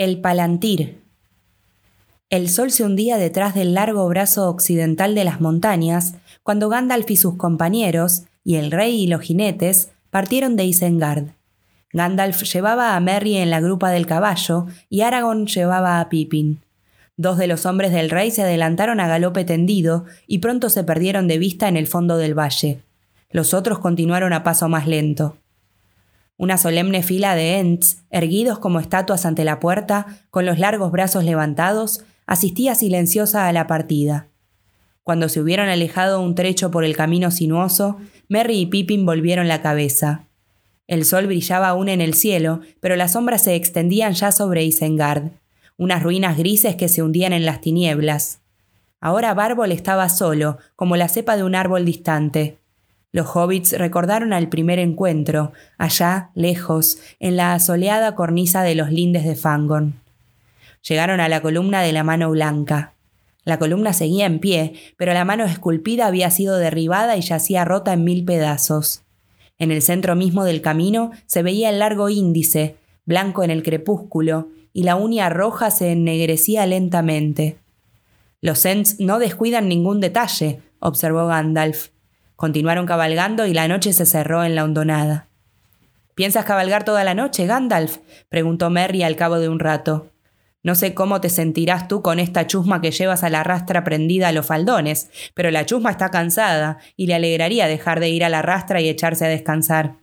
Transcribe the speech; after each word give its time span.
El 0.00 0.22
Palantir. 0.22 1.02
El 2.30 2.48
sol 2.48 2.70
se 2.70 2.84
hundía 2.84 3.18
detrás 3.18 3.54
del 3.54 3.74
largo 3.74 4.08
brazo 4.08 4.48
occidental 4.48 5.14
de 5.14 5.24
las 5.24 5.42
montañas 5.42 6.14
cuando 6.42 6.70
Gandalf 6.70 7.10
y 7.10 7.16
sus 7.16 7.36
compañeros, 7.36 8.22
y 8.42 8.54
el 8.54 8.70
rey 8.70 9.02
y 9.02 9.06
los 9.08 9.20
jinetes, 9.20 9.90
partieron 10.08 10.56
de 10.56 10.64
Isengard. 10.64 11.32
Gandalf 11.92 12.42
llevaba 12.44 12.96
a 12.96 13.00
Merry 13.00 13.36
en 13.36 13.50
la 13.50 13.60
grupa 13.60 13.90
del 13.90 14.06
caballo 14.06 14.68
y 14.88 15.02
Aragorn 15.02 15.44
llevaba 15.44 16.00
a 16.00 16.08
Pippin. 16.08 16.62
Dos 17.18 17.36
de 17.36 17.46
los 17.46 17.66
hombres 17.66 17.92
del 17.92 18.08
rey 18.08 18.30
se 18.30 18.40
adelantaron 18.40 19.00
a 19.00 19.06
galope 19.06 19.44
tendido 19.44 20.06
y 20.26 20.38
pronto 20.38 20.70
se 20.70 20.82
perdieron 20.82 21.28
de 21.28 21.36
vista 21.36 21.68
en 21.68 21.76
el 21.76 21.86
fondo 21.86 22.16
del 22.16 22.32
valle. 22.32 22.80
Los 23.28 23.52
otros 23.52 23.80
continuaron 23.80 24.32
a 24.32 24.44
paso 24.44 24.66
más 24.66 24.86
lento. 24.86 25.36
Una 26.40 26.56
solemne 26.56 27.02
fila 27.02 27.34
de 27.34 27.58
Ents, 27.58 27.98
erguidos 28.08 28.58
como 28.58 28.80
estatuas 28.80 29.26
ante 29.26 29.44
la 29.44 29.60
puerta, 29.60 30.06
con 30.30 30.46
los 30.46 30.58
largos 30.58 30.90
brazos 30.90 31.22
levantados, 31.22 32.02
asistía 32.24 32.74
silenciosa 32.74 33.46
a 33.46 33.52
la 33.52 33.66
partida. 33.66 34.28
Cuando 35.02 35.28
se 35.28 35.42
hubieron 35.42 35.68
alejado 35.68 36.18
un 36.22 36.34
trecho 36.34 36.70
por 36.70 36.86
el 36.86 36.96
camino 36.96 37.30
sinuoso, 37.30 37.98
Merry 38.30 38.58
y 38.58 38.64
Pippin 38.64 39.04
volvieron 39.04 39.48
la 39.48 39.60
cabeza. 39.60 40.28
El 40.86 41.04
sol 41.04 41.26
brillaba 41.26 41.68
aún 41.68 41.90
en 41.90 42.00
el 42.00 42.14
cielo, 42.14 42.60
pero 42.80 42.96
las 42.96 43.12
sombras 43.12 43.44
se 43.44 43.54
extendían 43.54 44.14
ya 44.14 44.32
sobre 44.32 44.64
Isengard, 44.64 45.32
unas 45.76 46.02
ruinas 46.02 46.38
grises 46.38 46.74
que 46.74 46.88
se 46.88 47.02
hundían 47.02 47.34
en 47.34 47.44
las 47.44 47.60
tinieblas. 47.60 48.40
Ahora 48.98 49.34
Bárbol 49.34 49.72
estaba 49.72 50.08
solo, 50.08 50.56
como 50.74 50.96
la 50.96 51.08
cepa 51.10 51.36
de 51.36 51.44
un 51.44 51.54
árbol 51.54 51.84
distante. 51.84 52.59
Los 53.12 53.34
hobbits 53.34 53.76
recordaron 53.76 54.32
al 54.32 54.48
primer 54.48 54.78
encuentro, 54.78 55.52
allá, 55.78 56.30
lejos, 56.34 56.98
en 57.18 57.36
la 57.36 57.54
asoleada 57.54 58.14
cornisa 58.14 58.62
de 58.62 58.76
los 58.76 58.90
lindes 58.90 59.24
de 59.24 59.34
Fangon. 59.34 60.00
Llegaron 60.88 61.20
a 61.20 61.28
la 61.28 61.42
columna 61.42 61.82
de 61.82 61.92
la 61.92 62.04
mano 62.04 62.30
blanca. 62.30 62.94
La 63.44 63.58
columna 63.58 63.92
seguía 63.92 64.26
en 64.26 64.38
pie, 64.38 64.74
pero 64.96 65.12
la 65.12 65.24
mano 65.24 65.44
esculpida 65.44 66.06
había 66.06 66.30
sido 66.30 66.56
derribada 66.56 67.16
y 67.16 67.22
yacía 67.22 67.64
rota 67.64 67.92
en 67.92 68.04
mil 68.04 68.24
pedazos. 68.24 69.02
En 69.58 69.70
el 69.70 69.82
centro 69.82 70.14
mismo 70.14 70.44
del 70.44 70.62
camino 70.62 71.10
se 71.26 71.42
veía 71.42 71.68
el 71.68 71.80
largo 71.80 72.08
índice, 72.08 72.76
blanco 73.04 73.42
en 73.42 73.50
el 73.50 73.62
crepúsculo, 73.62 74.48
y 74.72 74.84
la 74.84 74.94
uña 74.94 75.28
roja 75.28 75.70
se 75.70 75.90
ennegrecía 75.90 76.64
lentamente. 76.64 77.58
Los 78.40 78.64
Ents 78.64 79.00
no 79.00 79.18
descuidan 79.18 79.68
ningún 79.68 80.00
detalle, 80.00 80.60
observó 80.78 81.26
Gandalf. 81.26 81.88
Continuaron 82.40 82.86
cabalgando 82.86 83.44
y 83.44 83.52
la 83.52 83.68
noche 83.68 83.92
se 83.92 84.06
cerró 84.06 84.44
en 84.44 84.54
la 84.54 84.64
hondonada. 84.64 85.28
¿Piensas 86.14 86.46
cabalgar 86.46 86.86
toda 86.86 87.04
la 87.04 87.12
noche, 87.12 87.44
Gandalf? 87.44 87.98
preguntó 88.30 88.70
Merry 88.70 89.02
al 89.02 89.14
cabo 89.14 89.38
de 89.38 89.50
un 89.50 89.58
rato. 89.58 90.10
No 90.62 90.74
sé 90.74 90.94
cómo 90.94 91.20
te 91.20 91.28
sentirás 91.28 91.86
tú 91.86 92.00
con 92.00 92.18
esta 92.18 92.46
chusma 92.46 92.80
que 92.80 92.92
llevas 92.92 93.24
a 93.24 93.28
la 93.28 93.44
rastra 93.44 93.84
prendida 93.84 94.28
a 94.28 94.32
los 94.32 94.46
faldones, 94.46 95.10
pero 95.34 95.50
la 95.50 95.66
chusma 95.66 95.90
está 95.90 96.10
cansada 96.10 96.78
y 96.96 97.08
le 97.08 97.14
alegraría 97.14 97.66
dejar 97.66 98.00
de 98.00 98.08
ir 98.08 98.24
a 98.24 98.30
la 98.30 98.40
rastra 98.40 98.80
y 98.80 98.88
echarse 98.88 99.26
a 99.26 99.28
descansar. 99.28 99.96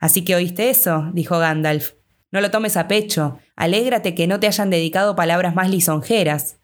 Así 0.00 0.24
que 0.24 0.34
oíste 0.34 0.68
eso, 0.68 1.10
dijo 1.12 1.38
Gandalf. 1.38 1.92
No 2.32 2.40
lo 2.40 2.50
tomes 2.50 2.76
a 2.76 2.88
pecho, 2.88 3.38
alégrate 3.54 4.16
que 4.16 4.26
no 4.26 4.40
te 4.40 4.48
hayan 4.48 4.68
dedicado 4.68 5.14
palabras 5.14 5.54
más 5.54 5.70
lisonjeras. 5.70 6.58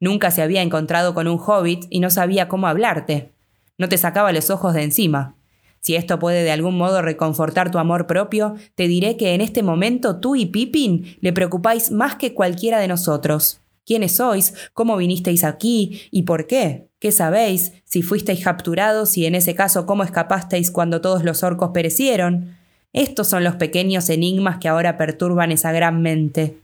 Nunca 0.00 0.30
se 0.30 0.40
había 0.40 0.62
encontrado 0.62 1.12
con 1.12 1.28
un 1.28 1.38
hobbit 1.38 1.84
y 1.90 2.00
no 2.00 2.08
sabía 2.08 2.48
cómo 2.48 2.66
hablarte 2.66 3.35
no 3.78 3.88
te 3.88 3.98
sacaba 3.98 4.32
los 4.32 4.50
ojos 4.50 4.74
de 4.74 4.82
encima. 4.82 5.36
Si 5.80 5.94
esto 5.94 6.18
puede 6.18 6.42
de 6.42 6.50
algún 6.50 6.76
modo 6.76 7.00
reconfortar 7.00 7.70
tu 7.70 7.78
amor 7.78 8.06
propio, 8.06 8.56
te 8.74 8.88
diré 8.88 9.16
que 9.16 9.34
en 9.34 9.40
este 9.40 9.62
momento 9.62 10.18
tú 10.18 10.34
y 10.34 10.46
Pippin 10.46 11.16
le 11.20 11.32
preocupáis 11.32 11.92
más 11.92 12.16
que 12.16 12.34
cualquiera 12.34 12.80
de 12.80 12.88
nosotros. 12.88 13.60
¿Quiénes 13.84 14.16
sois? 14.16 14.52
¿Cómo 14.72 14.96
vinisteis 14.96 15.44
aquí? 15.44 16.02
¿Y 16.10 16.22
por 16.22 16.48
qué? 16.48 16.88
¿Qué 16.98 17.12
sabéis? 17.12 17.72
Si 17.84 18.02
fuisteis 18.02 18.42
capturados 18.42 19.16
y 19.16 19.26
en 19.26 19.36
ese 19.36 19.54
caso 19.54 19.86
cómo 19.86 20.02
escapasteis 20.02 20.72
cuando 20.72 21.00
todos 21.00 21.22
los 21.22 21.44
orcos 21.44 21.70
perecieron. 21.72 22.56
Estos 22.92 23.28
son 23.28 23.44
los 23.44 23.54
pequeños 23.54 24.10
enigmas 24.10 24.58
que 24.58 24.66
ahora 24.66 24.96
perturban 24.96 25.52
esa 25.52 25.70
gran 25.70 26.02
mente. 26.02 26.58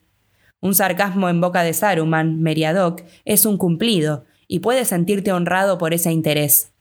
Un 0.60 0.74
sarcasmo 0.74 1.28
en 1.28 1.40
boca 1.40 1.62
de 1.62 1.74
Saruman, 1.74 2.40
Meriadoc, 2.40 3.02
es 3.24 3.46
un 3.46 3.56
cumplido, 3.56 4.24
y 4.48 4.60
puedes 4.60 4.88
sentirte 4.88 5.32
honrado 5.32 5.78
por 5.78 5.94
ese 5.94 6.10
interés. 6.10 6.71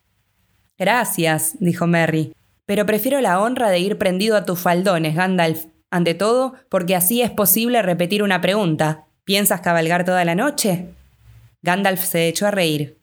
Gracias, 0.81 1.57
dijo 1.59 1.85
Merry, 1.85 2.33
pero 2.65 2.87
prefiero 2.87 3.21
la 3.21 3.39
honra 3.39 3.69
de 3.69 3.77
ir 3.77 3.99
prendido 3.99 4.35
a 4.35 4.45
tus 4.45 4.57
faldones, 4.57 5.13
Gandalf. 5.13 5.65
Ante 5.91 6.15
todo, 6.15 6.55
porque 6.69 6.95
así 6.95 7.21
es 7.21 7.29
posible 7.29 7.83
repetir 7.83 8.23
una 8.23 8.41
pregunta. 8.41 9.05
¿Piensas 9.23 9.61
cabalgar 9.61 10.05
toda 10.05 10.25
la 10.25 10.33
noche? 10.33 10.87
Gandalf 11.61 12.03
se 12.03 12.27
echó 12.27 12.47
a 12.47 12.51
reír. 12.51 12.97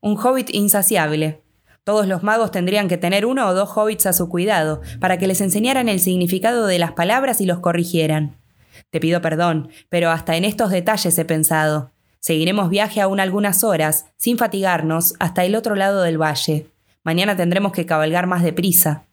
Un 0.00 0.16
hobbit 0.16 0.54
insaciable. 0.54 1.42
Todos 1.82 2.06
los 2.06 2.22
magos 2.22 2.52
tendrían 2.52 2.86
que 2.86 2.98
tener 2.98 3.26
uno 3.26 3.48
o 3.48 3.52
dos 3.52 3.76
hobbits 3.76 4.06
a 4.06 4.12
su 4.12 4.28
cuidado, 4.28 4.80
para 5.00 5.18
que 5.18 5.26
les 5.26 5.40
enseñaran 5.40 5.88
el 5.88 5.98
significado 5.98 6.68
de 6.68 6.78
las 6.78 6.92
palabras 6.92 7.40
y 7.40 7.46
los 7.46 7.58
corrigieran. 7.58 8.36
Te 8.90 9.00
pido 9.00 9.20
perdón, 9.20 9.70
pero 9.88 10.10
hasta 10.10 10.36
en 10.36 10.44
estos 10.44 10.70
detalles 10.70 11.18
he 11.18 11.24
pensado. 11.24 11.90
Seguiremos 12.20 12.70
viaje 12.70 13.00
aún 13.00 13.18
algunas 13.18 13.64
horas, 13.64 14.06
sin 14.18 14.38
fatigarnos, 14.38 15.14
hasta 15.18 15.44
el 15.44 15.56
otro 15.56 15.74
lado 15.74 16.02
del 16.02 16.22
valle. 16.22 16.68
Mañana 17.04 17.36
tendremos 17.36 17.72
que 17.72 17.86
cabalgar 17.86 18.26
más 18.26 18.42
deprisa. 18.42 19.04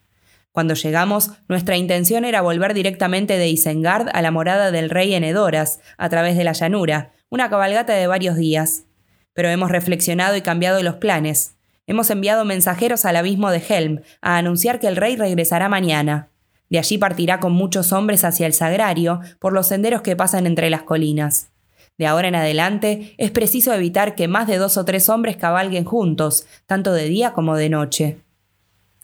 Cuando 0.52 0.74
llegamos, 0.74 1.31
nuestra 1.47 1.78
intención 1.78 2.25
era 2.25 2.41
volver 2.41 2.74
directamente 2.74 3.38
de 3.38 3.50
Isengard 3.50 4.09
a 4.13 4.22
la 4.22 4.31
morada 4.31 4.72
del 4.72 4.90
rey 4.90 5.13
en 5.13 5.24
Edoras, 5.24 5.79
a 5.97 6.09
través 6.09 6.35
de 6.35 6.44
la 6.44 6.53
llanura, 6.53 7.13
una 7.29 7.50
cabalgata 7.50 7.94
de 7.94 8.07
varios 8.07 8.35
días. 8.35 8.85
Pero 9.34 9.50
hemos 9.50 9.72
reflexionado 9.72 10.35
y 10.35 10.41
cambiado 10.41 10.81
los 10.84 10.96
planes. 10.96 11.56
Hemos 11.85 12.09
enviado 12.09 12.46
mensajeros 12.46 13.06
al 13.06 13.18
abismo 13.18 13.52
de 13.52 13.62
Helm 13.68 14.02
a 14.22 14.38
anunciar 14.38 14.79
que 14.79 14.88
el 14.88 14.96
rey 14.96 15.16
regresará 15.16 15.69
mañana. 15.69 16.29
De 16.69 16.79
allí 16.79 16.97
partirá 16.97 17.41
con 17.41 17.52
muchos 17.52 17.91
hombres 17.91 18.23
hacia 18.23 18.47
el 18.47 18.53
sagrario 18.53 19.19
por 19.40 19.52
los 19.52 19.68
senderos 19.68 20.02
que 20.02 20.16
pasan 20.16 20.47
entre 20.47 20.69
las 20.69 20.84
colinas. 20.84 21.50
De 21.97 22.07
ahora 22.07 22.28
en 22.28 22.35
adelante 22.35 23.13
es 23.18 23.31
preciso 23.31 23.74
evitar 23.74 24.16
que 24.16 24.28
más 24.28 24.47
de 24.47 24.57
dos 24.57 24.78
o 24.78 24.85
tres 24.85 25.09
hombres 25.09 25.38
cabalguen 25.38 25.85
juntos, 25.85 26.47
tanto 26.66 26.94
de 26.94 27.06
día 27.06 27.34
como 27.34 27.56
de 27.56 27.69
noche. 27.69 28.18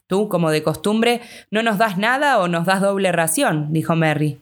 Tú, 0.08 0.30
como 0.30 0.52
de 0.52 0.64
costumbre, 0.64 1.22
no 1.52 1.62
nos 1.62 1.78
das 1.78 1.98
nada 1.98 2.40
o 2.40 2.48
nos 2.48 2.66
das 2.66 2.82
doble 2.82 3.12
ración, 3.12 3.72
dijo 3.72 3.96
Merry. 3.96 4.40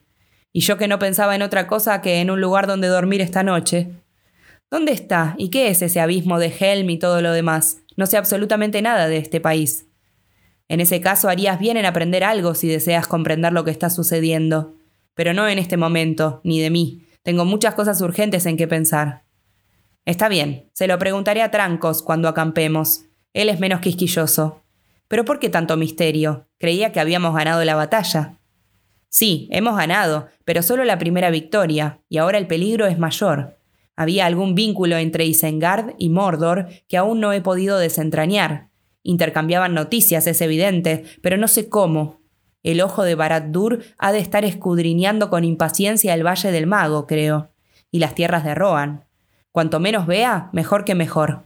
Y 0.54 0.62
yo 0.62 0.78
que 0.78 0.88
no 0.88 1.00
pensaba 1.00 1.36
en 1.36 1.42
otra 1.42 1.68
cosa 1.68 2.02
que 2.02 2.22
en 2.22 2.30
un 2.30 2.40
lugar 2.40 2.68
donde 2.68 2.88
dormir 2.88 3.20
esta 3.20 3.44
noche. 3.44 3.90
¿Dónde 4.72 4.94
está 4.94 5.36
y 5.38 5.50
qué 5.50 5.68
es 5.70 5.82
ese 5.82 6.00
abismo 6.00 6.40
de 6.40 6.54
Helm 6.58 6.90
y 6.90 6.98
todo 6.98 7.22
lo 7.22 7.32
demás? 7.32 7.82
No 7.98 8.06
sé 8.06 8.18
absolutamente 8.18 8.82
nada 8.82 9.08
de 9.08 9.18
este 9.18 9.42
país. 9.42 9.88
En 10.68 10.82
ese 10.82 11.02
caso 11.02 11.30
harías 11.30 11.60
bien 11.60 11.78
en 11.78 11.86
aprender 11.86 12.24
algo 12.24 12.56
si 12.56 12.68
deseas 12.68 13.08
comprender 13.08 13.54
lo 13.54 13.64
que 13.64 13.72
está 13.72 13.90
sucediendo. 13.90 14.74
Pero 15.14 15.34
no 15.34 15.48
en 15.48 15.60
este 15.60 15.78
momento, 15.78 16.42
ni 16.44 16.62
de 16.62 16.70
mí. 16.70 17.05
Tengo 17.26 17.44
muchas 17.44 17.74
cosas 17.74 18.00
urgentes 18.02 18.46
en 18.46 18.56
que 18.56 18.68
pensar. 18.68 19.24
Está 20.06 20.30
bien, 20.30 20.70
se 20.74 20.86
lo 20.86 21.00
preguntaré 21.00 21.42
a 21.42 21.50
Trancos 21.50 22.04
cuando 22.04 22.28
acampemos. 22.28 23.06
Él 23.34 23.50
es 23.50 23.60
menos 23.60 23.82
quisquilloso. 23.82 24.62
Pero 25.08 25.26
¿por 25.26 25.40
qué 25.40 25.50
tanto 25.50 25.76
misterio? 25.76 26.46
Creía 26.60 26.92
que 26.92 27.00
habíamos 27.00 27.34
ganado 27.34 27.66
la 27.66 27.74
batalla. 27.74 28.38
Sí, 29.10 29.50
hemos 29.50 29.76
ganado, 29.76 30.28
pero 30.44 30.62
solo 30.62 30.86
la 30.86 31.00
primera 31.00 31.32
victoria, 31.32 32.00
y 32.10 32.20
ahora 32.20 32.38
el 32.38 32.46
peligro 32.46 32.86
es 32.86 33.00
mayor. 33.00 33.58
Había 33.96 34.28
algún 34.28 34.54
vínculo 34.54 34.96
entre 34.98 35.26
Isengard 35.26 35.96
y 35.98 36.10
Mordor 36.10 36.68
que 36.88 36.98
aún 36.98 37.22
no 37.22 37.34
he 37.34 37.42
podido 37.42 37.80
desentrañar. 37.80 38.70
Intercambiaban 39.02 39.74
noticias, 39.74 40.28
es 40.28 40.42
evidente, 40.42 41.06
pero 41.24 41.38
no 41.38 41.48
sé 41.48 41.70
cómo. 41.70 42.22
El 42.66 42.82
ojo 42.82 43.04
de 43.04 43.14
Barad-dûr 43.14 43.84
ha 44.00 44.12
de 44.12 44.18
estar 44.18 44.44
escudriñando 44.44 45.30
con 45.30 45.44
impaciencia 45.44 46.16
el 46.16 46.26
Valle 46.26 46.52
del 46.52 46.66
Mago, 46.66 47.06
creo, 47.06 47.52
y 47.92 48.00
las 48.00 48.16
tierras 48.16 48.44
de 48.44 48.56
Rohan. 48.56 49.06
Cuanto 49.52 49.80
menos 49.80 50.08
vea, 50.08 50.50
mejor 50.52 50.84
que 50.84 50.96
mejor. 50.96 51.44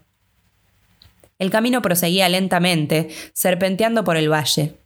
El 1.38 1.52
camino 1.52 1.82
proseguía 1.82 2.30
lentamente, 2.30 3.10
serpenteando 3.34 4.06
por 4.06 4.16
el 4.16 4.32
valle. 4.32 4.78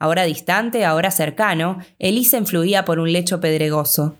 Ahora 0.00 0.24
distante, 0.24 0.84
ahora 0.84 1.12
cercano, 1.12 1.78
el 2.00 2.18
Isen 2.18 2.48
fluía 2.48 2.84
por 2.84 2.98
un 2.98 3.12
lecho 3.12 3.40
pedregoso. 3.40 4.16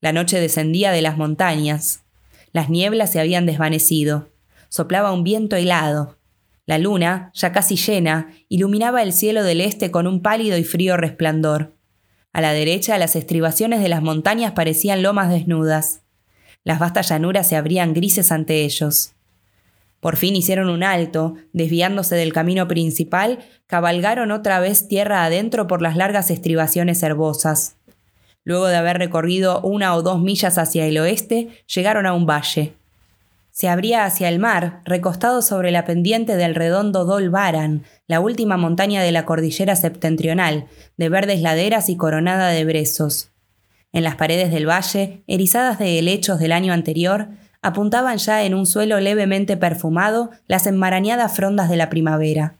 La 0.00 0.12
noche 0.12 0.40
descendía 0.40 0.90
de 0.90 1.02
las 1.02 1.16
montañas. 1.16 2.02
Las 2.50 2.68
nieblas 2.68 3.12
se 3.12 3.20
habían 3.20 3.46
desvanecido. 3.46 4.28
Soplaba 4.70 5.12
un 5.12 5.22
viento 5.22 5.54
helado. 5.54 6.15
La 6.66 6.78
luna, 6.78 7.30
ya 7.32 7.52
casi 7.52 7.76
llena, 7.76 8.32
iluminaba 8.48 9.02
el 9.02 9.12
cielo 9.12 9.44
del 9.44 9.60
este 9.60 9.92
con 9.92 10.08
un 10.08 10.20
pálido 10.20 10.58
y 10.58 10.64
frío 10.64 10.96
resplandor. 10.96 11.76
A 12.32 12.40
la 12.40 12.52
derecha 12.52 12.98
las 12.98 13.16
estribaciones 13.16 13.80
de 13.80 13.88
las 13.88 14.02
montañas 14.02 14.52
parecían 14.52 15.02
lomas 15.02 15.30
desnudas. 15.30 16.02
Las 16.64 16.80
vastas 16.80 17.08
llanuras 17.08 17.48
se 17.48 17.56
abrían 17.56 17.94
grises 17.94 18.32
ante 18.32 18.64
ellos. 18.64 19.12
Por 20.00 20.16
fin 20.16 20.36
hicieron 20.36 20.68
un 20.68 20.82
alto, 20.82 21.34
desviándose 21.52 22.16
del 22.16 22.32
camino 22.32 22.68
principal, 22.68 23.38
cabalgaron 23.66 24.32
otra 24.32 24.60
vez 24.60 24.88
tierra 24.88 25.24
adentro 25.24 25.66
por 25.66 25.80
las 25.80 25.96
largas 25.96 26.30
estribaciones 26.30 27.02
herbosas. 27.02 27.76
Luego 28.44 28.66
de 28.66 28.76
haber 28.76 28.98
recorrido 28.98 29.60
una 29.62 29.94
o 29.94 30.02
dos 30.02 30.20
millas 30.20 30.58
hacia 30.58 30.86
el 30.86 30.98
oeste, 30.98 31.48
llegaron 31.66 32.06
a 32.06 32.12
un 32.12 32.26
valle. 32.26 32.74
Se 33.58 33.70
abría 33.70 34.04
hacia 34.04 34.28
el 34.28 34.38
mar, 34.38 34.82
recostado 34.84 35.40
sobre 35.40 35.70
la 35.70 35.86
pendiente 35.86 36.36
del 36.36 36.54
redondo 36.54 37.06
Dol 37.06 37.30
Baran, 37.30 37.84
la 38.06 38.20
última 38.20 38.58
montaña 38.58 39.02
de 39.02 39.12
la 39.12 39.24
cordillera 39.24 39.76
septentrional, 39.76 40.66
de 40.98 41.08
verdes 41.08 41.40
laderas 41.40 41.88
y 41.88 41.96
coronada 41.96 42.48
de 42.48 42.66
brezos. 42.66 43.30
En 43.94 44.04
las 44.04 44.16
paredes 44.16 44.50
del 44.50 44.68
valle, 44.68 45.24
erizadas 45.26 45.78
de 45.78 45.98
helechos 45.98 46.38
del 46.38 46.52
año 46.52 46.74
anterior, 46.74 47.28
apuntaban 47.62 48.18
ya 48.18 48.44
en 48.44 48.52
un 48.52 48.66
suelo 48.66 49.00
levemente 49.00 49.56
perfumado 49.56 50.28
las 50.46 50.66
enmarañadas 50.66 51.34
frondas 51.34 51.70
de 51.70 51.76
la 51.76 51.88
primavera. 51.88 52.58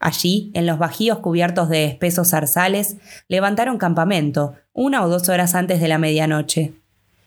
Allí, 0.00 0.50
en 0.54 0.66
los 0.66 0.80
bajíos 0.80 1.20
cubiertos 1.20 1.68
de 1.68 1.84
espesos 1.84 2.30
zarzales, 2.30 2.96
levantaron 3.28 3.78
campamento, 3.78 4.54
una 4.72 5.04
o 5.04 5.08
dos 5.08 5.28
horas 5.28 5.54
antes 5.54 5.80
de 5.80 5.86
la 5.86 5.98
medianoche. 5.98 6.72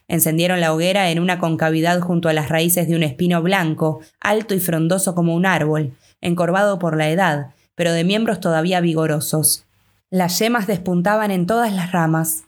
Encendieron 0.07 0.61
la 0.61 0.73
hoguera 0.73 1.09
en 1.09 1.19
una 1.19 1.39
concavidad 1.39 1.99
junto 1.99 2.29
a 2.29 2.33
las 2.33 2.49
raíces 2.49 2.87
de 2.87 2.95
un 2.95 3.03
espino 3.03 3.41
blanco, 3.41 3.99
alto 4.21 4.55
y 4.55 4.59
frondoso 4.59 5.15
como 5.15 5.35
un 5.35 5.45
árbol, 5.45 5.93
encorvado 6.21 6.79
por 6.79 6.95
la 6.95 7.09
edad, 7.09 7.53
pero 7.75 7.91
de 7.91 8.03
miembros 8.03 8.39
todavía 8.39 8.79
vigorosos. 8.79 9.65
Las 10.09 10.39
yemas 10.39 10.67
despuntaban 10.67 11.31
en 11.31 11.45
todas 11.45 11.73
las 11.73 11.91
ramas. 11.91 12.45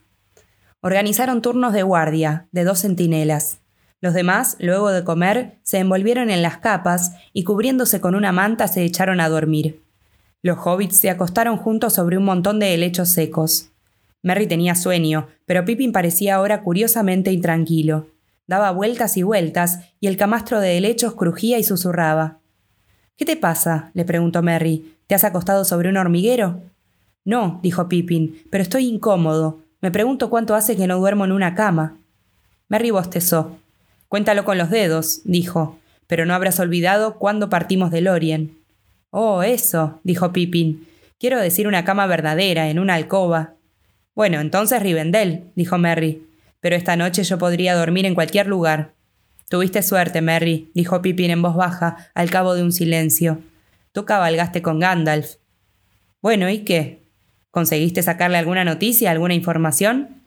Organizaron 0.80 1.42
turnos 1.42 1.74
de 1.74 1.82
guardia, 1.82 2.48
de 2.52 2.64
dos 2.64 2.80
centinelas. 2.80 3.58
Los 4.00 4.14
demás, 4.14 4.56
luego 4.58 4.90
de 4.90 5.04
comer, 5.04 5.58
se 5.62 5.78
envolvieron 5.78 6.30
en 6.30 6.40
las 6.40 6.56
capas 6.56 7.12
y 7.34 7.44
cubriéndose 7.44 8.00
con 8.00 8.14
una 8.14 8.32
manta 8.32 8.66
se 8.66 8.82
echaron 8.82 9.20
a 9.20 9.28
dormir. 9.28 9.82
Los 10.42 10.56
hobbits 10.64 10.98
se 10.98 11.10
acostaron 11.10 11.58
juntos 11.58 11.92
sobre 11.92 12.16
un 12.16 12.24
montón 12.24 12.58
de 12.58 12.72
helechos 12.72 13.10
secos. 13.10 13.70
Merry 14.22 14.46
tenía 14.46 14.74
sueño, 14.74 15.28
pero 15.46 15.64
Pippin 15.64 15.92
parecía 15.92 16.36
ahora 16.36 16.62
curiosamente 16.62 17.32
intranquilo. 17.32 18.08
Daba 18.46 18.70
vueltas 18.72 19.16
y 19.16 19.22
vueltas, 19.22 19.80
y 20.00 20.06
el 20.08 20.16
camastro 20.16 20.60
de 20.60 20.76
helechos 20.76 21.14
crujía 21.14 21.58
y 21.58 21.64
susurraba. 21.64 22.40
¿Qué 23.16 23.24
te 23.24 23.36
pasa? 23.36 23.90
le 23.94 24.04
preguntó 24.04 24.42
Merry. 24.42 24.96
¿Te 25.06 25.14
has 25.14 25.24
acostado 25.24 25.64
sobre 25.64 25.88
un 25.88 25.96
hormiguero? 25.96 26.62
No, 27.24 27.60
dijo 27.62 27.88
Pippin, 27.88 28.42
pero 28.50 28.62
estoy 28.62 28.86
incómodo. 28.86 29.60
Me 29.80 29.90
pregunto 29.90 30.30
cuánto 30.30 30.54
hace 30.54 30.76
que 30.76 30.86
no 30.86 30.98
duermo 30.98 31.24
en 31.24 31.32
una 31.32 31.54
cama. 31.54 31.98
Merry 32.68 32.90
bostezó. 32.90 33.58
Cuéntalo 34.08 34.44
con 34.44 34.58
los 34.58 34.70
dedos, 34.70 35.22
dijo, 35.24 35.78
pero 36.06 36.26
no 36.26 36.34
habrás 36.34 36.58
olvidado 36.60 37.18
cuándo 37.18 37.48
partimos 37.48 37.90
de 37.90 38.00
Lorien. 38.00 38.58
Oh, 39.10 39.42
eso, 39.42 40.00
dijo 40.02 40.32
Pippin. 40.32 40.86
Quiero 41.18 41.38
decir 41.38 41.68
una 41.68 41.84
cama 41.84 42.06
verdadera, 42.06 42.70
en 42.70 42.78
una 42.78 42.94
alcoba. 42.94 43.54
Bueno, 44.20 44.38
entonces 44.40 44.82
Rivendell, 44.82 45.44
dijo 45.54 45.78
Merry. 45.78 46.28
Pero 46.60 46.76
esta 46.76 46.94
noche 46.94 47.22
yo 47.22 47.38
podría 47.38 47.74
dormir 47.74 48.04
en 48.04 48.14
cualquier 48.14 48.46
lugar. 48.48 48.92
Tuviste 49.48 49.82
suerte, 49.82 50.20
Merry, 50.20 50.70
dijo 50.74 51.00
Pippin 51.00 51.30
en 51.30 51.40
voz 51.40 51.56
baja, 51.56 52.10
al 52.12 52.28
cabo 52.28 52.52
de 52.54 52.62
un 52.62 52.70
silencio. 52.70 53.38
Tú 53.92 54.04
cabalgaste 54.04 54.60
con 54.60 54.78
Gandalf. 54.78 55.36
Bueno, 56.20 56.50
¿y 56.50 56.66
qué? 56.66 57.00
¿Conseguiste 57.50 58.02
sacarle 58.02 58.36
alguna 58.36 58.62
noticia, 58.62 59.10
alguna 59.10 59.32
información? 59.32 60.20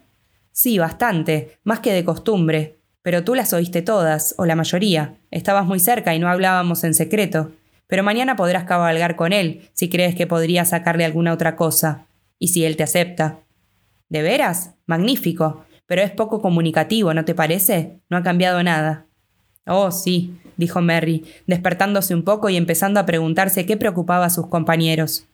Sí, 0.51 0.80
bastante, 0.80 1.60
más 1.63 1.80
que 1.80 1.94
de 1.94 2.04
costumbre. 2.04 2.80
Pero 3.04 3.24
tú 3.24 3.36
las 3.36 3.54
oíste 3.54 3.84
todas, 3.84 4.34
o 4.40 4.48
la 4.48 4.56
mayoría. 4.56 5.18
Estabas 5.30 5.68
muy 5.68 5.80
cerca 5.80 6.16
y 6.16 6.19
no 6.19 6.30
hablábamos 6.30 6.84
en 6.84 6.95
secreto. 6.95 7.51
Pero 7.86 8.01
mañana 8.01 8.36
podrás 8.36 8.63
cabalgar 8.63 9.16
con 9.16 9.34
él, 9.34 9.69
si 9.74 9.88
crees 9.88 10.16
que 10.16 10.25
podría 10.25 10.66
sacarle 10.66 11.06
alguna 11.06 11.31
otra 11.31 11.56
cosa. 11.56 12.07
Y 12.40 12.48
si 12.48 12.66
él 12.66 12.75
te 12.75 12.81
acepta. 12.81 13.38
¿De 14.13 14.21
veras? 14.21 14.75
Magnífico. 14.86 15.65
Pero 15.88 16.04
es 16.04 16.12
poco 16.12 16.39
comunicativo, 16.39 17.15
¿no 17.15 17.25
te 17.25 17.33
parece? 17.33 18.00
No 18.12 18.18
ha 18.18 18.21
cambiado 18.21 18.62
nada. 18.62 19.07
Oh, 19.65 19.89
sí, 19.89 20.38
dijo 20.56 20.81
Merry, 20.81 21.25
despertándose 21.48 22.13
un 22.13 22.21
poco 22.21 22.48
y 22.50 22.56
empezando 22.56 23.00
a 23.00 23.07
preguntarse 23.07 23.65
qué 23.65 23.75
preocupaba 23.75 24.25
a 24.25 24.30
sus 24.30 24.45
compañeros. 24.45 25.25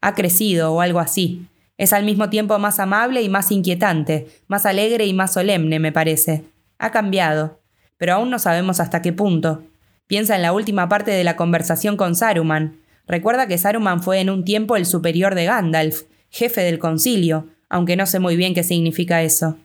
Ha 0.00 0.14
crecido 0.14 0.72
o 0.72 0.80
algo 0.80 0.98
así. 0.98 1.46
Es 1.78 1.92
al 1.92 2.04
mismo 2.04 2.28
tiempo 2.28 2.58
más 2.58 2.80
amable 2.80 3.22
y 3.22 3.28
más 3.28 3.52
inquietante, 3.52 4.26
más 4.48 4.66
alegre 4.66 5.06
y 5.06 5.12
más 5.12 5.34
solemne, 5.34 5.78
me 5.78 5.92
parece. 5.92 6.42
Ha 6.78 6.90
cambiado, 6.90 7.60
pero 7.96 8.14
aún 8.14 8.28
no 8.28 8.40
sabemos 8.40 8.80
hasta 8.80 9.02
qué 9.02 9.12
punto. 9.12 9.62
Piensa 10.08 10.34
en 10.34 10.42
la 10.42 10.52
última 10.52 10.88
parte 10.88 11.12
de 11.12 11.22
la 11.22 11.36
conversación 11.36 11.96
con 11.96 12.16
Saruman. 12.16 12.80
Recuerda 13.06 13.46
que 13.46 13.56
Saruman 13.56 14.02
fue 14.02 14.18
en 14.18 14.30
un 14.30 14.44
tiempo 14.44 14.74
el 14.74 14.84
superior 14.84 15.36
de 15.36 15.44
Gandalf, 15.44 16.02
jefe 16.28 16.62
del 16.62 16.80
concilio, 16.80 17.50
aunque 17.68 17.96
no 17.96 18.06
sé 18.06 18.18
muy 18.18 18.36
bien 18.36 18.54
qué 18.54 18.62
significa 18.62 19.22
eso. 19.22 19.56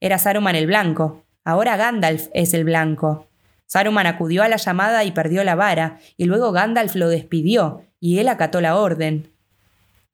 Era 0.00 0.18
Saruman 0.18 0.56
el 0.56 0.66
blanco, 0.66 1.24
ahora 1.44 1.76
Gandalf 1.76 2.28
es 2.34 2.54
el 2.54 2.64
blanco. 2.64 3.26
Saruman 3.66 4.06
acudió 4.06 4.42
a 4.42 4.48
la 4.48 4.56
llamada 4.56 5.04
y 5.04 5.12
perdió 5.12 5.44
la 5.44 5.54
vara, 5.54 6.00
y 6.16 6.24
luego 6.24 6.52
Gandalf 6.52 6.94
lo 6.96 7.08
despidió, 7.08 7.84
y 8.00 8.18
él 8.18 8.28
acató 8.28 8.60
la 8.60 8.76
orden. 8.76 9.30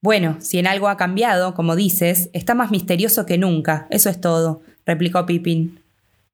Bueno, 0.01 0.37
si 0.39 0.59
en 0.59 0.67
algo 0.67 0.89
ha 0.89 0.97
cambiado, 0.97 1.53
como 1.53 1.75
dices, 1.75 2.29
está 2.33 2.53
más 2.53 2.69
misterioso 2.69 3.25
que 3.25 3.37
nunca, 3.37 3.87
eso 3.89 4.09
es 4.09 4.21
todo, 4.21 4.61
replicó 4.85 5.25
Pippin. 5.25 5.81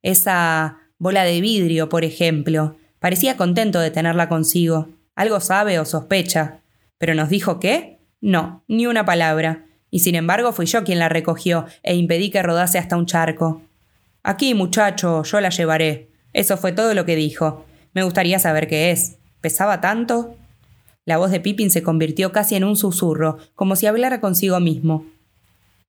Esa 0.02 0.80
bola 0.98 1.24
de 1.24 1.40
vidrio, 1.40 1.90
por 1.90 2.04
ejemplo, 2.04 2.76
parecía 3.00 3.38
contento 3.38 3.80
de 3.80 3.92
tenerla 3.92 4.30
consigo. 4.30 4.90
Algo 5.16 5.40
sabe 5.40 5.80
o 5.80 5.86
sospecha. 5.86 6.60
¿Pero 6.98 7.16
nos 7.16 7.30
dijo 7.30 7.60
qué? 7.60 8.00
No, 8.22 8.64
ni 8.68 8.88
una 8.88 9.06
palabra. 9.06 9.66
Y 9.94 10.00
sin 10.00 10.16
embargo 10.16 10.54
fui 10.54 10.66
yo 10.66 10.84
quien 10.84 10.98
la 10.98 11.08
recogió 11.08 11.68
e 11.84 11.96
impedí 11.96 12.32
que 12.32 12.42
rodase 12.42 12.80
hasta 12.80 12.98
un 12.98 13.06
charco. 13.06 13.62
Aquí, 14.24 14.56
muchacho, 14.56 15.22
yo 15.22 15.40
la 15.40 15.50
llevaré, 15.50 16.10
eso 16.34 16.58
fue 16.58 16.72
todo 16.72 16.96
lo 16.96 17.06
que 17.06 17.16
dijo. 17.16 17.64
Me 17.94 18.02
gustaría 18.02 18.40
saber 18.40 18.68
qué 18.68 18.90
es. 18.90 19.18
¿Pesaba 19.40 19.82
tanto? 19.82 20.36
La 21.06 21.18
voz 21.20 21.30
de 21.30 21.40
Pippin 21.40 21.70
se 21.70 21.84
convirtió 21.84 22.32
casi 22.32 22.56
en 22.56 22.64
un 22.64 22.76
susurro, 22.76 23.38
como 23.54 23.76
si 23.76 23.86
hablara 23.86 24.20
consigo 24.20 24.60
mismo. 24.60 25.06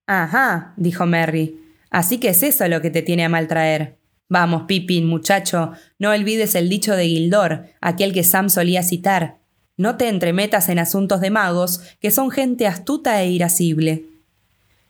Ajá, 0.05 0.75
dijo 0.77 1.07
Merry. 1.07 1.59
Así 1.89 2.19
que 2.19 2.29
es 2.29 2.43
eso 2.43 2.67
lo 2.67 2.83
que 2.83 2.91
te 2.91 3.01
tiene 3.01 3.25
a 3.25 3.29
maltraer. 3.29 3.97
Vamos, 4.29 4.65
Pippin, 4.67 5.07
muchacho, 5.07 5.71
no 5.97 6.11
olvides 6.11 6.53
el 6.53 6.69
dicho 6.69 6.95
de 6.95 7.07
Gildor, 7.07 7.69
aquel 7.81 8.13
que 8.13 8.23
Sam 8.23 8.51
solía 8.51 8.83
citar. 8.83 9.39
No 9.77 9.97
te 9.97 10.07
entremetas 10.07 10.69
en 10.69 10.79
asuntos 10.79 11.19
de 11.19 11.29
magos, 11.29 11.81
que 11.99 12.11
son 12.11 12.31
gente 12.31 12.65
astuta 12.65 13.21
e 13.21 13.29
irascible. 13.29 14.05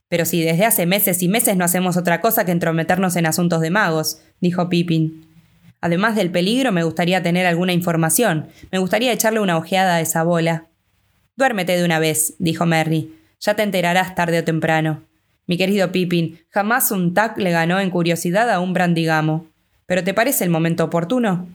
Pero 0.10 0.26
si 0.26 0.44
desde 0.44 0.66
hace 0.66 0.86
meses 0.86 1.24
y 1.24 1.28
meses 1.28 1.58
no 1.58 1.66
hacemos 1.66 1.98
otra 1.98 2.22
cosa 2.22 2.46
que 2.46 2.52
entrometernos 2.52 3.16
en 3.16 3.26
asuntos 3.26 3.62
de 3.62 3.72
magos, 3.72 4.20
dijo 4.40 4.70
Pippin. 4.70 5.26
Además 5.82 6.16
del 6.16 6.32
peligro, 6.32 6.72
me 6.72 6.84
gustaría 6.84 7.24
tener 7.24 7.46
alguna 7.46 7.74
información. 7.74 8.48
Me 8.72 8.78
gustaría 8.78 9.12
echarle 9.12 9.40
una 9.40 9.58
ojeada 9.58 9.96
a 9.96 10.02
esa 10.02 10.24
bola. 10.24 10.68
Duérmete 11.36 11.76
de 11.78 11.84
una 11.84 12.00
vez, 12.00 12.36
dijo 12.40 12.66
Merry. 12.66 13.14
Ya 13.40 13.56
te 13.56 13.64
enterarás 13.64 14.16
tarde 14.16 14.40
o 14.40 14.44
temprano. 14.44 15.04
Mi 15.48 15.58
querido 15.58 15.92
Pippin, 15.92 16.40
jamás 16.50 16.92
un 16.92 17.14
tac 17.14 17.38
le 17.38 17.52
ganó 17.52 17.80
en 17.80 17.90
curiosidad 17.90 18.50
a 18.50 18.60
un 18.60 18.74
brandigamo. 18.74 19.48
¿Pero 19.86 20.04
te 20.04 20.14
parece 20.14 20.44
el 20.44 20.50
momento 20.50 20.84
oportuno? 20.84 21.48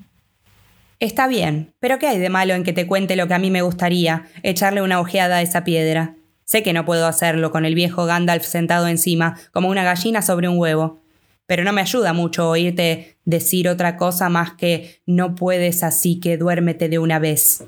Está 1.00 1.26
bien, 1.26 1.74
pero 1.80 1.98
¿qué 1.98 2.06
hay 2.06 2.18
de 2.18 2.28
malo 2.28 2.54
en 2.54 2.62
que 2.62 2.72
te 2.72 2.86
cuente 2.86 3.16
lo 3.16 3.26
que 3.26 3.34
a 3.34 3.38
mí 3.38 3.50
me 3.50 3.62
gustaría, 3.62 4.26
echarle 4.42 4.82
una 4.82 5.00
ojeada 5.00 5.38
a 5.38 5.42
esa 5.42 5.64
piedra? 5.64 6.14
Sé 6.44 6.62
que 6.62 6.72
no 6.72 6.84
puedo 6.84 7.06
hacerlo 7.06 7.50
con 7.50 7.64
el 7.64 7.74
viejo 7.74 8.06
Gandalf 8.06 8.44
sentado 8.44 8.86
encima, 8.86 9.36
como 9.50 9.68
una 9.68 9.82
gallina 9.82 10.22
sobre 10.22 10.48
un 10.48 10.58
huevo 10.58 11.00
pero 11.50 11.64
no 11.64 11.72
me 11.72 11.80
ayuda 11.80 12.12
mucho 12.12 12.48
oírte 12.48 13.16
decir 13.24 13.68
otra 13.68 13.96
cosa 13.96 14.28
más 14.28 14.52
que 14.52 15.02
no 15.04 15.34
puedes 15.34 15.82
así 15.82 16.20
que 16.20 16.36
duérmete 16.36 16.88
de 16.88 17.00
una 17.00 17.18
vez. 17.18 17.64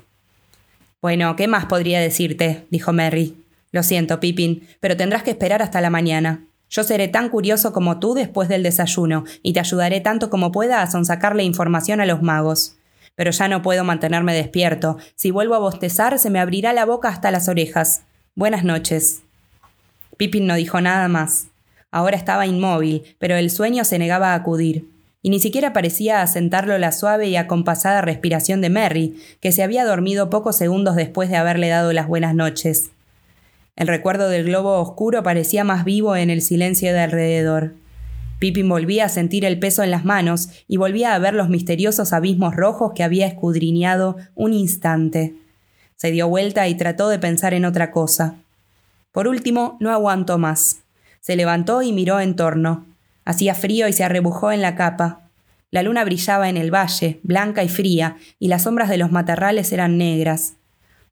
Bueno, 1.01 1.35
¿qué 1.35 1.49
más 1.49 1.65
podría 1.65 1.99
decirte? 1.99 2.65
dijo 2.69 2.93
Merry. 2.93 3.35
Lo 3.73 3.83
siento, 3.83 4.21
Pippin, 4.21 4.65
pero 4.79 4.95
tendrás 4.95 5.23
que 5.23 5.31
esperar 5.31 5.61
hasta 5.61 5.81
la 5.81 5.89
mañana. 5.89 6.45
Yo 6.69 6.85
seré 6.85 7.09
tan 7.09 7.27
curioso 7.27 7.73
como 7.73 7.99
tú 7.99 8.13
después 8.13 8.47
del 8.47 8.63
desayuno, 8.63 9.25
y 9.41 9.51
te 9.51 9.59
ayudaré 9.59 9.99
tanto 9.99 10.29
como 10.29 10.53
pueda 10.53 10.81
a 10.81 10.89
sonsacarle 10.89 11.43
información 11.43 11.99
a 11.99 12.05
los 12.05 12.21
magos. 12.21 12.77
Pero 13.15 13.31
ya 13.31 13.47
no 13.47 13.61
puedo 13.61 13.83
mantenerme 13.83 14.33
despierto. 14.33 14.97
Si 15.15 15.31
vuelvo 15.31 15.55
a 15.55 15.59
bostezar, 15.59 16.17
se 16.19 16.29
me 16.29 16.39
abrirá 16.39 16.73
la 16.73 16.85
boca 16.85 17.09
hasta 17.09 17.31
las 17.31 17.47
orejas. 17.47 18.03
Buenas 18.35 18.63
noches. 18.63 19.21
Pippin 20.17 20.47
no 20.47 20.55
dijo 20.55 20.81
nada 20.81 21.07
más. 21.07 21.47
Ahora 21.91 22.17
estaba 22.17 22.47
inmóvil, 22.47 23.03
pero 23.19 23.35
el 23.35 23.51
sueño 23.51 23.83
se 23.83 23.99
negaba 23.99 24.31
a 24.31 24.35
acudir. 24.35 24.89
Y 25.21 25.29
ni 25.29 25.39
siquiera 25.39 25.71
parecía 25.73 26.21
asentarlo 26.21 26.77
la 26.77 26.91
suave 26.91 27.27
y 27.27 27.35
acompasada 27.35 28.01
respiración 28.01 28.61
de 28.61 28.69
Merry, 28.69 29.15
que 29.39 29.51
se 29.51 29.63
había 29.63 29.85
dormido 29.85 30.29
pocos 30.29 30.57
segundos 30.57 30.95
después 30.95 31.29
de 31.29 31.37
haberle 31.37 31.69
dado 31.69 31.93
las 31.93 32.07
buenas 32.07 32.35
noches. 32.35 32.89
El 33.75 33.87
recuerdo 33.87 34.29
del 34.29 34.45
globo 34.45 34.79
oscuro 34.79 35.23
parecía 35.23 35.63
más 35.63 35.85
vivo 35.85 36.15
en 36.15 36.29
el 36.29 36.41
silencio 36.41 36.91
de 36.93 36.99
alrededor. 36.99 37.73
Pippin 38.43 38.67
volvía 38.67 39.05
a 39.05 39.09
sentir 39.09 39.45
el 39.45 39.57
peso 39.57 39.83
en 39.83 39.91
las 39.91 40.03
manos 40.03 40.49
y 40.67 40.75
volvía 40.75 41.15
a 41.15 41.17
ver 41.17 41.33
los 41.33 41.47
misteriosos 41.47 42.11
abismos 42.11 42.53
rojos 42.53 42.91
que 42.93 43.01
había 43.01 43.25
escudriñado 43.25 44.17
un 44.35 44.51
instante. 44.51 45.33
Se 45.95 46.11
dio 46.11 46.27
vuelta 46.27 46.67
y 46.67 46.75
trató 46.75 47.07
de 47.07 47.19
pensar 47.19 47.53
en 47.53 47.63
otra 47.63 47.89
cosa. 47.89 48.35
Por 49.13 49.29
último, 49.29 49.77
no 49.79 49.91
aguantó 49.91 50.39
más. 50.39 50.79
Se 51.21 51.37
levantó 51.37 51.83
y 51.83 51.93
miró 51.93 52.19
en 52.19 52.35
torno. 52.35 52.85
Hacía 53.23 53.55
frío 53.55 53.87
y 53.87 53.93
se 53.93 54.03
arrebujó 54.03 54.51
en 54.51 54.61
la 54.61 54.75
capa. 54.75 55.21
La 55.71 55.81
luna 55.81 56.03
brillaba 56.03 56.49
en 56.49 56.57
el 56.57 56.69
valle, 56.69 57.21
blanca 57.23 57.63
y 57.63 57.69
fría, 57.69 58.17
y 58.39 58.49
las 58.49 58.63
sombras 58.63 58.89
de 58.89 58.97
los 58.97 59.09
matorrales 59.09 59.71
eran 59.71 59.97
negras. 59.97 60.55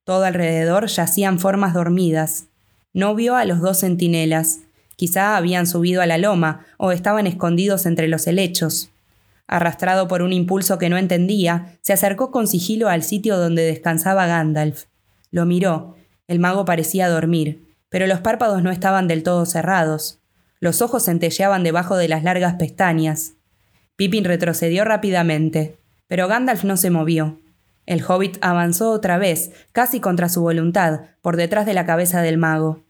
Todo 0.04 0.26
alrededor 0.26 0.88
yacían 0.88 1.40
formas 1.40 1.74
dormidas. 1.74 2.48
No 2.94 3.16
vio 3.16 3.38
a 3.38 3.46
los 3.46 3.62
dos 3.62 3.80
centinelas. 3.80 4.60
Quizá 5.02 5.36
habían 5.36 5.66
subido 5.66 6.04
a 6.04 6.06
la 6.06 6.20
loma 6.20 6.68
o 6.78 6.92
estaban 6.92 7.26
escondidos 7.26 7.88
entre 7.88 8.08
los 8.08 8.28
helechos. 8.28 8.92
Arrastrado 9.48 10.08
por 10.08 10.22
un 10.22 10.32
impulso 10.32 10.78
que 10.78 10.90
no 10.90 10.98
entendía, 11.00 11.80
se 11.82 11.92
acercó 11.92 12.30
con 12.30 12.46
sigilo 12.46 12.88
al 12.88 13.02
sitio 13.02 13.40
donde 13.40 13.64
descansaba 13.64 14.28
Gandalf. 14.28 14.84
Lo 15.32 15.48
miró. 15.48 15.96
El 16.28 16.38
mago 16.38 16.66
parecía 16.66 17.10
dormir, 17.10 17.76
pero 17.90 18.06
los 18.06 18.20
párpados 18.20 18.62
no 18.62 18.70
estaban 18.70 19.08
del 19.08 19.24
todo 19.24 19.48
cerrados. 19.48 20.20
Los 20.60 20.84
ojos 20.84 21.06
centelleaban 21.06 21.64
debajo 21.64 21.98
de 21.98 22.08
las 22.08 22.24
largas 22.24 22.54
pestañas. 22.60 23.32
Pippin 23.96 24.24
retrocedió 24.24 24.84
rápidamente, 24.86 25.80
pero 26.06 26.28
Gandalf 26.28 26.64
no 26.64 26.78
se 26.78 26.92
movió. 26.92 27.40
El 27.88 28.04
hobbit 28.08 28.38
avanzó 28.42 28.92
otra 28.92 29.18
vez, 29.18 29.52
casi 29.72 30.00
contra 30.00 30.30
su 30.30 30.44
voluntad, 30.44 31.02
por 31.24 31.38
detrás 31.38 31.66
de 31.66 31.74
la 31.74 31.88
cabeza 31.88 32.22
del 32.22 32.38
mago. 32.38 32.84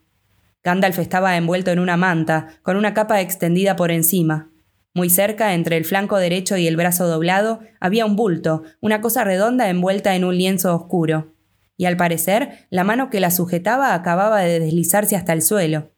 Gandalf 0.64 1.00
estaba 1.00 1.38
envuelto 1.38 1.72
en 1.72 1.80
una 1.80 1.98
manta, 1.98 2.60
con 2.62 2.78
una 2.78 2.94
capa 2.94 3.22
extendida 3.22 3.76
por 3.76 3.92
encima. 3.92 4.50
Muy 4.94 5.10
cerca, 5.10 5.54
entre 5.54 5.78
el 5.78 5.86
flanco 5.86 6.18
derecho 6.18 6.58
y 6.58 6.68
el 6.68 6.76
brazo 6.76 7.08
doblado, 7.08 7.62
había 7.80 8.06
un 8.06 8.16
bulto, 8.16 8.64
una 8.82 9.02
cosa 9.02 9.24
redonda 9.24 9.70
envuelta 9.70 10.16
en 10.16 10.26
un 10.26 10.38
lienzo 10.38 10.76
oscuro. 10.76 11.34
Y 11.78 11.86
al 11.86 11.98
parecer, 11.98 12.68
la 12.70 12.84
mano 12.84 13.10
que 13.10 13.20
la 13.20 13.32
sujetaba 13.32 13.96
acababa 13.96 14.42
de 14.42 14.60
deslizarse 14.60 15.16
hasta 15.16 15.34
el 15.34 15.42
suelo. 15.42 15.92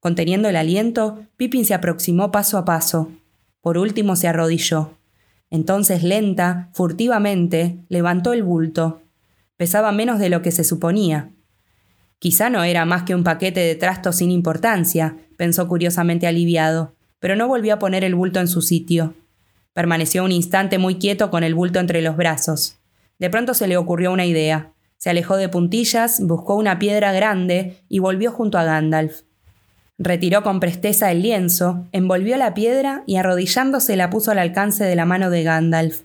Conteniendo 0.00 0.48
el 0.48 0.56
aliento, 0.56 1.26
Pippin 1.36 1.64
se 1.64 1.74
aproximó 1.74 2.32
paso 2.32 2.58
a 2.58 2.64
paso. 2.64 3.10
Por 3.60 3.78
último 3.78 4.16
se 4.16 4.28
arrodilló. 4.28 4.98
Entonces, 5.48 6.02
lenta, 6.02 6.70
furtivamente, 6.72 7.78
levantó 7.88 8.32
el 8.32 8.42
bulto. 8.42 9.02
Pesaba 9.56 9.92
menos 9.92 10.18
de 10.18 10.28
lo 10.28 10.42
que 10.42 10.50
se 10.50 10.64
suponía. 10.64 11.30
Quizá 12.22 12.50
no 12.50 12.62
era 12.62 12.84
más 12.84 13.02
que 13.02 13.16
un 13.16 13.24
paquete 13.24 13.58
de 13.58 13.74
trastos 13.74 14.18
sin 14.18 14.30
importancia, 14.30 15.16
pensó 15.36 15.66
curiosamente 15.66 16.28
aliviado, 16.28 16.94
pero 17.18 17.34
no 17.34 17.48
volvió 17.48 17.74
a 17.74 17.78
poner 17.80 18.04
el 18.04 18.14
bulto 18.14 18.38
en 18.38 18.46
su 18.46 18.62
sitio. 18.62 19.14
Permaneció 19.72 20.22
un 20.22 20.30
instante 20.30 20.78
muy 20.78 21.00
quieto 21.00 21.32
con 21.32 21.42
el 21.42 21.56
bulto 21.56 21.80
entre 21.80 22.00
los 22.00 22.16
brazos. 22.16 22.78
De 23.18 23.28
pronto 23.28 23.54
se 23.54 23.66
le 23.66 23.76
ocurrió 23.76 24.12
una 24.12 24.24
idea. 24.24 24.70
Se 24.98 25.10
alejó 25.10 25.36
de 25.36 25.48
puntillas, 25.48 26.20
buscó 26.20 26.54
una 26.54 26.78
piedra 26.78 27.10
grande 27.10 27.78
y 27.88 27.98
volvió 27.98 28.30
junto 28.30 28.56
a 28.56 28.62
Gandalf. 28.62 29.22
Retiró 29.98 30.44
con 30.44 30.60
presteza 30.60 31.10
el 31.10 31.22
lienzo, 31.22 31.88
envolvió 31.90 32.36
la 32.36 32.54
piedra 32.54 33.02
y 33.04 33.16
arrodillándose 33.16 33.96
la 33.96 34.10
puso 34.10 34.30
al 34.30 34.38
alcance 34.38 34.84
de 34.84 34.94
la 34.94 35.06
mano 35.06 35.28
de 35.28 35.42
Gandalf. 35.42 36.02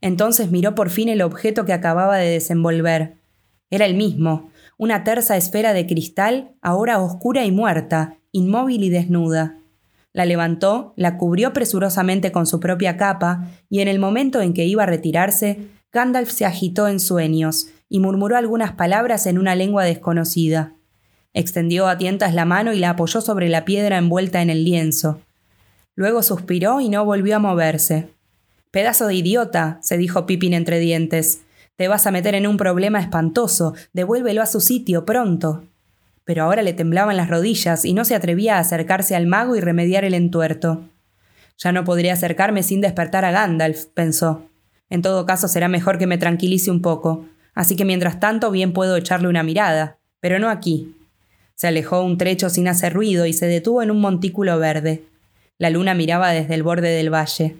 Entonces 0.00 0.48
miró 0.52 0.76
por 0.76 0.90
fin 0.90 1.08
el 1.08 1.22
objeto 1.22 1.64
que 1.64 1.72
acababa 1.72 2.18
de 2.18 2.30
desenvolver. 2.30 3.16
Era 3.68 3.84
el 3.84 3.96
mismo, 3.96 4.52
una 4.78 5.04
tersa 5.04 5.36
esfera 5.36 5.72
de 5.72 5.86
cristal, 5.86 6.52
ahora 6.60 7.00
oscura 7.00 7.44
y 7.44 7.50
muerta, 7.50 8.18
inmóvil 8.32 8.84
y 8.84 8.90
desnuda. 8.90 9.56
La 10.12 10.24
levantó, 10.24 10.94
la 10.96 11.18
cubrió 11.18 11.52
presurosamente 11.52 12.32
con 12.32 12.46
su 12.46 12.60
propia 12.60 12.96
capa, 12.96 13.50
y 13.68 13.80
en 13.80 13.88
el 13.88 13.98
momento 13.98 14.40
en 14.40 14.54
que 14.54 14.64
iba 14.64 14.82
a 14.82 14.86
retirarse, 14.86 15.68
Gandalf 15.92 16.30
se 16.30 16.44
agitó 16.44 16.88
en 16.88 17.00
sueños 17.00 17.68
y 17.88 18.00
murmuró 18.00 18.36
algunas 18.36 18.72
palabras 18.72 19.26
en 19.26 19.38
una 19.38 19.54
lengua 19.54 19.84
desconocida. 19.84 20.74
Extendió 21.32 21.86
a 21.86 21.98
tientas 21.98 22.34
la 22.34 22.44
mano 22.44 22.72
y 22.72 22.78
la 22.78 22.90
apoyó 22.90 23.20
sobre 23.20 23.48
la 23.48 23.64
piedra 23.64 23.98
envuelta 23.98 24.42
en 24.42 24.50
el 24.50 24.64
lienzo. 24.64 25.20
Luego 25.94 26.22
suspiró 26.22 26.80
y 26.80 26.88
no 26.88 27.04
volvió 27.04 27.36
a 27.36 27.38
moverse. 27.38 28.08
Pedazo 28.70 29.06
de 29.06 29.14
idiota, 29.14 29.78
se 29.82 29.96
dijo 29.96 30.26
Pippin 30.26 30.52
entre 30.52 30.78
dientes. 30.78 31.42
Te 31.76 31.88
vas 31.88 32.06
a 32.06 32.10
meter 32.10 32.34
en 32.34 32.46
un 32.46 32.56
problema 32.56 33.00
espantoso. 33.00 33.74
Devuélvelo 33.92 34.40
a 34.40 34.46
su 34.46 34.60
sitio 34.60 35.04
pronto. 35.04 35.64
Pero 36.24 36.44
ahora 36.44 36.62
le 36.62 36.72
temblaban 36.72 37.16
las 37.16 37.28
rodillas 37.28 37.84
y 37.84 37.92
no 37.92 38.04
se 38.04 38.14
atrevía 38.14 38.56
a 38.56 38.60
acercarse 38.60 39.14
al 39.14 39.26
mago 39.26 39.56
y 39.56 39.60
remediar 39.60 40.04
el 40.04 40.14
entuerto. 40.14 40.84
Ya 41.58 41.72
no 41.72 41.84
podría 41.84 42.14
acercarme 42.14 42.62
sin 42.62 42.80
despertar 42.80 43.24
a 43.24 43.30
Gandalf, 43.30 43.86
pensó. 43.94 44.48
En 44.88 45.02
todo 45.02 45.26
caso 45.26 45.48
será 45.48 45.68
mejor 45.68 45.98
que 45.98 46.06
me 46.06 46.18
tranquilice 46.18 46.70
un 46.70 46.80
poco, 46.82 47.26
así 47.54 47.76
que 47.76 47.84
mientras 47.84 48.20
tanto 48.20 48.50
bien 48.50 48.72
puedo 48.72 48.96
echarle 48.96 49.28
una 49.28 49.42
mirada, 49.42 49.98
pero 50.20 50.38
no 50.38 50.48
aquí. 50.48 50.94
Se 51.54 51.66
alejó 51.66 52.02
un 52.02 52.18
trecho 52.18 52.50
sin 52.50 52.68
hacer 52.68 52.92
ruido 52.92 53.26
y 53.26 53.32
se 53.32 53.46
detuvo 53.46 53.82
en 53.82 53.90
un 53.90 54.00
montículo 54.00 54.58
verde. 54.58 55.04
La 55.58 55.70
luna 55.70 55.94
miraba 55.94 56.30
desde 56.30 56.54
el 56.54 56.62
borde 56.62 56.88
del 56.88 57.12
valle. 57.12 57.56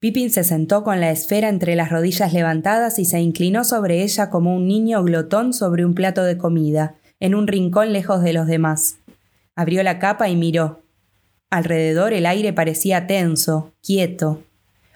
Pippin 0.00 0.30
se 0.30 0.44
sentó 0.44 0.84
con 0.84 1.00
la 1.00 1.10
esfera 1.10 1.48
entre 1.48 1.74
las 1.74 1.90
rodillas 1.90 2.32
levantadas 2.32 3.00
y 3.00 3.04
se 3.04 3.18
inclinó 3.18 3.64
sobre 3.64 4.04
ella 4.04 4.30
como 4.30 4.54
un 4.54 4.68
niño 4.68 5.02
glotón 5.02 5.52
sobre 5.52 5.84
un 5.84 5.94
plato 5.94 6.22
de 6.22 6.38
comida, 6.38 6.94
en 7.18 7.34
un 7.34 7.48
rincón 7.48 7.92
lejos 7.92 8.22
de 8.22 8.32
los 8.32 8.46
demás. 8.46 8.98
Abrió 9.56 9.82
la 9.82 9.98
capa 9.98 10.28
y 10.28 10.36
miró. 10.36 10.82
Alrededor 11.50 12.12
el 12.12 12.26
aire 12.26 12.52
parecía 12.52 13.08
tenso, 13.08 13.72
quieto. 13.82 14.44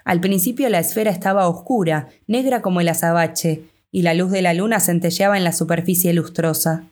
Al 0.05 0.21
principio 0.21 0.69
la 0.69 0.79
esfera 0.79 1.11
estaba 1.11 1.49
oscura, 1.49 2.07
negra 2.27 2.61
como 2.61 2.79
el 2.79 2.87
azabache, 2.87 3.63
y 3.91 4.03
la 4.03 4.13
luz 4.13 4.31
de 4.31 4.41
la 4.41 4.53
luna 4.53 4.79
centelleaba 4.79 5.37
en 5.37 5.43
la 5.43 5.51
superficie 5.51 6.13
lustrosa. 6.13 6.85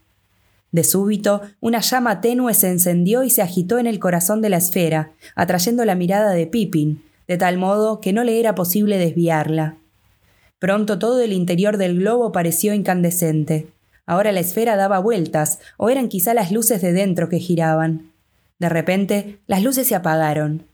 De 0.74 0.84
súbito, 0.84 1.42
una 1.62 1.80
llama 1.80 2.20
tenue 2.20 2.54
se 2.56 2.70
encendió 2.70 3.24
y 3.24 3.30
se 3.30 3.42
agitó 3.42 3.80
en 3.80 3.88
el 3.88 4.00
corazón 4.00 4.42
de 4.42 4.50
la 4.50 4.58
esfera, 4.58 5.12
atrayendo 5.36 5.86
la 5.86 5.96
mirada 5.96 6.32
de 6.32 6.48
Pippin, 6.48 7.04
de 7.32 7.38
tal 7.38 7.58
modo 7.58 8.02
que 8.02 8.12
no 8.12 8.26
le 8.26 8.42
era 8.42 8.56
posible 8.56 8.98
desviarla. 8.98 9.78
Pronto 10.60 11.00
todo 11.00 11.22
el 11.22 11.32
interior 11.32 11.78
del 11.78 11.98
globo 12.00 12.34
pareció 12.34 12.74
incandescente. 12.74 13.70
Ahora 14.06 14.34
la 14.34 14.42
esfera 14.42 14.76
daba 14.76 15.00
vueltas, 15.00 15.60
o 15.78 15.90
eran 15.90 16.10
quizá 16.10 16.34
las 16.34 16.52
luces 16.52 16.82
de 16.82 16.92
dentro 16.92 17.30
que 17.30 17.40
giraban. 17.40 18.12
De 18.60 18.68
repente, 18.68 19.40
las 19.48 19.64
luces 19.64 19.88
se 19.88 19.96
apagaron. 19.96 20.66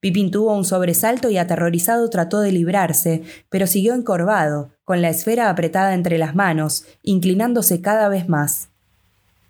Pippin 0.00 0.30
tuvo 0.30 0.56
un 0.56 0.64
sobresalto 0.64 1.28
y 1.28 1.36
aterrorizado 1.36 2.08
trató 2.08 2.40
de 2.40 2.52
librarse, 2.52 3.20
pero 3.50 3.66
siguió 3.66 3.92
encorvado, 3.92 4.70
con 4.86 5.02
la 5.02 5.10
esfera 5.10 5.50
apretada 5.50 5.92
entre 5.92 6.16
las 6.16 6.34
manos, 6.34 6.86
inclinándose 7.02 7.82
cada 7.82 8.08
vez 8.08 8.30
más 8.30 8.70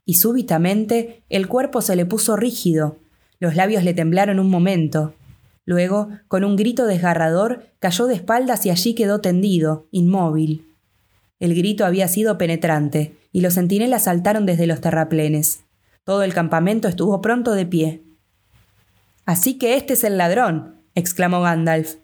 y 0.08 0.14
súbitamente 0.14 1.22
el 1.28 1.48
cuerpo 1.48 1.82
se 1.82 1.94
le 1.94 2.06
puso 2.06 2.34
rígido, 2.34 2.96
los 3.40 3.54
labios 3.54 3.84
le 3.84 3.92
temblaron 3.92 4.40
un 4.40 4.48
momento. 4.48 5.12
Luego, 5.68 6.08
con 6.28 6.44
un 6.44 6.56
grito 6.56 6.86
desgarrador, 6.86 7.66
cayó 7.78 8.06
de 8.06 8.14
espaldas 8.14 8.64
y 8.64 8.70
allí 8.70 8.94
quedó 8.94 9.20
tendido, 9.20 9.86
inmóvil. 9.90 10.74
El 11.40 11.54
grito 11.54 11.84
había 11.84 12.08
sido 12.08 12.38
penetrante, 12.38 13.18
y 13.32 13.42
los 13.42 13.52
centinelas 13.52 14.04
saltaron 14.04 14.46
desde 14.46 14.66
los 14.66 14.80
terraplenes. 14.80 15.64
Todo 16.04 16.22
el 16.22 16.32
campamento 16.32 16.88
estuvo 16.88 17.20
pronto 17.20 17.52
de 17.52 17.66
pie. 17.66 18.02
Así 19.26 19.58
que 19.58 19.76
este 19.76 19.92
es 19.92 20.04
el 20.04 20.16
ladrón, 20.16 20.80
exclamó 20.94 21.42
Gandalf. 21.42 21.96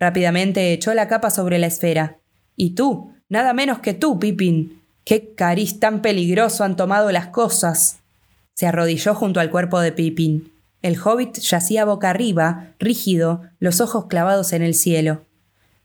Rápidamente 0.00 0.72
echó 0.72 0.92
la 0.92 1.06
capa 1.06 1.30
sobre 1.30 1.60
la 1.60 1.68
esfera. 1.68 2.18
Y 2.56 2.74
tú, 2.74 3.12
nada 3.28 3.52
menos 3.52 3.78
que 3.78 3.94
tú, 3.94 4.18
Pippin. 4.18 4.82
Qué 5.04 5.36
cariz 5.36 5.78
tan 5.78 6.02
peligroso 6.02 6.64
han 6.64 6.74
tomado 6.74 7.12
las 7.12 7.28
cosas. 7.28 8.00
Se 8.54 8.66
arrodilló 8.66 9.14
junto 9.14 9.38
al 9.38 9.52
cuerpo 9.52 9.78
de 9.78 9.92
Pippin. 9.92 10.53
El 10.84 10.98
hobbit 11.02 11.38
yacía 11.38 11.86
boca 11.86 12.10
arriba, 12.10 12.74
rígido, 12.78 13.40
los 13.58 13.80
ojos 13.80 14.04
clavados 14.04 14.52
en 14.52 14.60
el 14.60 14.74
cielo. 14.74 15.24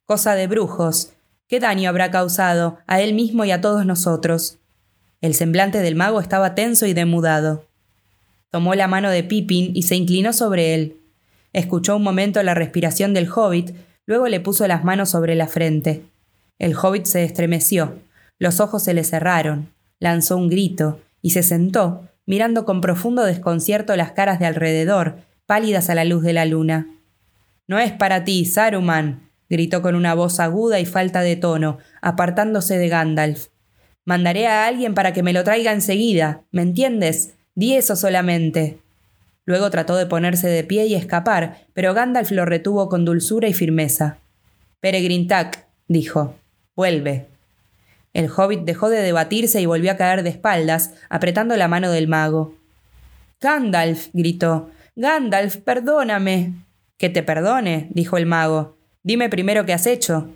Cosa 0.03 0.35
de 0.35 0.45
brujos. 0.45 1.13
¿Qué 1.47 1.61
daño 1.61 1.87
habrá 1.87 2.11
causado 2.11 2.79
a 2.85 2.99
él 2.99 3.13
mismo 3.13 3.45
y 3.45 3.51
a 3.51 3.61
todos 3.61 3.85
nosotros? 3.85 4.57
El 5.21 5.35
semblante 5.35 5.79
del 5.79 5.95
mago 5.95 6.19
estaba 6.19 6.53
tenso 6.53 6.85
y 6.85 6.91
demudado. 6.91 7.65
Tomó 8.51 8.75
la 8.75 8.89
mano 8.89 9.09
de 9.09 9.23
Pippin 9.23 9.71
y 9.73 9.83
se 9.83 9.95
inclinó 9.95 10.33
sobre 10.33 10.73
él. 10.73 10.97
Escuchó 11.53 11.95
un 11.95 12.03
momento 12.03 12.43
la 12.43 12.53
respiración 12.53 13.13
del 13.13 13.31
hobbit, 13.33 13.73
luego 14.05 14.27
le 14.27 14.41
puso 14.41 14.67
las 14.67 14.83
manos 14.83 15.11
sobre 15.11 15.35
la 15.35 15.47
frente. 15.47 16.03
El 16.57 16.75
hobbit 16.75 17.05
se 17.05 17.23
estremeció. 17.23 17.93
Los 18.37 18.59
ojos 18.59 18.83
se 18.83 18.93
le 18.93 19.05
cerraron, 19.05 19.71
lanzó 19.97 20.35
un 20.35 20.49
grito 20.49 20.99
y 21.21 21.29
se 21.29 21.41
sentó, 21.41 22.08
mirando 22.29 22.63
con 22.63 22.79
profundo 22.79 23.23
desconcierto 23.23 23.95
las 23.95 24.11
caras 24.11 24.37
de 24.37 24.45
alrededor, 24.45 25.15
pálidas 25.47 25.89
a 25.89 25.95
la 25.95 26.05
luz 26.05 26.21
de 26.21 26.33
la 26.33 26.45
luna. 26.45 26.87
No 27.67 27.79
es 27.79 27.91
para 27.91 28.23
ti, 28.23 28.45
Saruman, 28.45 29.31
gritó 29.49 29.81
con 29.81 29.95
una 29.95 30.13
voz 30.13 30.39
aguda 30.39 30.79
y 30.79 30.85
falta 30.85 31.21
de 31.21 31.37
tono, 31.37 31.79
apartándose 32.03 32.77
de 32.77 32.87
Gandalf. 32.87 33.47
Mandaré 34.05 34.45
a 34.45 34.67
alguien 34.67 34.93
para 34.93 35.11
que 35.11 35.23
me 35.23 35.33
lo 35.33 35.43
traiga 35.43 35.73
enseguida, 35.73 36.43
¿me 36.51 36.61
entiendes? 36.61 37.33
Di 37.55 37.73
eso 37.73 37.95
solamente. 37.95 38.77
Luego 39.45 39.71
trató 39.71 39.95
de 39.95 40.05
ponerse 40.05 40.49
de 40.49 40.63
pie 40.63 40.85
y 40.85 40.93
escapar, 40.93 41.65
pero 41.73 41.95
Gandalf 41.95 42.29
lo 42.29 42.45
retuvo 42.45 42.89
con 42.89 43.05
dulzura 43.05 43.47
y 43.47 43.55
firmeza. 43.55 44.19
Peregrin 44.81 45.27
Tac, 45.27 45.65
dijo, 45.87 46.35
vuelve. 46.75 47.25
El 48.13 48.29
hobbit 48.35 48.61
dejó 48.61 48.89
de 48.89 49.01
debatirse 49.01 49.61
y 49.61 49.65
volvió 49.65 49.91
a 49.91 49.97
caer 49.97 50.23
de 50.23 50.29
espaldas, 50.29 50.93
apretando 51.09 51.55
la 51.55 51.67
mano 51.67 51.91
del 51.91 52.07
mago. 52.07 52.55
Gandalf, 53.39 54.09
gritó. 54.13 54.69
Gandalf, 54.95 55.57
perdóname. 55.57 56.53
Que 56.97 57.09
te 57.09 57.23
perdone, 57.23 57.87
dijo 57.91 58.17
el 58.17 58.25
mago. 58.25 58.77
Dime 59.03 59.29
primero 59.29 59.65
qué 59.65 59.73
has 59.73 59.87
hecho. 59.87 60.29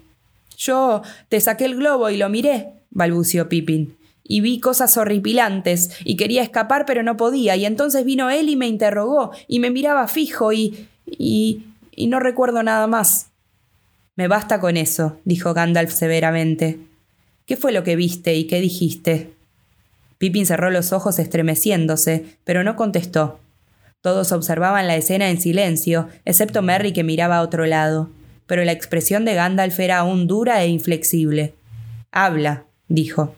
Yo 0.58 1.02
te 1.30 1.42
saqué 1.42 1.66
el 1.66 1.76
globo 1.76 2.10
y 2.10 2.18
lo 2.18 2.30
miré, 2.30 2.70
balbució 2.90 3.50
Pippin. 3.50 3.98
Y 4.24 4.40
vi 4.40 4.62
cosas 4.62 4.96
horripilantes, 4.96 5.98
y 6.06 6.16
quería 6.16 6.44
escapar 6.44 6.86
pero 6.86 7.04
no 7.04 7.18
podía, 7.18 7.58
y 7.58 7.66
entonces 7.66 8.06
vino 8.06 8.30
él 8.30 8.48
y 8.48 8.56
me 8.56 8.68
interrogó, 8.68 9.32
y 9.50 9.60
me 9.60 9.70
miraba 9.70 10.08
fijo, 10.08 10.54
y. 10.54 10.88
y. 11.06 11.66
y 11.92 12.08
no 12.08 12.22
recuerdo 12.22 12.64
nada 12.64 12.88
más. 12.88 13.32
Me 14.16 14.30
basta 14.30 14.62
con 14.62 14.78
eso, 14.78 15.18
dijo 15.26 15.54
Gandalf 15.54 15.92
severamente. 15.92 16.80
¿Qué 17.46 17.58
fue 17.58 17.72
lo 17.72 17.84
que 17.84 17.96
viste 17.96 18.36
y 18.36 18.46
qué 18.46 18.62
dijiste? 18.62 19.34
Pippin 20.18 20.46
cerró 20.46 20.72
los 20.72 20.94
ojos 20.94 21.20
estremeciéndose, 21.20 22.38
pero 22.46 22.64
no 22.64 22.76
contestó. 22.76 23.40
Todos 24.02 24.32
observaban 24.32 24.88
la 24.88 24.96
escena 24.96 25.30
en 25.30 25.40
silencio, 25.40 26.08
excepto 26.26 26.62
Merry 26.62 26.94
que 26.94 27.04
miraba 27.04 27.38
a 27.38 27.42
otro 27.42 27.66
lado, 27.66 28.10
pero 28.48 28.64
la 28.64 28.72
expresión 28.72 29.26
de 29.26 29.34
Gandalf 29.34 29.80
era 29.80 30.00
aún 30.00 30.28
dura 30.28 30.64
e 30.64 30.68
inflexible. 30.68 31.54
Habla, 32.12 32.66
dijo. 32.88 33.36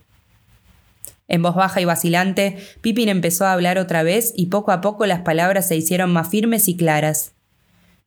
En 1.28 1.42
voz 1.42 1.56
baja 1.56 1.82
y 1.82 1.86
vacilante, 1.86 2.58
Pippin 2.82 3.10
empezó 3.10 3.46
a 3.46 3.54
hablar 3.54 3.80
otra 3.80 4.04
vez 4.04 4.34
y 4.36 4.48
poco 4.48 4.72
a 4.72 4.82
poco 4.82 5.06
las 5.06 5.22
palabras 5.22 5.68
se 5.68 5.76
hicieron 5.76 6.14
más 6.14 6.30
firmes 6.30 6.68
y 6.68 6.78
claras. 6.78 7.32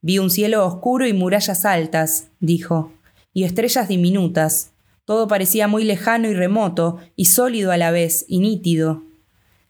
Vi 0.01 0.19
un 0.19 0.29
cielo 0.29 0.65
oscuro 0.65 1.05
y 1.05 1.13
murallas 1.13 1.65
altas, 1.65 2.27
dijo, 2.39 2.93
y 3.33 3.43
estrellas 3.43 3.89
diminutas. 3.89 4.71
Todo 5.09 5.27
parecía 5.27 5.67
muy 5.67 5.85
lejano 5.85 6.29
y 6.29 6.35
remoto, 6.35 6.99
y 7.15 7.25
sólido 7.25 7.71
a 7.71 7.77
la 7.77 7.89
vez, 7.89 8.25
y 8.27 8.37
nítido. 8.37 9.05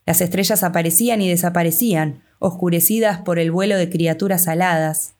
Las 0.05 0.19
estrellas 0.19 0.63
aparecían 0.63 1.21
y 1.21 1.29
desaparecían, 1.29 2.23
oscurecidas 2.39 3.21
por 3.21 3.39
el 3.39 3.49
vuelo 3.49 3.77
de 3.77 3.89
criaturas 3.89 4.49
aladas. 4.49 5.13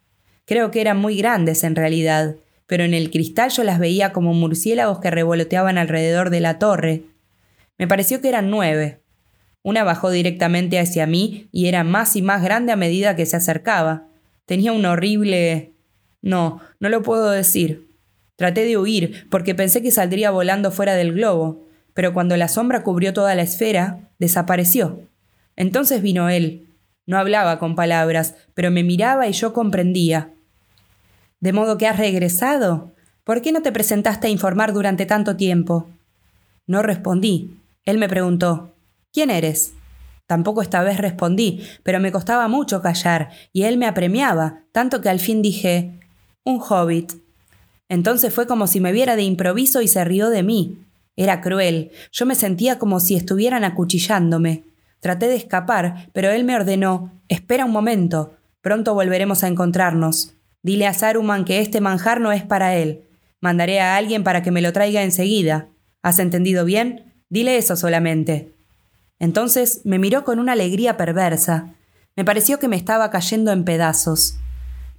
Creo 0.43 0.71
que 0.71 0.81
eran 0.81 0.97
muy 0.97 1.15
grandes 1.15 1.63
en 1.63 1.73
realidad, 1.73 2.35
pero 2.67 2.83
en 2.83 2.93
el 2.93 3.11
cristal 3.11 3.49
yo 3.51 3.63
las 3.63 3.79
veía 3.79 4.11
como 4.11 4.33
murciélagos 4.33 4.99
que 4.99 5.09
revoloteaban 5.09 5.77
alrededor 5.77 6.31
de 6.31 6.41
la 6.41 6.59
torre. 6.59 7.03
Me 7.77 7.87
pareció 7.87 8.19
que 8.19 8.27
eran 8.27 8.49
nueve. 8.49 8.99
Una 9.63 9.85
bajó 9.85 10.09
directamente 10.09 10.81
hacia 10.81 11.07
mí 11.07 11.47
y 11.53 11.67
era 11.67 11.85
más 11.85 12.17
y 12.17 12.21
más 12.21 12.43
grande 12.43 12.73
a 12.73 12.75
medida 12.75 13.15
que 13.15 13.25
se 13.25 13.37
acercaba. 13.37 14.09
Tenía 14.45 14.73
un 14.73 14.85
horrible... 14.85 15.71
No, 16.21 16.59
no 16.81 16.89
lo 16.89 17.03
puedo 17.03 17.31
decir. 17.31 17.88
Traté 18.39 18.63
de 18.63 18.77
huir, 18.77 19.27
porque 19.29 19.53
pensé 19.53 19.81
que 19.81 19.91
saldría 19.91 20.31
volando 20.31 20.71
fuera 20.71 20.95
del 20.95 21.11
globo, 21.11 21.67
pero 21.93 22.13
cuando 22.13 22.37
la 22.37 22.47
sombra 22.47 22.83
cubrió 22.83 23.11
toda 23.11 23.35
la 23.35 23.41
esfera, 23.41 24.09
desapareció. 24.17 25.01
Entonces 25.57 26.01
vino 26.01 26.29
él. 26.29 26.69
No 27.05 27.17
hablaba 27.17 27.59
con 27.59 27.75
palabras, 27.75 28.35
pero 28.53 28.71
me 28.71 28.81
miraba 28.81 29.27
y 29.27 29.33
yo 29.33 29.51
comprendía. 29.51 30.29
¿De 31.41 31.51
modo 31.51 31.77
que 31.77 31.85
has 31.85 31.97
regresado? 31.97 32.93
¿Por 33.25 33.41
qué 33.41 33.51
no 33.51 33.61
te 33.61 33.73
presentaste 33.73 34.27
a 34.27 34.29
informar 34.29 34.71
durante 34.71 35.05
tanto 35.05 35.35
tiempo? 35.35 35.89
No 36.65 36.81
respondí. 36.81 37.57
Él 37.83 37.97
me 37.97 38.07
preguntó, 38.07 38.71
¿quién 39.11 39.31
eres? 39.31 39.73
Tampoco 40.27 40.61
esta 40.61 40.81
vez 40.81 40.97
respondí, 40.97 41.61
pero 41.83 41.99
me 41.99 42.13
costaba 42.13 42.47
mucho 42.47 42.81
callar, 42.81 43.31
y 43.51 43.63
él 43.63 43.77
me 43.77 43.85
apremiaba, 43.85 44.61
tanto 44.71 45.01
que 45.01 45.09
al 45.09 45.19
fin 45.19 45.41
dije 45.41 45.99
un 46.45 46.61
hobbit. 46.61 47.11
Entonces 47.89 48.33
fue 48.33 48.47
como 48.47 48.67
si 48.67 48.79
me 48.79 48.91
viera 48.91 49.15
de 49.15 49.23
improviso 49.23 49.81
y 49.81 49.87
se 49.87 50.05
rió 50.05 50.29
de 50.29 50.43
mí. 50.43 50.77
Era 51.17 51.41
cruel. 51.41 51.91
Yo 52.11 52.25
me 52.25 52.35
sentía 52.35 52.79
como 52.79 52.99
si 52.99 53.15
estuvieran 53.15 53.65
acuchillándome. 53.65 54.63
Traté 55.01 55.27
de 55.27 55.35
escapar, 55.35 56.09
pero 56.13 56.29
él 56.29 56.43
me 56.43 56.55
ordenó 56.55 57.11
Espera 57.29 57.65
un 57.65 57.71
momento. 57.71 58.33
Pronto 58.61 58.95
volveremos 58.95 59.43
a 59.43 59.47
encontrarnos. 59.47 60.33
Dile 60.63 60.87
a 60.87 60.93
Saruman 60.93 61.45
que 61.45 61.61
este 61.61 61.79
manjar 61.79 62.19
no 62.19 62.31
es 62.31 62.43
para 62.43 62.75
él. 62.75 63.03
Mandaré 63.39 63.79
a 63.79 63.95
alguien 63.95 64.23
para 64.23 64.41
que 64.41 64.51
me 64.51 64.61
lo 64.61 64.73
traiga 64.73 65.03
enseguida. 65.03 65.67
¿Has 66.01 66.19
entendido 66.19 66.65
bien? 66.65 67.13
Dile 67.29 67.57
eso 67.57 67.75
solamente. 67.75 68.53
Entonces 69.19 69.81
me 69.83 69.99
miró 69.99 70.23
con 70.23 70.39
una 70.39 70.53
alegría 70.53 70.97
perversa. 70.97 71.75
Me 72.15 72.25
pareció 72.25 72.59
que 72.59 72.67
me 72.67 72.75
estaba 72.75 73.11
cayendo 73.11 73.51
en 73.51 73.63
pedazos. 73.63 74.35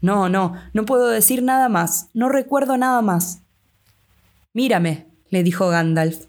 No, 0.00 0.28
no, 0.28 0.54
no 0.72 0.84
puedo 0.84 1.08
decir 1.08 1.42
nada 1.42 1.68
más, 1.68 2.08
no 2.14 2.28
recuerdo 2.28 2.76
nada 2.76 3.02
más. 3.02 3.42
Mírame, 4.54 5.06
le 5.28 5.42
dijo 5.42 5.68
Gandalf. 5.68 6.26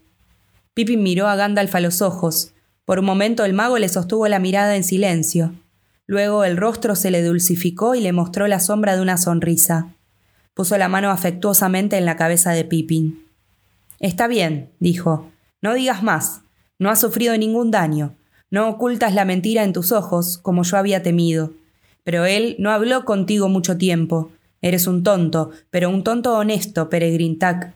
Pippin 0.74 1.02
miró 1.02 1.28
a 1.28 1.36
Gandalf 1.36 1.74
a 1.74 1.80
los 1.80 2.02
ojos. 2.02 2.52
Por 2.84 2.98
un 2.98 3.04
momento 3.04 3.44
el 3.44 3.52
mago 3.52 3.78
le 3.78 3.88
sostuvo 3.88 4.28
la 4.28 4.38
mirada 4.38 4.76
en 4.76 4.84
silencio. 4.84 5.52
Luego 6.06 6.44
el 6.44 6.56
rostro 6.56 6.94
se 6.94 7.10
le 7.10 7.22
dulcificó 7.22 7.94
y 7.94 8.00
le 8.00 8.12
mostró 8.12 8.46
la 8.46 8.60
sombra 8.60 8.96
de 8.96 9.02
una 9.02 9.16
sonrisa. 9.16 9.94
Puso 10.54 10.76
la 10.76 10.88
mano 10.88 11.10
afectuosamente 11.10 11.96
en 11.96 12.04
la 12.04 12.16
cabeza 12.16 12.52
de 12.52 12.64
Pippin. 12.64 13.24
Está 13.98 14.26
bien, 14.26 14.70
dijo. 14.80 15.30
No 15.62 15.74
digas 15.74 16.02
más. 16.02 16.42
No 16.78 16.90
has 16.90 17.00
sufrido 17.00 17.36
ningún 17.38 17.70
daño. 17.70 18.14
No 18.50 18.68
ocultas 18.68 19.14
la 19.14 19.24
mentira 19.24 19.62
en 19.64 19.72
tus 19.72 19.92
ojos, 19.92 20.36
como 20.36 20.64
yo 20.64 20.76
había 20.76 21.02
temido. 21.02 21.52
Pero 22.04 22.24
él 22.24 22.56
no 22.58 22.70
habló 22.70 23.04
contigo 23.04 23.48
mucho 23.48 23.76
tiempo. 23.76 24.30
Eres 24.60 24.86
un 24.86 25.02
tonto, 25.02 25.50
pero 25.70 25.90
un 25.90 26.04
tonto 26.04 26.36
honesto, 26.36 26.88
Peregrintac. 26.88 27.74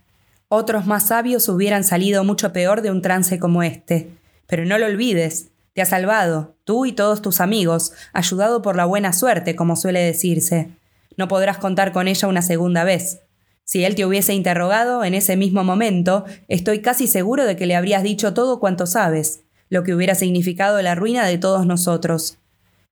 Otros 0.48 0.86
más 0.86 1.08
sabios 1.08 1.48
hubieran 1.48 1.84
salido 1.84 2.22
mucho 2.22 2.52
peor 2.52 2.82
de 2.82 2.90
un 2.90 3.02
trance 3.02 3.38
como 3.38 3.62
este. 3.62 4.10
Pero 4.46 4.64
no 4.64 4.78
lo 4.78 4.86
olvides, 4.86 5.50
te 5.76 5.82
ha 5.82 5.86
salvado, 5.86 6.56
tú 6.64 6.86
y 6.86 6.92
todos 6.92 7.20
tus 7.20 7.40
amigos, 7.40 7.92
ayudado 8.12 8.62
por 8.62 8.76
la 8.76 8.84
buena 8.84 9.12
suerte, 9.12 9.56
como 9.56 9.76
suele 9.76 10.00
decirse. 10.00 10.70
No 11.16 11.28
podrás 11.28 11.58
contar 11.58 11.92
con 11.92 12.08
ella 12.08 12.28
una 12.28 12.42
segunda 12.42 12.84
vez. 12.84 13.20
Si 13.64 13.84
él 13.84 13.96
te 13.96 14.06
hubiese 14.06 14.32
interrogado 14.32 15.04
en 15.04 15.12
ese 15.12 15.36
mismo 15.36 15.64
momento, 15.64 16.24
estoy 16.46 16.80
casi 16.80 17.08
seguro 17.08 17.44
de 17.44 17.56
que 17.56 17.66
le 17.66 17.74
habrías 17.74 18.04
dicho 18.04 18.32
todo 18.32 18.60
cuanto 18.60 18.86
sabes, 18.86 19.42
lo 19.68 19.82
que 19.82 19.94
hubiera 19.94 20.14
significado 20.14 20.80
la 20.80 20.94
ruina 20.94 21.26
de 21.26 21.38
todos 21.38 21.66
nosotros. 21.66 22.38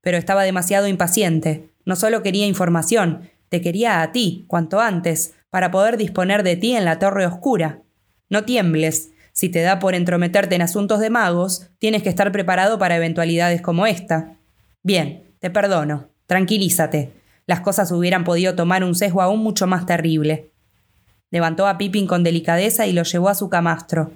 Pero 0.05 0.17
estaba 0.17 0.45
demasiado 0.45 0.87
impaciente. 0.87 1.71
No 1.85 1.97
solo 1.97 2.23
quería 2.23 2.47
información, 2.47 3.29
te 3.49 3.61
quería 3.61 4.03
a 4.03 4.13
ti, 4.13 4.45
cuanto 4.47 4.81
antes, 4.81 5.35
para 5.51 5.71
poder 5.71 5.97
disponer 5.97 6.43
de 6.45 6.57
ti 6.57 6.77
en 6.77 6.85
la 6.85 6.99
torre 6.99 7.27
oscura. 7.27 7.83
No 8.29 8.45
tiembles. 8.45 9.11
Si 9.33 9.49
te 9.49 9.63
da 9.63 9.81
por 9.81 9.95
entrometerte 9.95 10.55
en 10.55 10.63
asuntos 10.63 11.01
de 11.01 11.11
magos, 11.11 11.71
tienes 11.79 12.03
que 12.03 12.09
estar 12.09 12.31
preparado 12.31 12.79
para 12.79 12.97
eventualidades 12.97 13.63
como 13.63 13.87
esta. 13.87 14.37
Bien, 14.83 15.35
te 15.41 15.51
perdono. 15.51 16.11
Tranquilízate. 16.27 17.13
Las 17.47 17.61
cosas 17.61 17.91
hubieran 17.93 18.25
podido 18.25 18.55
tomar 18.55 18.85
un 18.85 18.95
sesgo 18.95 19.23
aún 19.23 19.41
mucho 19.41 19.67
más 19.67 19.87
terrible. 19.87 20.53
Levantó 21.31 21.67
a 21.67 21.79
Pippin 21.79 22.07
con 22.07 22.23
delicadeza 22.23 22.87
y 22.87 22.93
lo 22.93 23.03
llevó 23.03 23.29
a 23.29 23.35
su 23.35 23.49
camastro. 23.49 24.13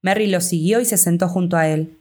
Merry 0.00 0.26
lo 0.26 0.40
siguió 0.40 0.80
y 0.80 0.84
se 0.84 0.96
sentó 0.96 1.28
junto 1.28 1.56
a 1.56 1.68
él. 1.68 1.98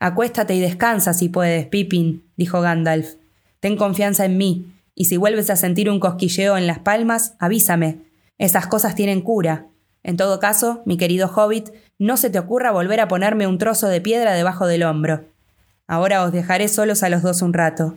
Acuéstate 0.00 0.54
y 0.54 0.60
descansa 0.60 1.14
si 1.14 1.28
puedes, 1.28 1.66
Pippin, 1.66 2.24
dijo 2.36 2.60
Gandalf. 2.60 3.14
Ten 3.60 3.76
confianza 3.76 4.24
en 4.24 4.36
mí, 4.36 4.72
y 4.94 5.06
si 5.06 5.16
vuelves 5.16 5.50
a 5.50 5.56
sentir 5.56 5.90
un 5.90 6.00
cosquilleo 6.00 6.56
en 6.56 6.66
las 6.66 6.78
palmas, 6.80 7.34
avísame. 7.38 8.00
Esas 8.38 8.66
cosas 8.66 8.94
tienen 8.94 9.22
cura. 9.22 9.66
En 10.02 10.16
todo 10.16 10.38
caso, 10.38 10.82
mi 10.84 10.96
querido 10.96 11.28
hobbit, 11.28 11.70
no 11.98 12.16
se 12.16 12.30
te 12.30 12.38
ocurra 12.38 12.70
volver 12.72 13.00
a 13.00 13.08
ponerme 13.08 13.46
un 13.46 13.58
trozo 13.58 13.88
de 13.88 14.00
piedra 14.00 14.34
debajo 14.34 14.66
del 14.66 14.82
hombro. 14.82 15.24
Ahora 15.86 16.22
os 16.24 16.32
dejaré 16.32 16.68
solos 16.68 17.02
a 17.02 17.08
los 17.08 17.22
dos 17.22 17.42
un 17.42 17.54
rato. 17.54 17.94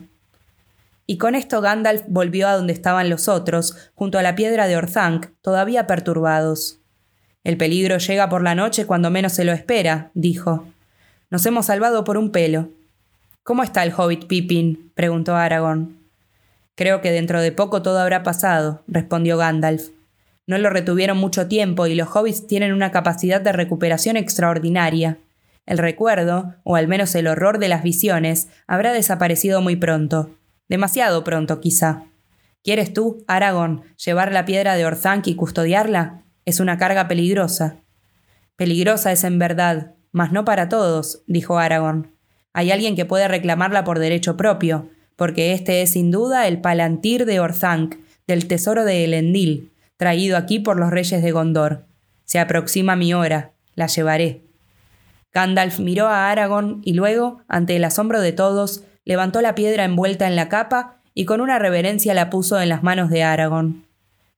Y 1.06 1.18
con 1.18 1.34
esto 1.34 1.60
Gandalf 1.60 2.02
volvió 2.06 2.48
a 2.48 2.56
donde 2.56 2.72
estaban 2.72 3.08
los 3.08 3.28
otros, 3.28 3.90
junto 3.94 4.18
a 4.18 4.22
la 4.22 4.34
piedra 4.34 4.66
de 4.66 4.76
Orthanc, 4.76 5.28
todavía 5.40 5.86
perturbados. 5.86 6.80
El 7.44 7.56
peligro 7.56 7.96
llega 7.98 8.28
por 8.28 8.42
la 8.42 8.54
noche 8.54 8.86
cuando 8.86 9.10
menos 9.10 9.32
se 9.32 9.44
lo 9.44 9.52
espera, 9.52 10.10
dijo. 10.12 10.66
Nos 11.30 11.44
hemos 11.44 11.66
salvado 11.66 12.04
por 12.04 12.16
un 12.16 12.32
pelo. 12.32 12.70
¿Cómo 13.42 13.62
está 13.62 13.82
el 13.82 13.92
hobbit 13.94 14.26
Pippin? 14.26 14.92
preguntó 14.94 15.36
Aragorn. 15.36 15.98
Creo 16.74 17.02
que 17.02 17.10
dentro 17.10 17.42
de 17.42 17.52
poco 17.52 17.82
todo 17.82 17.98
habrá 17.98 18.22
pasado, 18.22 18.82
respondió 18.86 19.36
Gandalf. 19.36 19.90
No 20.46 20.56
lo 20.56 20.70
retuvieron 20.70 21.18
mucho 21.18 21.46
tiempo 21.46 21.86
y 21.86 21.94
los 21.94 22.08
hobbits 22.14 22.46
tienen 22.46 22.72
una 22.72 22.92
capacidad 22.92 23.42
de 23.42 23.52
recuperación 23.52 24.16
extraordinaria. 24.16 25.18
El 25.66 25.76
recuerdo, 25.76 26.54
o 26.64 26.76
al 26.76 26.88
menos 26.88 27.14
el 27.14 27.26
horror 27.26 27.58
de 27.58 27.68
las 27.68 27.82
visiones, 27.82 28.48
habrá 28.66 28.94
desaparecido 28.94 29.60
muy 29.60 29.76
pronto. 29.76 30.30
Demasiado 30.66 31.24
pronto, 31.24 31.60
quizá. 31.60 32.04
¿Quieres 32.64 32.94
tú, 32.94 33.22
Aragorn, 33.26 33.82
llevar 34.02 34.32
la 34.32 34.46
piedra 34.46 34.76
de 34.76 34.86
Orthanc 34.86 35.26
y 35.26 35.34
custodiarla? 35.34 36.22
Es 36.46 36.58
una 36.58 36.78
carga 36.78 37.06
peligrosa. 37.06 37.76
Peligrosa 38.56 39.12
es 39.12 39.24
en 39.24 39.38
verdad, 39.38 39.94
mas 40.18 40.32
no 40.32 40.44
para 40.44 40.68
todos, 40.68 41.22
dijo 41.28 41.58
Aragorn. 41.58 42.10
Hay 42.52 42.72
alguien 42.72 42.96
que 42.96 43.04
puede 43.04 43.28
reclamarla 43.28 43.84
por 43.84 44.00
derecho 44.00 44.36
propio, 44.36 44.88
porque 45.14 45.52
este 45.52 45.80
es 45.80 45.92
sin 45.92 46.10
duda 46.10 46.48
el 46.48 46.60
palantir 46.60 47.24
de 47.24 47.38
Orthanc, 47.38 47.94
del 48.26 48.48
tesoro 48.48 48.84
de 48.84 49.04
Elendil, 49.04 49.70
traído 49.96 50.36
aquí 50.36 50.58
por 50.58 50.76
los 50.76 50.90
reyes 50.90 51.22
de 51.22 51.30
Gondor. 51.30 51.84
Se 52.24 52.40
aproxima 52.40 52.96
mi 52.96 53.14
hora, 53.14 53.52
la 53.76 53.86
llevaré. 53.86 54.42
Gandalf 55.32 55.78
miró 55.78 56.08
a 56.08 56.32
Aragorn 56.32 56.80
y 56.84 56.94
luego, 56.94 57.42
ante 57.46 57.76
el 57.76 57.84
asombro 57.84 58.20
de 58.20 58.32
todos, 58.32 58.82
levantó 59.04 59.40
la 59.40 59.54
piedra 59.54 59.84
envuelta 59.84 60.26
en 60.26 60.34
la 60.34 60.48
capa 60.48 61.00
y 61.14 61.26
con 61.26 61.40
una 61.40 61.60
reverencia 61.60 62.12
la 62.12 62.28
puso 62.28 62.60
en 62.60 62.70
las 62.70 62.82
manos 62.82 63.08
de 63.08 63.22
Aragón. 63.22 63.84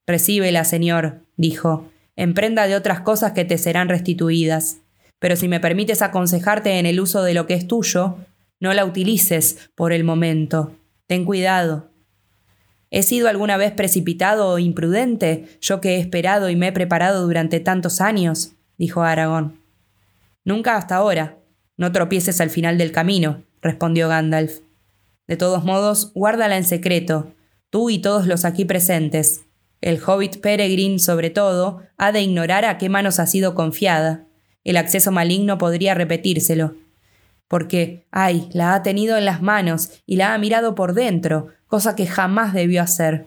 Recíbela, 0.06 0.64
señor, 0.64 1.22
dijo, 1.38 1.88
en 2.16 2.34
prenda 2.34 2.66
de 2.66 2.76
otras 2.76 3.00
cosas 3.00 3.32
que 3.32 3.46
te 3.46 3.56
serán 3.56 3.88
restituidas. 3.88 4.79
Pero 5.20 5.36
si 5.36 5.46
me 5.46 5.60
permites 5.60 6.02
aconsejarte 6.02 6.80
en 6.80 6.86
el 6.86 6.98
uso 6.98 7.22
de 7.22 7.34
lo 7.34 7.46
que 7.46 7.54
es 7.54 7.68
tuyo, 7.68 8.16
no 8.58 8.74
la 8.74 8.84
utilices 8.84 9.70
por 9.76 9.92
el 9.92 10.02
momento. 10.02 10.72
Ten 11.06 11.24
cuidado. 11.24 11.90
¿He 12.90 13.04
sido 13.04 13.28
alguna 13.28 13.56
vez 13.56 13.70
precipitado 13.70 14.48
o 14.48 14.58
imprudente, 14.58 15.46
yo 15.60 15.80
que 15.80 15.94
he 15.94 16.00
esperado 16.00 16.50
y 16.50 16.56
me 16.56 16.68
he 16.68 16.72
preparado 16.72 17.22
durante 17.24 17.60
tantos 17.60 18.00
años? 18.00 18.54
dijo 18.76 19.02
Aragón. 19.02 19.60
Nunca 20.44 20.76
hasta 20.76 20.96
ahora. 20.96 21.38
No 21.76 21.92
tropieces 21.92 22.40
al 22.40 22.50
final 22.50 22.78
del 22.78 22.90
camino, 22.90 23.44
respondió 23.62 24.08
Gandalf. 24.08 24.60
De 25.28 25.36
todos 25.36 25.64
modos, 25.64 26.12
guárdala 26.14 26.56
en 26.56 26.64
secreto, 26.64 27.32
tú 27.70 27.88
y 27.88 28.00
todos 28.00 28.26
los 28.26 28.44
aquí 28.44 28.64
presentes. 28.64 29.42
El 29.80 30.02
hobbit 30.04 30.40
Peregrine, 30.40 30.98
sobre 30.98 31.30
todo, 31.30 31.82
ha 31.96 32.10
de 32.10 32.22
ignorar 32.22 32.64
a 32.64 32.78
qué 32.78 32.88
manos 32.88 33.20
ha 33.20 33.26
sido 33.26 33.54
confiada. 33.54 34.26
El 34.64 34.76
acceso 34.76 35.12
maligno 35.12 35.58
podría 35.58 35.94
repetírselo. 35.94 36.74
Porque, 37.48 38.06
ay, 38.10 38.48
la 38.52 38.74
ha 38.74 38.82
tenido 38.82 39.16
en 39.16 39.24
las 39.24 39.42
manos 39.42 39.90
y 40.06 40.16
la 40.16 40.34
ha 40.34 40.38
mirado 40.38 40.74
por 40.74 40.94
dentro, 40.94 41.48
cosa 41.66 41.96
que 41.96 42.06
jamás 42.06 42.52
debió 42.52 42.82
hacer. 42.82 43.26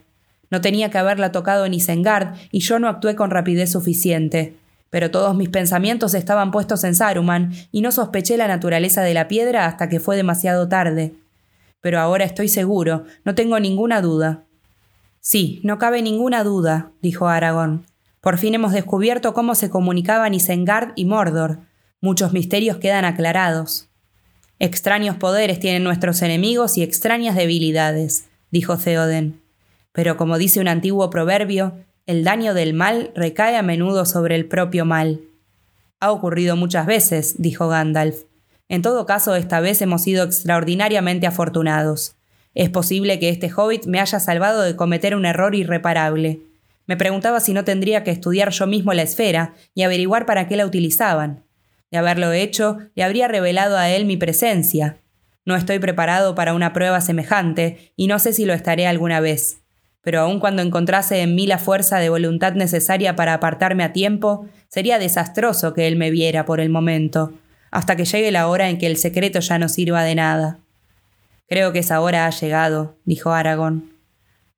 No 0.50 0.62
tenía 0.62 0.90
que 0.90 0.98
haberla 0.98 1.32
tocado 1.32 1.66
en 1.66 1.74
Isengard 1.74 2.36
y 2.52 2.60
yo 2.60 2.80
no 2.80 2.88
actué 2.88 3.16
con 3.16 3.32
rapidez 3.32 3.72
suficiente. 3.72 4.56
Pero 4.92 5.10
todos 5.10 5.36
mis 5.36 5.50
pensamientos 5.50 6.14
estaban 6.14 6.52
puestos 6.52 6.84
en 6.84 6.94
Saruman 6.94 7.52
y 7.72 7.82
no 7.82 7.92
sospeché 7.92 8.38
la 8.38 8.48
naturaleza 8.48 9.02
de 9.02 9.16
la 9.16 9.28
piedra 9.28 9.66
hasta 9.66 9.90
que 9.90 10.00
fue 10.00 10.16
demasiado 10.16 10.70
tarde. 10.70 11.14
Pero 11.82 12.00
ahora 12.00 12.24
estoy 12.24 12.48
seguro, 12.48 13.04
no 13.26 13.34
tengo 13.34 13.60
ninguna 13.60 14.02
duda. 14.02 14.44
Sí, 15.20 15.60
no 15.64 15.80
cabe 15.80 16.02
ninguna 16.02 16.44
duda, 16.44 16.92
dijo 17.02 17.28
Aragón. 17.28 17.86
Por 18.24 18.40
fin 18.40 18.56
hemos 18.56 18.74
descubierto 18.74 19.36
cómo 19.36 19.54
se 19.54 19.70
comunicaban 19.70 20.34
Isengard 20.34 20.94
y 20.96 21.06
Mordor. 21.06 21.60
Muchos 22.02 22.34
misterios 22.34 22.78
quedan 22.78 23.06
aclarados. 23.06 23.90
Extraños 24.58 25.18
poderes 25.18 25.60
tienen 25.60 25.84
nuestros 25.84 26.24
enemigos 26.24 26.80
y 26.80 26.82
extrañas 26.82 27.36
debilidades 27.36 28.30
dijo 28.54 28.78
Theoden. 28.78 29.42
Pero 29.92 30.16
como 30.16 30.38
dice 30.38 30.62
un 30.62 30.68
antiguo 30.68 31.10
proverbio, 31.10 31.74
el 32.06 32.24
daño 32.24 32.54
del 32.54 32.74
mal 32.74 33.12
recae 33.16 33.58
a 33.58 33.64
menudo 33.64 34.06
sobre 34.06 34.36
el 34.36 34.46
propio 34.46 34.86
mal. 34.86 35.22
Ha 36.00 36.12
ocurrido 36.12 36.56
muchas 36.56 36.86
veces, 36.86 37.36
dijo 37.40 37.68
Gandalf. 37.68 38.24
En 38.70 38.84
todo 38.84 39.08
caso, 39.08 39.36
esta 39.36 39.60
vez 39.60 39.82
hemos 39.82 40.04
sido 40.04 40.24
extraordinariamente 40.24 41.26
afortunados. 41.26 42.16
Es 42.54 42.70
posible 42.70 43.20
que 43.20 43.30
este 43.30 43.52
hobbit 43.52 43.88
me 43.88 44.00
haya 44.00 44.20
salvado 44.20 44.62
de 44.62 44.76
cometer 44.76 45.16
un 45.16 45.26
error 45.26 45.56
irreparable. 45.56 46.42
Me 46.86 46.98
preguntaba 46.98 47.40
si 47.40 47.54
no 47.54 47.64
tendría 47.64 48.04
que 48.04 48.12
estudiar 48.12 48.50
yo 48.50 48.68
mismo 48.68 48.94
la 48.94 49.04
esfera 49.04 49.54
y 49.74 49.84
averiguar 49.84 50.26
para 50.26 50.48
qué 50.48 50.58
la 50.58 50.66
utilizaban. 50.66 51.46
De 51.92 51.98
haberlo 51.98 52.32
hecho, 52.34 52.78
le 52.96 53.04
habría 53.04 53.28
revelado 53.28 53.78
a 53.78 53.90
él 53.90 54.06
mi 54.06 54.18
presencia, 54.18 54.98
no 55.46 55.56
estoy 55.56 55.80
preparado 55.80 56.36
para 56.36 56.54
una 56.54 56.72
prueba 56.72 57.02
semejante 57.02 57.92
y 57.98 58.08
no 58.08 58.18
sé 58.20 58.32
si 58.32 58.46
lo 58.46 58.54
estaré 58.54 58.88
alguna 58.88 59.20
vez. 59.20 59.60
Pero 60.02 60.22
aun 60.22 60.40
cuando 60.40 60.62
encontrase 60.62 61.22
en 61.22 61.36
mí 61.36 61.48
la 61.48 61.58
fuerza 61.58 62.00
de 62.00 62.10
voluntad 62.10 62.54
necesaria 62.54 63.16
para 63.16 63.34
apartarme 63.34 63.84
a 63.84 63.94
tiempo, 63.94 64.48
sería 64.70 65.00
desastroso 65.00 65.74
que 65.74 65.88
él 65.88 65.98
me 65.98 66.12
viera 66.12 66.46
por 66.46 66.60
el 66.60 66.70
momento, 66.70 67.34
hasta 67.72 67.96
que 67.96 68.06
llegue 68.06 68.32
la 68.32 68.48
hora 68.48 68.70
en 68.70 68.78
que 68.78 68.88
el 68.88 68.98
secreto 68.98 69.40
ya 69.40 69.60
no 69.60 69.68
sirva 69.68 70.04
de 70.04 70.16
nada. 70.16 70.60
Creo 71.48 71.74
que 71.74 71.80
esa 71.80 72.00
hora 72.00 72.26
ha 72.26 72.30
llegado, 72.30 72.98
dijo 73.06 73.32
Aragón. 73.32 73.92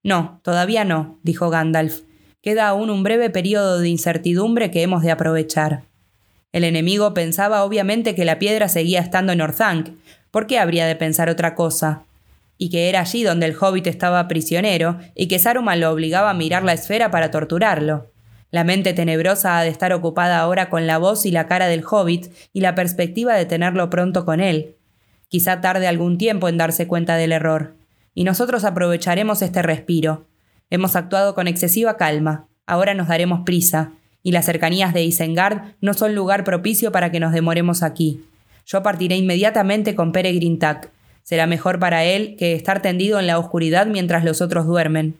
No, 0.04 0.40
todavía 0.44 0.86
no, 0.86 1.20
dijo 1.24 1.50
Gandalf. 1.50 2.02
Queda 2.45 2.67
aún 2.67 2.91
un 2.91 3.01
breve 3.01 3.31
periodo 3.31 3.79
de 3.79 3.89
incertidumbre 3.89 4.69
que 4.69 4.84
hemos 4.84 5.01
de 5.01 5.10
aprovechar. 5.10 5.86
El 6.51 6.63
enemigo 6.63 7.15
pensaba 7.15 7.63
obviamente 7.63 8.13
que 8.13 8.23
la 8.23 8.38
piedra 8.38 8.69
seguía 8.69 8.99
estando 8.99 9.34
en 9.34 9.41
Orthanc, 9.41 9.89
¿Por 10.29 10.45
qué 10.45 10.60
habría 10.60 10.86
de 10.86 10.95
pensar 10.95 11.27
otra 11.27 11.55
cosa? 11.55 12.03
Y 12.60 12.69
que 12.69 12.88
era 12.88 12.99
allí 12.99 13.23
donde 13.23 13.47
el 13.47 13.55
hobbit 13.60 13.88
estaba 13.88 14.27
prisionero 14.27 14.99
y 15.15 15.27
que 15.27 15.39
Saruman 15.39 15.79
lo 15.79 15.89
obligaba 15.89 16.29
a 16.29 16.36
mirar 16.36 16.63
la 16.63 16.73
esfera 16.73 17.10
para 17.10 17.31
torturarlo. 17.31 18.12
La 18.51 18.63
mente 18.63 18.93
tenebrosa 18.93 19.58
ha 19.58 19.63
de 19.63 19.69
estar 19.69 19.91
ocupada 19.91 20.38
ahora 20.38 20.69
con 20.69 20.86
la 20.86 20.99
voz 20.99 21.25
y 21.25 21.31
la 21.31 21.47
cara 21.47 21.65
del 21.65 21.84
hobbit 21.84 22.31
y 22.53 22.62
la 22.62 22.75
perspectiva 22.75 23.34
de 23.34 23.47
tenerlo 23.47 23.89
pronto 23.89 24.23
con 24.23 24.39
él. 24.39 24.75
Quizá 25.29 25.62
tarde 25.62 25.88
algún 25.88 26.19
tiempo 26.19 26.47
en 26.47 26.58
darse 26.58 26.86
cuenta 26.86 27.15
del 27.15 27.31
error. 27.31 27.73
Y 28.13 28.23
nosotros 28.23 28.65
aprovecharemos 28.65 29.41
este 29.41 29.63
respiro. 29.63 30.27
Hemos 30.69 30.95
actuado 30.95 31.36
con 31.36 31.47
excesiva 31.47 31.97
calma. 31.97 32.47
Ahora 32.65 32.93
nos 32.93 33.08
daremos 33.08 33.41
prisa. 33.45 33.91
Y 34.23 34.32
las 34.32 34.45
cercanías 34.45 34.93
de 34.93 35.04
Isengard 35.04 35.75
no 35.82 35.93
son 35.93 36.15
lugar 36.15 36.43
propicio 36.43 36.91
para 36.91 37.12
que 37.12 37.19
nos 37.19 37.32
demoremos 37.32 37.84
aquí. 37.84 38.25
Yo 38.65 38.82
partiré 38.82 39.15
inmediatamente 39.15 39.93
con 39.93 40.12
Peregrin 40.12 40.58
Tac. 40.58 40.89
Será 41.21 41.45
mejor 41.45 41.80
para 41.80 42.04
él 42.04 42.36
que 42.38 42.54
estar 42.54 42.82
tendido 42.82 43.19
en 43.19 43.28
la 43.28 43.38
oscuridad 43.38 43.86
mientras 43.86 44.23
los 44.23 44.41
otros 44.41 44.65
duermen. 44.65 45.19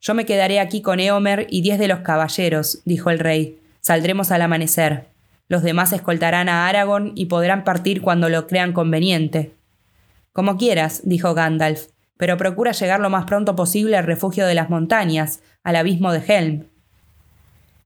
Yo 0.00 0.14
me 0.14 0.26
quedaré 0.26 0.60
aquí 0.60 0.82
con 0.82 1.00
Eomer 1.00 1.46
y 1.50 1.62
diez 1.62 1.78
de 1.78 1.88
los 1.88 2.00
caballeros, 2.00 2.80
dijo 2.84 3.10
el 3.10 3.18
rey. 3.18 3.58
Saldremos 3.80 4.30
al 4.30 4.42
amanecer. 4.42 5.08
Los 5.48 5.62
demás 5.62 5.92
escoltarán 5.92 6.48
a 6.48 6.68
Aragorn 6.68 7.12
y 7.14 7.26
podrán 7.26 7.64
partir 7.64 8.02
cuando 8.02 8.28
lo 8.28 8.46
crean 8.46 8.72
conveniente. 8.72 9.54
Como 10.32 10.56
quieras, 10.56 11.02
dijo 11.04 11.34
Gandalf, 11.34 11.86
pero 12.16 12.36
procura 12.36 12.72
llegar 12.72 13.00
lo 13.00 13.10
más 13.10 13.24
pronto 13.24 13.56
posible 13.56 13.96
al 13.96 14.04
refugio 14.04 14.46
de 14.46 14.54
las 14.54 14.70
montañas, 14.70 15.40
al 15.62 15.76
abismo 15.76 16.12
de 16.12 16.22
Helm. 16.26 16.66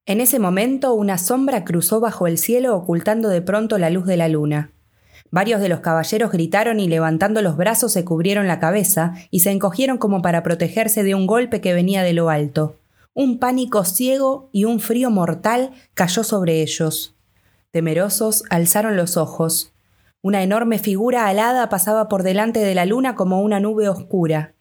En 0.06 0.20
ese 0.20 0.38
momento 0.38 0.92
una 0.94 1.18
sombra 1.18 1.64
cruzó 1.64 2.00
bajo 2.00 2.26
el 2.26 2.38
cielo 2.38 2.74
ocultando 2.74 3.28
de 3.28 3.42
pronto 3.42 3.78
la 3.78 3.90
luz 3.90 4.06
de 4.06 4.16
la 4.16 4.28
luna. 4.28 4.72
Varios 5.30 5.60
de 5.60 5.68
los 5.68 5.80
caballeros 5.80 6.32
gritaron 6.32 6.80
y 6.80 6.88
levantando 6.88 7.42
los 7.42 7.56
brazos 7.56 7.92
se 7.92 8.04
cubrieron 8.04 8.48
la 8.48 8.58
cabeza 8.58 9.14
y 9.30 9.40
se 9.40 9.52
encogieron 9.52 9.98
como 9.98 10.22
para 10.22 10.42
protegerse 10.42 11.04
de 11.04 11.14
un 11.14 11.26
golpe 11.26 11.60
que 11.60 11.74
venía 11.74 12.02
de 12.02 12.12
lo 12.12 12.30
alto. 12.30 12.76
Un 13.14 13.38
pánico 13.38 13.84
ciego 13.84 14.48
y 14.52 14.64
un 14.64 14.80
frío 14.80 15.10
mortal 15.10 15.70
cayó 15.94 16.24
sobre 16.24 16.62
ellos. 16.62 17.14
Temerosos 17.70 18.42
alzaron 18.50 18.96
los 18.96 19.16
ojos. 19.16 19.72
Una 20.22 20.42
enorme 20.42 20.78
figura 20.78 21.26
alada 21.26 21.68
pasaba 21.68 22.08
por 22.08 22.22
delante 22.22 22.60
de 22.60 22.74
la 22.74 22.84
luna 22.84 23.14
como 23.14 23.40
una 23.40 23.58
nube 23.58 23.88
oscura. 23.88 24.54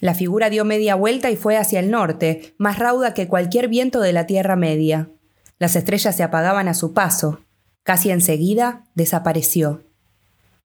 La 0.00 0.14
figura 0.14 0.50
dio 0.50 0.64
media 0.64 0.94
vuelta 0.94 1.30
y 1.30 1.36
fue 1.36 1.56
hacia 1.56 1.80
el 1.80 1.90
norte, 1.90 2.54
más 2.58 2.78
rauda 2.78 3.14
que 3.14 3.28
cualquier 3.28 3.68
viento 3.68 4.00
de 4.00 4.12
la 4.12 4.26
Tierra 4.26 4.56
Media. 4.56 5.10
Las 5.58 5.76
estrellas 5.76 6.16
se 6.16 6.22
apagaban 6.22 6.68
a 6.68 6.74
su 6.74 6.92
paso. 6.92 7.40
Casi 7.82 8.10
enseguida 8.10 8.84
desapareció. 8.94 9.84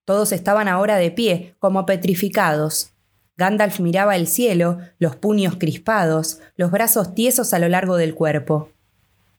Todos 0.06 0.32
estaban 0.32 0.68
ahora 0.68 0.98
de 0.98 1.12
pie, 1.12 1.56
como 1.60 1.86
petrificados. 1.86 2.94
Gandalf 3.38 3.80
miraba 3.80 4.16
el 4.16 4.28
cielo, 4.28 4.80
los 5.00 5.16
puños 5.16 5.56
crispados, 5.58 6.40
los 6.58 6.72
brazos 6.72 7.14
tiesos 7.16 7.54
a 7.54 7.60
lo 7.60 7.70
largo 7.70 7.96
del 7.96 8.16
cuerpo. 8.16 8.72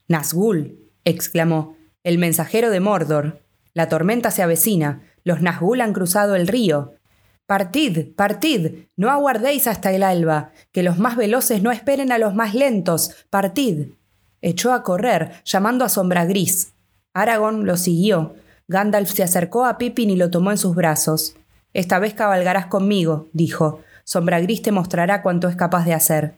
Nazgûl, 0.09 0.79
exclamó, 1.05 1.77
el 2.03 2.19
mensajero 2.19 2.71
de 2.71 2.81
Mordor. 2.81 3.42
La 3.75 3.89
tormenta 3.89 4.31
se 4.31 4.43
avecina, 4.43 5.03
los 5.25 5.41
Nazgûl 5.41 5.81
han 5.81 5.93
cruzado 5.93 6.35
el 6.35 6.49
río, 6.49 6.95
Partid, 7.53 8.15
partid, 8.15 8.87
no 8.97 9.11
aguardéis 9.11 9.67
hasta 9.67 9.93
el 9.93 10.05
alba, 10.05 10.53
que 10.71 10.83
los 10.83 10.99
más 10.99 11.17
veloces 11.17 11.63
no 11.63 11.71
esperen 11.71 12.11
a 12.11 12.17
los 12.17 12.35
más 12.35 12.55
lentos, 12.55 13.27
partid. 13.29 13.89
Echó 14.41 14.73
a 14.73 14.83
correr, 14.83 15.33
llamando 15.45 15.85
a 15.85 15.91
Sombra 15.91 16.25
Gris. 16.25 16.73
Aragón 17.13 17.67
lo 17.67 17.77
siguió. 17.77 18.37
Gandalf 18.69 19.11
se 19.11 19.23
acercó 19.23 19.67
a 19.67 19.77
Pippin 19.77 20.09
y 20.09 20.17
lo 20.17 20.31
tomó 20.31 20.51
en 20.51 20.57
sus 20.57 20.75
brazos. 20.75 21.35
Esta 21.75 21.99
vez 21.99 22.15
cabalgarás 22.15 22.67
conmigo, 22.67 23.29
dijo. 23.35 23.81
Sombra 24.05 24.41
Gris 24.41 24.63
te 24.63 24.73
mostrará 24.73 25.21
cuánto 25.21 25.49
es 25.49 25.57
capaz 25.57 25.85
de 25.85 25.93
hacer. 25.93 26.37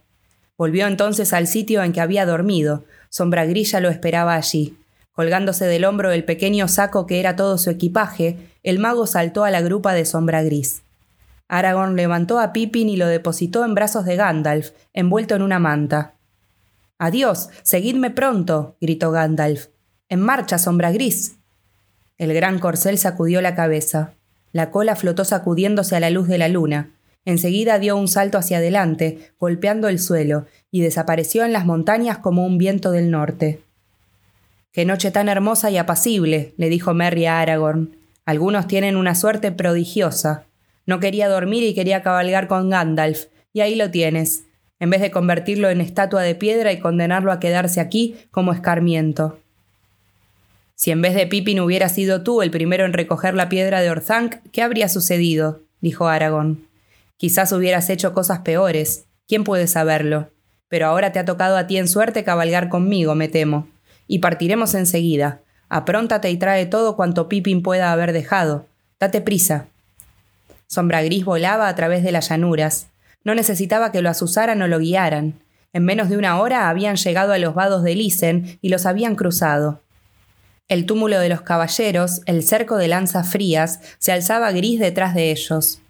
Volvió 0.59 0.89
entonces 0.89 1.33
al 1.33 1.47
sitio 1.47 1.85
en 1.85 1.93
que 1.93 2.01
había 2.01 2.27
dormido. 2.27 2.87
Sombra 3.09 3.45
Gris 3.47 3.71
ya 3.71 3.79
lo 3.79 3.89
esperaba 3.89 4.35
allí. 4.35 4.77
Colgándose 5.15 5.67
del 5.67 5.85
hombro 5.85 6.11
el 6.11 6.25
pequeño 6.25 6.69
saco 6.69 7.07
que 7.07 7.21
era 7.21 7.37
todo 7.37 7.57
su 7.57 7.71
equipaje, 7.71 8.37
el 8.63 8.79
mago 8.79 9.07
saltó 9.07 9.45
a 9.45 9.51
la 9.51 9.63
grupa 9.63 9.95
de 9.95 10.05
Sombra 10.05 10.43
Gris. 10.43 10.83
Aragorn 11.49 11.95
levantó 11.95 12.41
a 12.41 12.53
Pippin 12.53 12.89
y 12.89 12.97
lo 12.97 13.07
depositó 13.07 13.65
en 13.65 13.75
brazos 13.75 14.05
de 14.05 14.17
Gandalf, 14.17 14.73
envuelto 14.93 15.37
en 15.37 15.43
una 15.43 15.59
manta. 15.59 16.15
Adiós, 16.99 17.49
seguidme 17.63 18.11
pronto, 18.11 18.77
gritó 18.81 19.11
Gandalf. 19.11 19.69
En 20.09 20.21
marcha, 20.21 20.59
sombra 20.59 20.93
gris. 20.93 21.37
El 22.19 22.33
gran 22.35 22.59
corcel 22.59 22.99
sacudió 22.99 23.41
la 23.41 23.55
cabeza. 23.55 24.15
La 24.53 24.71
cola 24.71 24.95
flotó 24.95 25.25
sacudiéndose 25.25 25.97
a 25.97 26.01
la 26.01 26.11
luz 26.11 26.29
de 26.29 26.39
la 26.39 26.49
luna. 26.49 26.91
Enseguida 27.25 27.79
dio 27.79 27.97
un 27.97 28.07
salto 28.07 28.39
hacia 28.39 28.59
adelante, 28.59 29.33
golpeando 29.41 29.89
el 29.89 29.99
suelo, 29.99 30.47
y 30.71 30.83
desapareció 30.83 31.45
en 31.45 31.53
las 31.53 31.67
montañas 31.67 32.19
como 32.19 32.47
un 32.47 32.59
viento 32.59 32.91
del 32.91 33.11
norte. 33.11 33.64
Qué 34.75 34.85
noche 34.85 35.13
tan 35.13 35.29
hermosa 35.29 35.71
y 35.71 35.77
apacible, 35.77 36.53
le 36.57 36.69
dijo 36.69 36.95
Merry 36.95 37.27
a 37.27 37.39
Aragorn. 37.39 37.97
Algunos 38.25 38.67
tienen 38.67 38.97
una 38.97 39.15
suerte 39.15 39.53
prodigiosa. 39.53 40.47
No 40.85 40.99
quería 40.99 41.29
dormir 41.29 41.63
y 41.63 41.75
quería 41.75 42.03
cabalgar 42.03 42.49
con 42.49 42.71
Gandalf, 42.71 43.27
y 43.53 43.61
ahí 43.61 43.77
lo 43.77 43.93
tienes, 43.93 44.47
en 44.81 44.91
vez 44.91 45.01
de 45.01 45.13
convertirlo 45.13 45.71
en 45.71 45.81
estatua 45.81 46.23
de 46.23 46.35
piedra 46.35 46.73
y 46.73 46.81
condenarlo 46.81 47.31
a 47.31 47.39
quedarse 47.39 47.81
aquí 47.81 48.17
como 48.33 48.53
escarmiento. 48.53 49.39
Si 50.75 50.91
en 50.91 51.03
vez 51.03 51.15
de 51.15 51.29
Pippin 51.29 51.61
hubiera 51.61 51.89
sido 51.89 52.25
tú 52.25 52.43
el 52.43 52.51
primero 52.51 52.85
en 52.85 52.95
recoger 52.95 53.35
la 53.35 53.49
piedra 53.49 53.81
de 53.81 53.91
Orthanc, 53.91 54.39
¿qué 54.51 54.61
habría 54.61 54.89
sucedido? 54.89 55.61
dijo 55.83 56.09
Aragón. 56.09 56.67
Quizás 57.17 57.53
hubieras 57.53 57.91
hecho 57.91 58.13
cosas 58.13 58.41
peores. 58.41 59.07
¿Quién 59.29 59.45
puede 59.45 59.69
saberlo? 59.69 60.33
Pero 60.67 60.87
ahora 60.87 61.13
te 61.13 61.21
ha 61.21 61.25
tocado 61.25 61.57
a 61.57 61.69
ti 61.69 61.77
en 61.77 61.87
suerte 61.87 62.25
cabalgar 62.25 62.71
conmigo, 62.71 63.15
me 63.15 63.29
temo. 63.29 63.69
Y 64.07 64.19
partiremos 64.19 64.75
enseguida. 64.75 65.41
Apróntate 65.69 66.31
y 66.31 66.37
trae 66.37 66.67
todo 66.67 66.97
cuanto 66.97 67.29
Pippin 67.29 67.63
pueda 67.63 67.93
haber 67.93 68.13
dejado. 68.13 68.67
Date 69.01 69.21
prisa. 69.21 69.67
Sombra 70.67 71.03
Gris 71.03 71.25
volaba 71.25 71.69
a 71.69 71.75
través 71.75 72.03
de 72.03 72.13
las 72.13 72.29
llanuras. 72.29 72.89
No 73.25 73.35
necesitaba 73.35 73.93
que 73.93 74.03
lo 74.03 74.11
asusaran 74.11 74.61
o 74.63 74.69
lo 74.69 74.79
guiaran. 74.79 75.35
En 75.73 75.85
menos 75.85 76.09
de 76.09 76.17
una 76.17 76.39
hora 76.41 76.69
habían 76.69 76.97
llegado 76.97 77.33
a 77.33 77.39
los 77.39 77.55
vados 77.55 77.83
de 77.83 77.95
Lisen 77.95 78.59
y 78.61 78.69
los 78.69 78.87
habían 78.87 79.17
cruzado. 79.17 79.81
El 80.69 80.87
túmulo 80.87 81.19
de 81.19 81.29
los 81.29 81.43
caballeros, 81.43 82.23
el 82.27 82.43
cerco 82.43 82.77
de 82.77 82.89
lanzas 82.89 83.31
frías, 83.31 83.81
se 83.99 84.13
alzaba 84.13 84.51
gris 84.53 84.81
detrás 84.81 85.15
de 85.15 85.31
ellos. 85.31 85.81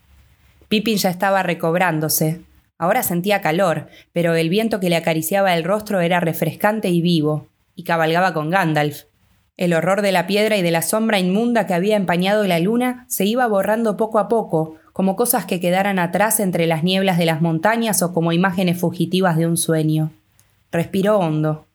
Pippin 0.68 0.96
ya 0.96 1.10
estaba 1.10 1.42
recobrándose. 1.44 2.40
Ahora 2.78 3.04
sentía 3.04 3.40
calor, 3.40 3.88
pero 4.12 4.34
el 4.34 4.48
viento 4.48 4.80
que 4.80 4.90
le 4.90 4.96
acariciaba 4.96 5.54
el 5.54 5.62
rostro 5.62 6.00
era 6.00 6.18
refrescante 6.18 6.88
y 6.88 7.02
vivo, 7.02 7.48
y 7.74 7.84
cabalgaba 7.84 8.32
con 8.34 8.50
Gandalf. 8.50 9.04
El 9.56 9.72
horror 9.72 10.02
de 10.02 10.12
la 10.12 10.26
piedra 10.26 10.56
y 10.56 10.62
de 10.62 10.70
la 10.70 10.82
sombra 10.82 11.18
inmunda 11.18 11.66
que 11.66 11.74
había 11.74 11.96
empañado 11.96 12.44
la 12.46 12.58
luna 12.58 13.06
se 13.08 13.24
iba 13.24 13.46
borrando 13.46 13.96
poco 13.96 14.18
a 14.18 14.28
poco, 14.28 14.76
como 14.92 15.16
cosas 15.16 15.44
que 15.44 15.60
quedaran 15.60 15.98
atrás 15.98 16.40
entre 16.40 16.66
las 16.66 16.82
nieblas 16.82 17.18
de 17.18 17.26
las 17.26 17.40
montañas 17.40 18.02
o 18.02 18.12
como 18.12 18.32
imágenes 18.32 18.78
fugitivas 18.78 19.36
de 19.36 19.46
un 19.46 19.56
sueño. 19.56 20.12
Respiró 20.72 21.18
hondo. 21.18 21.66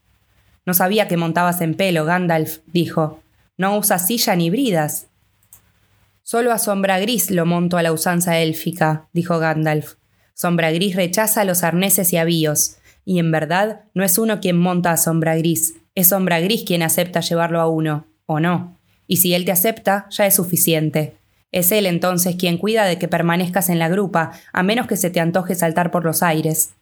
No 0.65 0.73
sabía 0.73 1.07
que 1.07 1.17
montabas 1.17 1.61
en 1.61 1.75
pelo, 1.75 2.05
Gandalf, 2.05 2.59
dijo. 2.67 3.19
No 3.57 3.77
usas 3.77 4.05
silla 4.07 4.35
ni 4.35 4.49
bridas. 4.49 5.07
Solo 6.21 6.51
a 6.51 6.59
Sombra 6.59 6.99
Gris 6.99 7.31
lo 7.31 7.45
monto 7.45 7.77
a 7.77 7.83
la 7.83 7.91
usanza 7.91 8.37
élfica, 8.37 9.07
dijo 9.13 9.39
Gandalf. 9.39 9.95
Sombra 10.33 10.71
Gris 10.71 10.95
rechaza 10.95 11.43
los 11.43 11.63
arneses 11.63 12.13
y 12.13 12.17
avíos, 12.17 12.77
y 13.03 13.19
en 13.19 13.31
verdad 13.31 13.81
no 13.93 14.03
es 14.03 14.17
uno 14.17 14.39
quien 14.39 14.57
monta 14.57 14.91
a 14.91 14.97
Sombra 14.97 15.35
Gris, 15.35 15.73
es 15.99 16.09
Sombra 16.09 16.39
Gris 16.39 16.63
quien 16.65 16.81
acepta 16.81 17.19
llevarlo 17.19 17.59
a 17.59 17.67
uno, 17.67 18.05
o 18.25 18.39
no. 18.39 18.77
Y 19.07 19.17
si 19.17 19.33
él 19.33 19.45
te 19.45 19.51
acepta, 19.51 20.07
ya 20.09 20.25
es 20.25 20.35
suficiente. 20.35 21.15
Es 21.51 21.71
él 21.71 21.85
entonces 21.85 22.35
quien 22.35 22.57
cuida 22.57 22.85
de 22.85 22.97
que 22.97 23.07
permanezcas 23.07 23.69
en 23.69 23.79
la 23.79 23.89
grupa, 23.89 24.31
a 24.53 24.63
menos 24.63 24.87
que 24.87 24.97
se 24.97 25.09
te 25.09 25.19
antoje 25.19 25.55
saltar 25.55 25.91
por 25.91 26.05
los 26.05 26.21
aires. 26.21 26.75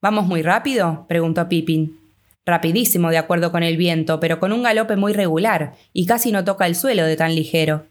¿Vamos 0.00 0.26
muy 0.26 0.42
rápido? 0.42 1.04
preguntó 1.08 1.48
Pippin. 1.48 1.98
Rapidísimo, 2.46 3.10
de 3.10 3.18
acuerdo 3.18 3.52
con 3.52 3.62
el 3.62 3.76
viento, 3.76 4.18
pero 4.18 4.40
con 4.40 4.52
un 4.52 4.62
galope 4.62 4.96
muy 4.96 5.12
regular, 5.12 5.74
y 5.92 6.06
casi 6.06 6.32
no 6.32 6.44
toca 6.44 6.66
el 6.66 6.74
suelo 6.74 7.04
de 7.04 7.16
tan 7.16 7.34
ligero. 7.34 7.86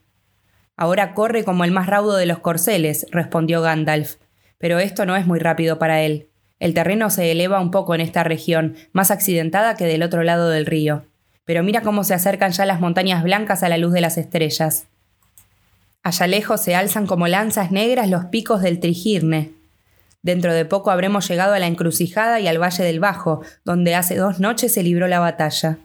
Ahora 0.76 1.14
corre 1.14 1.44
como 1.44 1.64
el 1.64 1.70
más 1.70 1.86
raudo 1.86 2.16
de 2.16 2.26
los 2.26 2.38
corceles, 2.38 3.06
respondió 3.10 3.62
Gandalf. 3.62 4.16
Pero 4.58 4.78
esto 4.78 5.06
no 5.06 5.14
es 5.14 5.26
muy 5.26 5.38
rápido 5.38 5.78
para 5.78 6.02
él. 6.02 6.29
El 6.60 6.74
terreno 6.74 7.10
se 7.10 7.32
eleva 7.32 7.58
un 7.58 7.70
poco 7.70 7.94
en 7.94 8.02
esta 8.02 8.22
región, 8.22 8.76
más 8.92 9.10
accidentada 9.10 9.74
que 9.74 9.86
del 9.86 10.02
otro 10.02 10.22
lado 10.22 10.50
del 10.50 10.66
río. 10.66 11.06
Pero 11.44 11.62
mira 11.64 11.80
cómo 11.80 12.04
se 12.04 12.14
acercan 12.14 12.52
ya 12.52 12.66
las 12.66 12.80
montañas 12.80 13.24
blancas 13.24 13.62
a 13.62 13.68
la 13.68 13.78
luz 13.78 13.92
de 13.92 14.02
las 14.02 14.18
estrellas. 14.18 14.86
Allá 16.02 16.26
lejos 16.26 16.62
se 16.62 16.74
alzan 16.74 17.06
como 17.06 17.26
lanzas 17.26 17.72
negras 17.72 18.08
los 18.08 18.26
picos 18.26 18.62
del 18.62 18.78
Trigirne. 18.78 19.52
Dentro 20.22 20.52
de 20.52 20.66
poco 20.66 20.90
habremos 20.90 21.26
llegado 21.26 21.54
a 21.54 21.58
la 21.58 21.66
encrucijada 21.66 22.40
y 22.40 22.46
al 22.46 22.62
Valle 22.62 22.84
del 22.84 23.00
Bajo, 23.00 23.42
donde 23.64 23.94
hace 23.94 24.16
dos 24.16 24.38
noches 24.38 24.72
se 24.74 24.82
libró 24.82 25.08
la 25.08 25.18
batalla. 25.18 25.78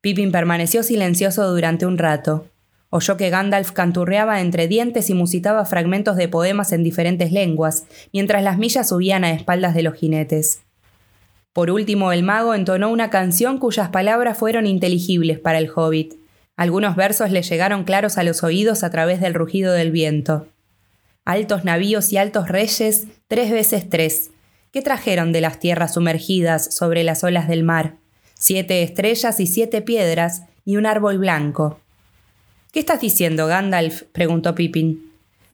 Pippin 0.00 0.32
permaneció 0.32 0.82
silencioso 0.82 1.48
durante 1.48 1.86
un 1.86 1.96
rato. 1.96 2.48
Oyó 2.96 3.18
que 3.18 3.28
Gandalf 3.28 3.72
canturreaba 3.72 4.40
entre 4.40 4.68
dientes 4.68 5.10
y 5.10 5.14
musitaba 5.14 5.66
fragmentos 5.66 6.16
de 6.16 6.28
poemas 6.28 6.72
en 6.72 6.82
diferentes 6.82 7.30
lenguas, 7.30 7.84
mientras 8.10 8.42
las 8.42 8.56
millas 8.56 8.88
subían 8.88 9.22
a 9.22 9.32
espaldas 9.32 9.74
de 9.74 9.82
los 9.82 9.96
jinetes. 9.96 10.62
Por 11.52 11.70
último, 11.70 12.10
el 12.12 12.22
mago 12.22 12.54
entonó 12.54 12.90
una 12.90 13.10
canción 13.10 13.58
cuyas 13.58 13.90
palabras 13.90 14.38
fueron 14.38 14.66
inteligibles 14.66 15.38
para 15.38 15.58
el 15.58 15.68
hobbit. 15.68 16.14
Algunos 16.56 16.96
versos 16.96 17.30
le 17.30 17.42
llegaron 17.42 17.84
claros 17.84 18.16
a 18.16 18.22
los 18.22 18.42
oídos 18.42 18.82
a 18.82 18.88
través 18.88 19.20
del 19.20 19.34
rugido 19.34 19.74
del 19.74 19.90
viento. 19.90 20.46
Altos 21.26 21.66
navíos 21.66 22.14
y 22.14 22.16
altos 22.16 22.48
reyes, 22.48 23.08
tres 23.28 23.50
veces 23.50 23.90
tres. 23.90 24.30
¿Qué 24.72 24.80
trajeron 24.80 25.32
de 25.32 25.42
las 25.42 25.60
tierras 25.60 25.92
sumergidas 25.92 26.74
sobre 26.74 27.04
las 27.04 27.22
olas 27.24 27.46
del 27.46 27.62
mar? 27.62 27.96
Siete 28.32 28.82
estrellas 28.82 29.38
y 29.38 29.46
siete 29.46 29.82
piedras 29.82 30.44
y 30.64 30.78
un 30.78 30.86
árbol 30.86 31.18
blanco. 31.18 31.78
¿Qué 32.76 32.80
estás 32.80 33.00
diciendo, 33.00 33.46
Gandalf? 33.46 34.02
preguntó 34.12 34.54
Pippin. 34.54 35.10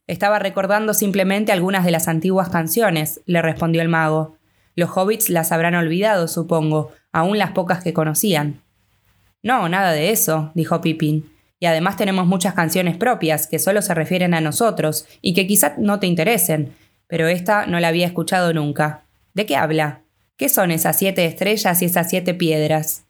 Estaba 0.07 0.39
recordando 0.39 0.93
simplemente 0.93 1.53
algunas 1.53 1.85
de 1.85 1.91
las 1.91 2.09
antiguas 2.09 2.49
canciones, 2.49 3.21
le 3.25 3.41
respondió 3.41 3.81
el 3.81 3.87
mago. 3.87 4.35
Los 4.75 4.89
hobbits 4.89 5.29
las 5.29 5.53
habrán 5.53 5.73
olvidado, 5.75 6.27
supongo, 6.27 6.91
aún 7.13 7.37
las 7.37 7.51
pocas 7.51 7.81
que 7.81 7.93
conocían. 7.93 8.61
No, 9.41 9.69
nada 9.69 9.93
de 9.93 10.09
eso, 10.09 10.51
dijo 10.53 10.81
Pippin. 10.81 11.31
Y 11.61 11.65
además 11.65 11.95
tenemos 11.95 12.27
muchas 12.27 12.55
canciones 12.55 12.97
propias 12.97 13.47
que 13.47 13.57
solo 13.57 13.81
se 13.81 13.93
refieren 13.93 14.33
a 14.33 14.41
nosotros 14.41 15.05
y 15.21 15.33
que 15.33 15.47
quizá 15.47 15.75
no 15.77 16.01
te 16.01 16.07
interesen, 16.07 16.73
pero 17.07 17.29
esta 17.29 17.67
no 17.67 17.79
la 17.79 17.87
había 17.87 18.07
escuchado 18.07 18.53
nunca. 18.53 19.05
¿De 19.33 19.45
qué 19.45 19.55
habla? 19.55 20.01
¿Qué 20.35 20.49
son 20.49 20.71
esas 20.71 20.97
siete 20.97 21.23
estrellas 21.23 21.81
y 21.81 21.85
esas 21.85 22.09
siete 22.09 22.33
piedras? 22.33 23.05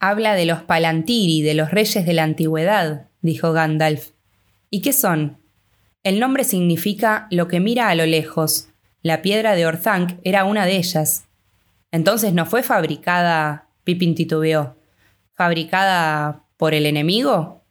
Habla 0.00 0.34
de 0.34 0.46
los 0.46 0.62
Palantiri, 0.62 1.42
de 1.42 1.52
los 1.52 1.70
reyes 1.70 2.06
de 2.06 2.14
la 2.14 2.22
antigüedad, 2.22 3.08
dijo 3.24 3.52
Gandalf. 3.52 4.10
¿Y 4.70 4.82
qué 4.82 4.92
son? 4.92 5.38
El 6.02 6.20
nombre 6.20 6.44
significa 6.44 7.26
lo 7.30 7.48
que 7.48 7.58
mira 7.58 7.88
a 7.88 7.94
lo 7.94 8.04
lejos. 8.04 8.68
La 9.02 9.22
piedra 9.22 9.54
de 9.54 9.66
Orthanc 9.66 10.18
era 10.24 10.44
una 10.44 10.66
de 10.66 10.76
ellas. 10.76 11.24
Entonces 11.90 12.34
no 12.34 12.44
fue 12.44 12.62
fabricada. 12.62 13.66
Pippin 13.84 14.14
titubeó. 14.14 14.76
¿Fabricada 15.34 16.44
por 16.58 16.74
el 16.74 16.84
enemigo? 16.86 17.62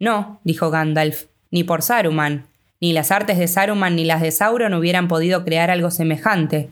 No, 0.00 0.40
dijo 0.42 0.70
Gandalf, 0.70 1.26
ni 1.50 1.64
por 1.64 1.82
Saruman. 1.82 2.46
Ni 2.80 2.92
las 2.92 3.10
artes 3.10 3.38
de 3.38 3.46
Saruman 3.46 3.96
ni 3.96 4.04
las 4.04 4.22
de 4.22 4.30
Sauron 4.30 4.72
hubieran 4.72 5.06
podido 5.06 5.44
crear 5.44 5.70
algo 5.70 5.90
semejante. 5.90 6.70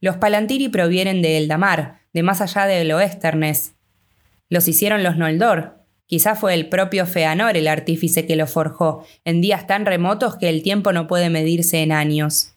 Los 0.00 0.16
Palantiri 0.16 0.68
provienen 0.68 1.22
de 1.22 1.38
Eldamar, 1.38 2.00
de 2.12 2.22
más 2.22 2.40
allá 2.42 2.66
de 2.66 2.92
Oesternes. 2.94 3.74
Los 4.50 4.68
hicieron 4.68 5.02
los 5.02 5.16
Noldor. 5.16 5.79
Quizá 6.10 6.34
fue 6.34 6.54
el 6.54 6.68
propio 6.68 7.06
Feanor 7.06 7.56
el 7.56 7.68
artífice 7.68 8.26
que 8.26 8.34
lo 8.34 8.48
forjó, 8.48 9.06
en 9.24 9.40
días 9.40 9.68
tan 9.68 9.86
remotos 9.86 10.34
que 10.34 10.48
el 10.48 10.64
tiempo 10.64 10.92
no 10.92 11.06
puede 11.06 11.30
medirse 11.30 11.84
en 11.84 11.92
años. 11.92 12.54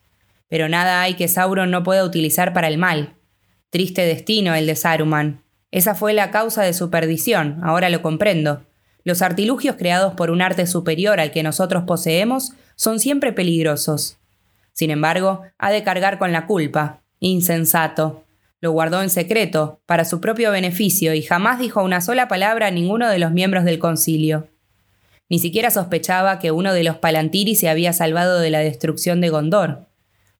Pero 0.48 0.70
nada 0.70 1.04
hay 1.04 1.14
que 1.14 1.28
Sauron 1.28 1.70
no 1.70 1.84
pueda 1.84 2.04
utilizar 2.04 2.52
para 2.52 2.68
el 2.68 2.80
mal. 2.80 3.14
Triste 3.70 4.08
destino 4.08 4.56
el 4.56 4.66
de 4.66 4.76
Saruman. 4.76 5.44
Esa 5.70 5.94
fue 5.94 6.14
la 6.14 6.32
causa 6.32 6.64
de 6.64 6.74
su 6.74 6.90
perdición, 6.90 7.60
ahora 7.62 7.92
lo 7.92 8.02
comprendo. 8.02 8.64
Los 9.04 9.22
artilugios 9.22 9.76
creados 9.76 10.16
por 10.16 10.32
un 10.32 10.42
arte 10.42 10.66
superior 10.66 11.20
al 11.20 11.30
que 11.30 11.44
nosotros 11.44 11.84
poseemos 11.84 12.54
son 12.76 13.00
siempre 13.00 13.34
peligrosos. 13.34 14.18
Sin 14.72 14.90
embargo, 14.90 15.44
ha 15.60 15.70
de 15.70 15.84
cargar 15.84 16.18
con 16.18 16.32
la 16.32 16.48
culpa. 16.48 17.02
Insensato. 17.20 18.24
Lo 18.64 18.72
guardó 18.72 19.02
en 19.02 19.10
secreto, 19.10 19.82
para 19.86 20.06
su 20.06 20.22
propio 20.22 20.50
beneficio, 20.50 21.14
y 21.14 21.22
jamás 21.22 21.60
dijo 21.60 21.84
una 21.84 22.00
sola 22.00 22.30
palabra 22.30 22.68
a 22.68 22.72
ninguno 22.72 23.10
de 23.10 23.20
los 23.20 23.34
miembros 23.34 23.66
del 23.66 23.78
concilio. 23.78 24.48
Ni 25.28 25.40
siquiera 25.40 25.70
sospechaba 25.70 26.40
que 26.40 26.52
uno 26.52 26.74
de 26.74 26.86
los 26.86 26.96
Palantiri 26.96 27.56
se 27.56 27.68
había 27.68 27.92
salvado 27.92 28.40
de 28.40 28.50
la 28.52 28.60
destrucción 28.60 29.20
de 29.20 29.28
Gondor. 29.28 29.90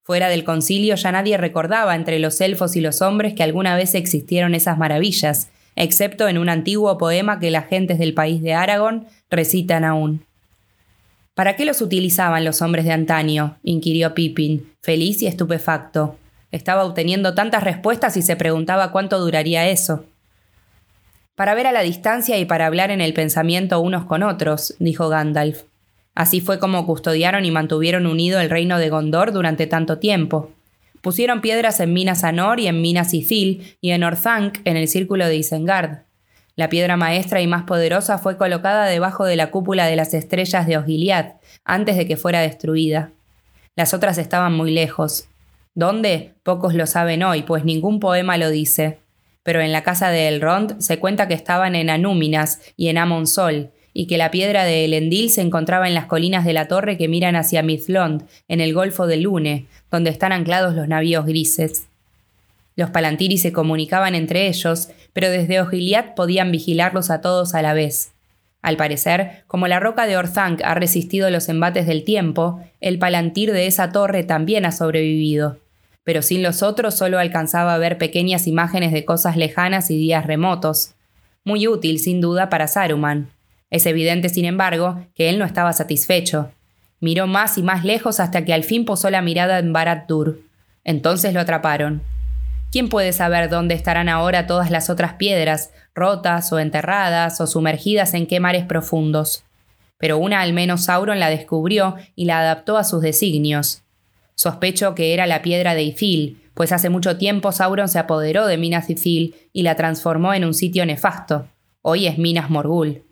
Fuera 0.04 0.30
del 0.30 0.46
concilio 0.46 0.96
ya 0.96 1.12
nadie 1.12 1.36
recordaba 1.38 1.96
entre 1.96 2.18
los 2.18 2.40
elfos 2.40 2.78
y 2.78 2.80
los 2.80 3.02
hombres 3.02 3.34
que 3.34 3.44
alguna 3.44 3.76
vez 3.76 3.94
existieron 3.94 4.56
esas 4.56 4.78
maravillas, 4.78 5.50
excepto 5.76 6.30
en 6.30 6.38
un 6.38 6.48
antiguo 6.48 6.98
poema 6.98 7.42
que 7.42 7.52
las 7.52 7.68
gentes 7.68 8.00
del 8.00 8.14
país 8.14 8.42
de 8.42 8.54
Aragón 8.54 9.06
recitan 9.30 9.84
aún. 9.84 10.26
¿Para 11.34 11.58
qué 11.58 11.66
los 11.66 11.82
utilizaban 11.82 12.46
los 12.46 12.62
hombres 12.62 12.86
de 12.86 12.94
antaño? 12.94 13.58
inquirió 13.64 14.14
Pippin, 14.14 14.72
feliz 14.82 15.22
y 15.22 15.28
estupefacto. 15.28 16.16
Estaba 16.54 16.84
obteniendo 16.86 17.34
tantas 17.34 17.64
respuestas 17.64 18.16
y 18.16 18.22
se 18.22 18.36
preguntaba 18.36 18.92
cuánto 18.92 19.20
duraría 19.20 19.68
eso. 19.68 20.06
Para 21.34 21.56
ver 21.56 21.66
a 21.66 21.72
la 21.72 21.82
distancia 21.82 22.38
y 22.38 22.46
para 22.46 22.68
hablar 22.68 22.92
en 22.92 23.02
el 23.02 23.16
pensamiento 23.16 23.80
unos 23.80 24.06
con 24.06 24.22
otros, 24.22 24.76
dijo 24.78 25.10
Gandalf. 25.10 25.64
Así 26.14 26.42
fue 26.42 26.60
como 26.60 26.86
custodiaron 26.86 27.44
y 27.44 27.50
mantuvieron 27.50 28.06
unido 28.06 28.40
el 28.40 28.52
reino 28.52 28.78
de 28.78 28.90
Gondor 28.90 29.32
durante 29.32 29.66
tanto 29.66 29.98
tiempo. 29.98 30.52
Pusieron 31.02 31.42
piedras 31.42 31.80
en 31.80 31.92
Minas 31.92 32.24
Anor 32.24 32.60
y 32.60 32.68
en 32.68 32.84
Minas 32.84 33.16
Ithil 33.16 33.76
y 33.82 33.90
en 33.90 34.04
Orthanc 34.04 34.60
en 34.64 34.78
el 34.78 34.88
círculo 34.88 35.26
de 35.26 35.38
Isengard. 35.38 36.04
La 36.56 36.70
piedra 36.70 36.98
maestra 36.98 37.42
y 37.42 37.48
más 37.48 37.64
poderosa 37.64 38.20
fue 38.20 38.38
colocada 38.38 38.86
debajo 38.86 39.26
de 39.26 39.38
la 39.38 39.50
cúpula 39.50 39.88
de 39.88 39.96
las 39.96 40.14
estrellas 40.14 40.68
de 40.68 40.78
Osgiliath, 40.78 41.42
antes 41.66 41.98
de 41.98 42.06
que 42.06 42.16
fuera 42.16 42.42
destruida. 42.42 43.10
Las 43.76 43.96
otras 43.96 44.20
estaban 44.20 44.54
muy 44.54 44.70
lejos. 44.70 45.30
¿Dónde? 45.76 46.34
Pocos 46.44 46.76
lo 46.76 46.86
saben 46.86 47.24
hoy, 47.24 47.42
pues 47.42 47.66
ningún 47.66 48.00
poema 48.00 48.38
lo 48.38 48.50
dice. 48.50 49.00
Pero 49.42 49.60
en 49.60 49.72
la 49.72 49.84
casa 49.84 50.10
de 50.10 50.28
Elrond 50.28 50.80
se 50.80 51.00
cuenta 51.00 51.28
que 51.28 51.34
estaban 51.34 51.76
en 51.76 51.90
Anúminas 51.90 52.62
y 52.78 52.90
en 52.90 53.00
Amonsol, 53.00 53.72
y 53.92 54.08
que 54.08 54.18
la 54.18 54.32
piedra 54.32 54.66
de 54.66 54.86
Elendil 54.86 55.30
se 55.30 55.42
encontraba 55.42 55.88
en 55.88 55.94
las 55.94 56.06
colinas 56.06 56.46
de 56.46 56.54
la 56.54 56.68
torre 56.68 56.98
que 56.98 57.08
miran 57.08 57.36
hacia 57.36 57.64
Mithlond, 57.64 58.24
en 58.48 58.62
el 58.62 58.74
Golfo 58.74 59.08
de 59.08 59.18
Lune, 59.18 59.66
donde 59.90 60.12
están 60.12 60.32
anclados 60.32 60.76
los 60.76 60.88
navíos 60.88 61.26
grises. 61.26 61.88
Los 62.76 62.90
Palantiri 62.90 63.38
se 63.38 63.52
comunicaban 63.52 64.16
entre 64.16 64.48
ellos, 64.48 64.90
pero 65.12 65.30
desde 65.30 65.62
Ogiliad 65.62 66.16
podían 66.16 66.52
vigilarlos 66.52 67.12
a 67.12 67.22
todos 67.22 67.54
a 67.56 67.62
la 67.62 67.74
vez. 67.74 68.12
Al 68.64 68.78
parecer, 68.78 69.44
como 69.46 69.68
la 69.68 69.80
roca 69.80 70.08
de 70.08 70.18
Orthanc 70.18 70.62
ha 70.64 70.74
resistido 70.74 71.30
los 71.30 71.50
embates 71.50 71.86
del 71.86 72.04
tiempo, 72.04 72.62
el 72.80 72.98
palantir 72.98 73.52
de 73.52 73.68
esa 73.68 73.92
torre 73.92 74.24
también 74.24 74.66
ha 74.66 74.72
sobrevivido. 74.72 75.63
Pero 76.04 76.22
sin 76.22 76.44
los 76.44 76.64
otros 76.64 76.96
solo 76.96 77.20
alcanzaba 77.20 77.74
a 77.74 77.78
ver 77.78 77.98
pequeñas 77.98 78.48
imágenes 78.48 78.92
de 78.92 79.06
cosas 79.06 79.38
lejanas 79.38 79.90
y 79.90 79.98
días 79.98 80.26
remotos. 80.26 80.96
Muy 81.46 81.68
útil, 81.68 82.00
sin 82.00 82.22
duda, 82.22 82.50
para 82.50 82.68
Saruman. 82.68 83.30
Es 83.70 83.86
evidente, 83.86 84.30
sin 84.30 84.46
embargo, 84.46 85.06
que 85.16 85.30
él 85.30 85.40
no 85.40 85.46
estaba 85.46 85.74
satisfecho. 85.74 86.52
Miró 87.00 87.28
más 87.28 87.58
y 87.58 87.64
más 87.64 87.84
lejos 87.84 88.20
hasta 88.20 88.46
que 88.46 88.54
al 88.54 88.64
fin 88.64 88.86
posó 88.86 89.10
la 89.10 89.22
mirada 89.22 89.60
en 89.60 89.74
Barad-dûr. 89.74 90.42
Entonces 90.84 91.34
lo 91.34 91.40
atraparon. 91.40 92.02
¿Quién 92.72 92.90
puede 92.90 93.14
saber 93.14 93.50
dónde 93.50 93.76
estarán 93.76 94.10
ahora 94.10 94.48
todas 94.48 94.72
las 94.72 94.90
otras 94.90 95.14
piedras, 95.14 95.72
rotas 95.94 96.52
o 96.52 96.60
enterradas 96.60 97.40
o 97.40 97.46
sumergidas 97.46 98.14
en 98.14 98.26
qué 98.26 98.40
mares 98.40 98.66
profundos? 98.66 99.44
Pero 99.98 100.18
una 100.18 100.42
al 100.42 100.54
menos 100.54 100.86
Sauron 100.86 101.20
la 101.20 101.30
descubrió 101.30 101.96
y 102.16 102.26
la 102.26 102.40
adaptó 102.40 102.78
a 102.78 102.84
sus 102.84 103.02
designios. 103.02 103.84
Sospecho 104.36 104.96
que 104.96 105.14
era 105.14 105.28
la 105.28 105.42
piedra 105.42 105.76
de 105.76 105.84
Ifil, 105.84 106.42
pues 106.54 106.72
hace 106.72 106.90
mucho 106.90 107.18
tiempo 107.18 107.52
Sauron 107.52 107.90
se 107.90 108.00
apoderó 108.00 108.48
de 108.48 108.58
Minas 108.58 108.90
Ifil 108.90 109.36
y 109.54 109.64
la 109.64 109.76
transformó 109.76 110.34
en 110.34 110.46
un 110.46 110.54
sitio 110.54 110.86
nefasto. 110.86 111.48
Hoy 111.82 112.08
es 112.08 112.18
Minas 112.18 112.50
Morgul. 112.50 113.04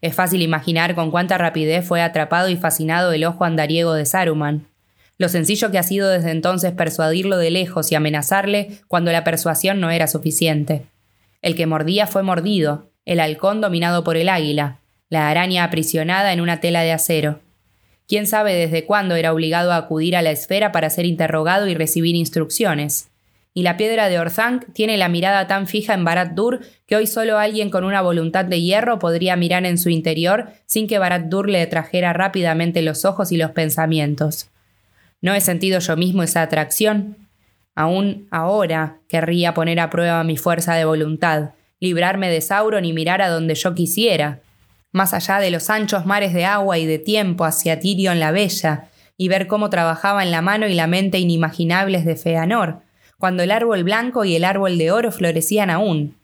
Es 0.00 0.14
fácil 0.14 0.42
imaginar 0.42 0.94
con 0.94 1.10
cuánta 1.10 1.38
rapidez 1.38 1.86
fue 1.86 2.02
atrapado 2.02 2.48
y 2.48 2.56
fascinado 2.56 3.12
el 3.12 3.24
ojo 3.24 3.44
andariego 3.44 3.92
de 3.94 4.06
Saruman 4.06 4.70
lo 5.20 5.28
sencillo 5.28 5.70
que 5.70 5.76
ha 5.76 5.82
sido 5.82 6.08
desde 6.08 6.30
entonces 6.30 6.72
persuadirlo 6.72 7.36
de 7.36 7.50
lejos 7.50 7.92
y 7.92 7.94
amenazarle 7.94 8.78
cuando 8.88 9.12
la 9.12 9.22
persuasión 9.22 9.78
no 9.78 9.90
era 9.90 10.06
suficiente. 10.06 10.86
El 11.42 11.54
que 11.56 11.66
mordía 11.66 12.06
fue 12.06 12.22
mordido, 12.22 12.90
el 13.04 13.20
halcón 13.20 13.60
dominado 13.60 14.02
por 14.02 14.16
el 14.16 14.30
águila, 14.30 14.80
la 15.10 15.28
araña 15.28 15.64
aprisionada 15.64 16.32
en 16.32 16.40
una 16.40 16.60
tela 16.60 16.80
de 16.80 16.92
acero. 16.92 17.40
Quién 18.10 18.26
sabe 18.26 18.56
desde 18.56 18.86
cuándo 18.86 19.14
era 19.14 19.32
obligado 19.32 19.70
a 19.70 19.76
acudir 19.76 20.16
a 20.16 20.22
la 20.22 20.32
esfera 20.32 20.72
para 20.72 20.90
ser 20.90 21.06
interrogado 21.06 21.68
y 21.68 21.76
recibir 21.76 22.16
instrucciones. 22.16 23.08
Y 23.54 23.62
la 23.62 23.76
piedra 23.76 24.08
de 24.08 24.18
Orthanc 24.18 24.64
tiene 24.72 24.96
la 24.96 25.08
mirada 25.08 25.46
tan 25.46 25.68
fija 25.68 25.94
en 25.94 26.04
Barad-dûr 26.04 26.58
que 26.88 26.96
hoy 26.96 27.06
solo 27.06 27.38
alguien 27.38 27.70
con 27.70 27.84
una 27.84 28.02
voluntad 28.02 28.44
de 28.44 28.60
hierro 28.60 28.98
podría 28.98 29.36
mirar 29.36 29.64
en 29.64 29.78
su 29.78 29.90
interior 29.90 30.48
sin 30.66 30.88
que 30.88 30.98
Barad-dûr 30.98 31.48
le 31.48 31.64
trajera 31.68 32.12
rápidamente 32.12 32.82
los 32.82 33.04
ojos 33.04 33.30
y 33.30 33.36
los 33.36 33.52
pensamientos. 33.52 34.50
¿No 35.20 35.32
he 35.32 35.40
sentido 35.40 35.78
yo 35.78 35.96
mismo 35.96 36.24
esa 36.24 36.42
atracción? 36.42 37.16
Aún 37.76 38.26
ahora 38.32 38.96
querría 39.08 39.54
poner 39.54 39.78
a 39.78 39.88
prueba 39.88 40.24
mi 40.24 40.36
fuerza 40.36 40.74
de 40.74 40.84
voluntad, 40.84 41.50
librarme 41.78 42.28
de 42.28 42.40
Sauron 42.40 42.84
y 42.84 42.92
mirar 42.92 43.22
a 43.22 43.28
donde 43.28 43.54
yo 43.54 43.72
quisiera, 43.76 44.40
más 44.92 45.14
allá 45.14 45.38
de 45.38 45.50
los 45.50 45.70
anchos 45.70 46.06
mares 46.06 46.32
de 46.32 46.44
agua 46.44 46.78
y 46.78 46.86
de 46.86 46.98
tiempo 46.98 47.44
hacia 47.44 47.78
Tirion 47.78 48.20
la 48.20 48.32
Bella, 48.32 48.88
y 49.16 49.28
ver 49.28 49.46
cómo 49.46 49.68
trabajaban 49.68 50.30
la 50.30 50.40
mano 50.40 50.66
y 50.66 50.74
la 50.74 50.86
mente 50.86 51.18
inimaginables 51.18 52.04
de 52.04 52.16
Feanor, 52.16 52.80
cuando 53.18 53.42
el 53.42 53.50
árbol 53.50 53.84
blanco 53.84 54.24
y 54.24 54.34
el 54.34 54.44
árbol 54.44 54.78
de 54.78 54.90
oro 54.90 55.12
florecían 55.12 55.68
aún. 55.68 56.16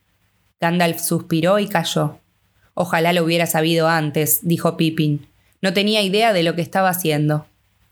Gandalf 0.60 0.98
suspiró 0.98 1.58
y 1.58 1.68
cayó. 1.68 2.20
Ojalá 2.72 3.12
lo 3.12 3.22
hubiera 3.22 3.46
sabido 3.46 3.88
antes, 3.88 4.40
dijo 4.42 4.76
Pippin. 4.78 5.28
No 5.60 5.74
tenía 5.74 6.02
idea 6.02 6.32
de 6.32 6.42
lo 6.42 6.54
que 6.54 6.62
estaba 6.62 6.88
haciendo. 6.88 7.46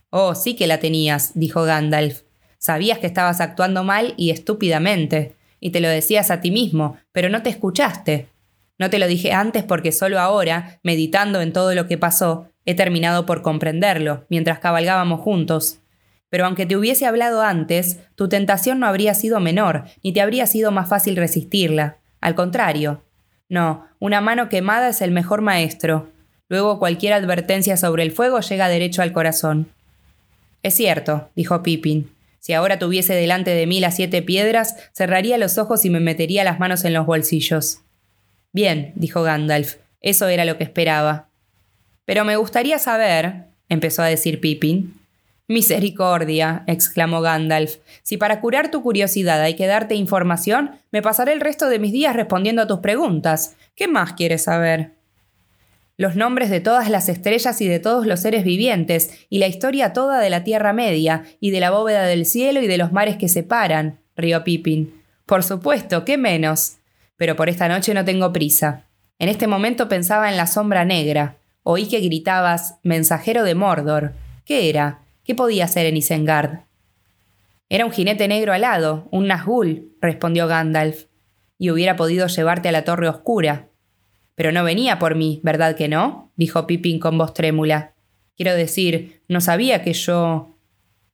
Oh, 0.08 0.34
sí 0.34 0.56
que 0.56 0.66
la 0.66 0.80
tenías, 0.80 1.32
dijo 1.34 1.64
Gandalf. 1.64 2.22
Sabías 2.58 2.98
que 2.98 3.06
estabas 3.06 3.42
actuando 3.42 3.84
mal 3.84 4.14
y 4.16 4.30
estúpidamente, 4.30 5.34
y 5.60 5.70
te 5.70 5.80
lo 5.80 5.88
decías 5.88 6.30
a 6.30 6.40
ti 6.40 6.50
mismo, 6.50 6.96
pero 7.12 7.28
no 7.28 7.42
te 7.42 7.50
escuchaste. 7.50 8.28
No 8.78 8.90
te 8.90 8.98
lo 8.98 9.06
dije 9.06 9.32
antes 9.32 9.62
porque 9.62 9.92
solo 9.92 10.18
ahora, 10.18 10.80
meditando 10.82 11.40
en 11.40 11.52
todo 11.52 11.74
lo 11.74 11.86
que 11.86 11.98
pasó, 11.98 12.48
he 12.64 12.74
terminado 12.74 13.26
por 13.26 13.42
comprenderlo, 13.42 14.24
mientras 14.28 14.58
cabalgábamos 14.58 15.20
juntos. 15.20 15.78
Pero 16.28 16.46
aunque 16.46 16.66
te 16.66 16.76
hubiese 16.76 17.06
hablado 17.06 17.42
antes, 17.42 18.00
tu 18.16 18.28
tentación 18.28 18.80
no 18.80 18.86
habría 18.86 19.14
sido 19.14 19.38
menor, 19.38 19.84
ni 20.02 20.12
te 20.12 20.20
habría 20.20 20.46
sido 20.46 20.72
más 20.72 20.88
fácil 20.88 21.16
resistirla. 21.16 21.98
Al 22.20 22.34
contrario. 22.34 23.04
No, 23.48 23.86
una 24.00 24.20
mano 24.20 24.48
quemada 24.48 24.88
es 24.88 25.02
el 25.02 25.12
mejor 25.12 25.42
maestro. 25.42 26.10
Luego 26.48 26.78
cualquier 26.78 27.12
advertencia 27.12 27.76
sobre 27.76 28.02
el 28.02 28.10
fuego 28.10 28.40
llega 28.40 28.68
derecho 28.68 29.02
al 29.02 29.12
corazón. 29.12 29.68
Es 30.64 30.74
cierto, 30.74 31.30
dijo 31.36 31.62
Pippin. 31.62 32.10
Si 32.40 32.52
ahora 32.52 32.78
tuviese 32.78 33.14
delante 33.14 33.52
de 33.52 33.66
mí 33.66 33.78
las 33.80 33.96
siete 33.96 34.20
piedras, 34.20 34.74
cerraría 34.92 35.38
los 35.38 35.56
ojos 35.56 35.84
y 35.84 35.90
me 35.90 36.00
metería 36.00 36.42
las 36.42 36.58
manos 36.58 36.84
en 36.84 36.94
los 36.94 37.06
bolsillos. 37.06 37.83
Bien, 38.54 38.92
dijo 38.94 39.22
Gandalf, 39.22 39.74
eso 40.00 40.28
era 40.28 40.46
lo 40.46 40.56
que 40.56 40.64
esperaba. 40.64 41.28
Pero 42.06 42.24
me 42.24 42.36
gustaría 42.36 42.78
saber, 42.78 43.48
empezó 43.68 44.00
a 44.00 44.06
decir 44.06 44.40
Pippin. 44.40 44.94
Misericordia, 45.46 46.64
exclamó 46.66 47.20
Gandalf. 47.20 47.76
Si 48.02 48.16
para 48.16 48.40
curar 48.40 48.70
tu 48.70 48.82
curiosidad 48.82 49.42
hay 49.42 49.56
que 49.56 49.66
darte 49.66 49.96
información, 49.96 50.70
me 50.90 51.02
pasaré 51.02 51.34
el 51.34 51.42
resto 51.42 51.68
de 51.68 51.78
mis 51.78 51.92
días 51.92 52.16
respondiendo 52.16 52.62
a 52.62 52.66
tus 52.66 52.78
preguntas. 52.78 53.56
¿Qué 53.76 53.88
más 53.88 54.14
quieres 54.14 54.44
saber? 54.44 54.92
los 55.96 56.16
nombres 56.16 56.50
de 56.50 56.60
todas 56.60 56.90
las 56.90 57.08
estrellas 57.08 57.60
y 57.60 57.68
de 57.68 57.78
todos 57.78 58.06
los 58.06 58.20
seres 58.20 58.44
vivientes, 58.44 59.26
y 59.30 59.38
la 59.38 59.46
historia 59.46 59.92
toda 59.92 60.20
de 60.20 60.30
la 60.30 60.42
Tierra 60.42 60.72
Media, 60.72 61.22
y 61.40 61.50
de 61.50 61.60
la 61.60 61.70
bóveda 61.70 62.04
del 62.04 62.26
cielo 62.26 62.60
y 62.60 62.66
de 62.66 62.78
los 62.78 62.92
mares 62.92 63.16
que 63.16 63.28
separan, 63.28 64.00
rió 64.16 64.42
Pippin. 64.42 64.92
Por 65.26 65.44
supuesto, 65.44 66.04
¿qué 66.04 66.18
menos? 66.18 66.78
Pero 67.16 67.36
por 67.36 67.48
esta 67.48 67.68
noche 67.68 67.94
no 67.94 68.04
tengo 68.04 68.32
prisa. 68.32 68.84
En 69.18 69.28
este 69.28 69.46
momento 69.46 69.88
pensaba 69.88 70.30
en 70.30 70.36
la 70.36 70.46
sombra 70.46 70.84
negra. 70.84 71.36
Oí 71.62 71.86
que 71.86 72.00
gritabas, 72.00 72.78
mensajero 72.82 73.42
de 73.44 73.54
Mordor. 73.54 74.12
¿Qué 74.44 74.68
era? 74.68 75.00
¿Qué 75.24 75.34
podía 75.34 75.68
ser 75.68 75.86
en 75.86 75.96
Isengard? 75.96 76.60
Era 77.68 77.86
un 77.86 77.92
jinete 77.92 78.28
negro 78.28 78.52
alado, 78.52 79.08
un 79.10 79.26
Nazgûl, 79.26 79.88
respondió 80.00 80.46
Gandalf, 80.46 81.06
y 81.58 81.70
hubiera 81.70 81.96
podido 81.96 82.26
llevarte 82.26 82.68
a 82.68 82.72
la 82.72 82.84
torre 82.84 83.08
oscura. 83.08 83.68
Pero 84.34 84.52
no 84.52 84.64
venía 84.64 84.98
por 84.98 85.14
mí, 85.14 85.40
¿verdad 85.42 85.76
que 85.76 85.88
no? 85.88 86.30
dijo 86.36 86.66
Pippin 86.66 86.98
con 86.98 87.16
voz 87.16 87.32
trémula. 87.32 87.94
Quiero 88.36 88.54
decir, 88.54 89.22
no 89.28 89.40
sabía 89.40 89.82
que 89.82 89.92
yo. 89.92 90.56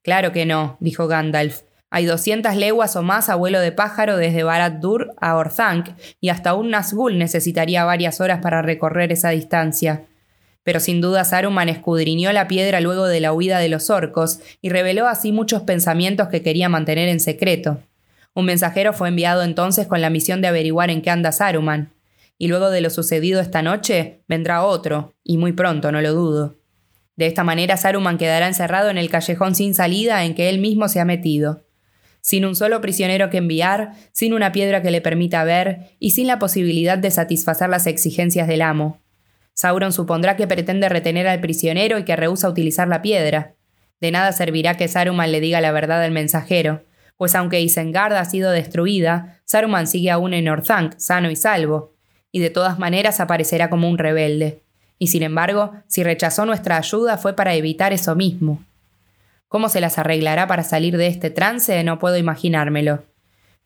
Claro 0.02 0.32
que 0.32 0.46
no, 0.46 0.76
dijo 0.80 1.06
Gandalf. 1.06 1.62
Hay 1.90 2.06
doscientas 2.06 2.56
leguas 2.56 2.96
o 2.96 3.02
más 3.02 3.28
a 3.28 3.34
vuelo 3.34 3.60
de 3.60 3.72
pájaro 3.72 4.16
desde 4.16 4.44
Barad-dûr 4.44 5.12
a 5.20 5.36
Orthanc, 5.36 5.90
y 6.20 6.28
hasta 6.28 6.54
un 6.54 6.70
Nazgûl 6.70 7.18
necesitaría 7.18 7.84
varias 7.84 8.20
horas 8.20 8.40
para 8.40 8.62
recorrer 8.62 9.12
esa 9.12 9.30
distancia. 9.30 10.04
Pero 10.62 10.80
sin 10.80 11.00
duda 11.00 11.24
Saruman 11.24 11.68
escudriñó 11.68 12.32
la 12.32 12.48
piedra 12.48 12.80
luego 12.80 13.06
de 13.06 13.20
la 13.20 13.32
huida 13.32 13.58
de 13.58 13.68
los 13.68 13.90
orcos 13.90 14.40
y 14.62 14.68
reveló 14.68 15.08
así 15.08 15.32
muchos 15.32 15.62
pensamientos 15.62 16.28
que 16.28 16.42
quería 16.42 16.68
mantener 16.68 17.08
en 17.08 17.20
secreto. 17.20 17.82
Un 18.34 18.44
mensajero 18.44 18.92
fue 18.92 19.08
enviado 19.08 19.42
entonces 19.42 19.86
con 19.86 20.00
la 20.00 20.10
misión 20.10 20.40
de 20.40 20.48
averiguar 20.48 20.90
en 20.90 21.02
qué 21.02 21.10
anda 21.10 21.32
Saruman 21.32 21.92
y 22.40 22.48
luego 22.48 22.70
de 22.70 22.80
lo 22.80 22.88
sucedido 22.88 23.38
esta 23.42 23.60
noche 23.60 24.22
vendrá 24.26 24.64
otro, 24.64 25.14
y 25.22 25.36
muy 25.36 25.52
pronto, 25.52 25.92
no 25.92 26.00
lo 26.00 26.14
dudo. 26.14 26.56
De 27.14 27.26
esta 27.26 27.44
manera 27.44 27.76
Saruman 27.76 28.16
quedará 28.16 28.48
encerrado 28.48 28.88
en 28.88 28.96
el 28.96 29.10
callejón 29.10 29.54
sin 29.54 29.74
salida 29.74 30.24
en 30.24 30.34
que 30.34 30.48
él 30.48 30.58
mismo 30.58 30.88
se 30.88 31.00
ha 31.00 31.04
metido, 31.04 31.66
sin 32.20 32.44
un 32.44 32.54
solo 32.54 32.80
prisionero 32.80 33.30
que 33.30 33.38
enviar, 33.38 33.92
sin 34.12 34.32
una 34.32 34.52
piedra 34.52 34.82
que 34.82 34.90
le 34.90 35.00
permita 35.00 35.44
ver, 35.44 35.96
y 35.98 36.10
sin 36.10 36.26
la 36.26 36.38
posibilidad 36.38 36.98
de 36.98 37.10
satisfacer 37.10 37.68
las 37.68 37.86
exigencias 37.86 38.48
del 38.48 38.62
amo. 38.62 39.00
Sauron 39.54 39.92
supondrá 39.92 40.36
que 40.36 40.46
pretende 40.46 40.88
retener 40.88 41.26
al 41.28 41.40
prisionero 41.40 41.98
y 41.98 42.04
que 42.04 42.16
rehúsa 42.16 42.48
utilizar 42.48 42.88
la 42.88 43.02
piedra. 43.02 43.56
De 44.00 44.10
nada 44.10 44.32
servirá 44.32 44.76
que 44.76 44.88
Saruman 44.88 45.32
le 45.32 45.40
diga 45.40 45.60
la 45.60 45.72
verdad 45.72 46.02
al 46.02 46.12
mensajero, 46.12 46.84
pues 47.16 47.34
aunque 47.34 47.60
Isengard 47.60 48.14
ha 48.14 48.24
sido 48.24 48.50
destruida, 48.50 49.40
Saruman 49.44 49.86
sigue 49.86 50.10
aún 50.10 50.32
en 50.32 50.48
Orthanc, 50.48 50.96
sano 50.96 51.30
y 51.30 51.36
salvo, 51.36 51.94
y 52.32 52.40
de 52.40 52.48
todas 52.48 52.78
maneras 52.78 53.20
aparecerá 53.20 53.68
como 53.68 53.90
un 53.90 53.98
rebelde. 53.98 54.62
Y 54.98 55.08
sin 55.08 55.22
embargo, 55.22 55.72
si 55.86 56.02
rechazó 56.02 56.46
nuestra 56.46 56.78
ayuda 56.78 57.18
fue 57.18 57.34
para 57.34 57.54
evitar 57.54 57.92
eso 57.92 58.14
mismo. 58.14 58.64
¿Cómo 59.50 59.68
se 59.68 59.82
las 59.82 59.98
arreglará 59.98 60.46
para 60.46 60.64
salir 60.64 60.96
de 60.96 61.08
este 61.08 61.28
trance? 61.28 61.84
No 61.84 61.98
puedo 61.98 62.16
imaginármelo. 62.16 63.04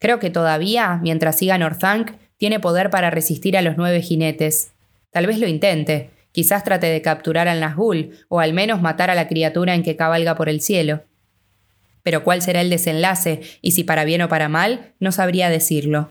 Creo 0.00 0.18
que 0.18 0.30
todavía, 0.30 0.98
mientras 1.00 1.38
siga 1.38 1.56
Northank, 1.56 2.10
tiene 2.38 2.58
poder 2.58 2.90
para 2.90 3.10
resistir 3.10 3.56
a 3.56 3.62
los 3.62 3.76
nueve 3.76 4.02
jinetes. 4.02 4.72
Tal 5.12 5.28
vez 5.28 5.38
lo 5.38 5.46
intente, 5.46 6.10
Quizás 6.34 6.64
trate 6.64 6.88
de 6.88 7.00
capturar 7.00 7.46
al 7.46 7.60
Nazgûl, 7.60 8.10
o 8.26 8.40
al 8.40 8.54
menos 8.54 8.82
matar 8.82 9.08
a 9.08 9.14
la 9.14 9.28
criatura 9.28 9.76
en 9.76 9.84
que 9.84 9.94
cabalga 9.94 10.34
por 10.34 10.48
el 10.48 10.60
cielo. 10.60 11.04
Pero 12.02 12.24
cuál 12.24 12.42
será 12.42 12.60
el 12.60 12.70
desenlace, 12.70 13.42
y 13.62 13.70
si 13.70 13.84
para 13.84 14.04
bien 14.04 14.20
o 14.20 14.28
para 14.28 14.48
mal, 14.48 14.94
no 14.98 15.12
sabría 15.12 15.48
decirlo. 15.48 16.10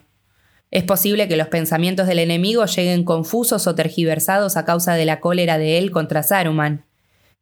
Es 0.71 0.83
posible 0.85 1.27
que 1.27 1.35
los 1.35 1.49
pensamientos 1.49 2.07
del 2.07 2.19
enemigo 2.19 2.63
lleguen 2.65 3.03
confusos 3.03 3.67
o 3.67 3.75
tergiversados 3.75 4.55
a 4.55 4.63
causa 4.63 4.93
de 4.93 5.03
la 5.03 5.19
cólera 5.19 5.57
de 5.57 5.77
él 5.77 5.91
contra 5.91 6.23
Saruman. 6.23 6.85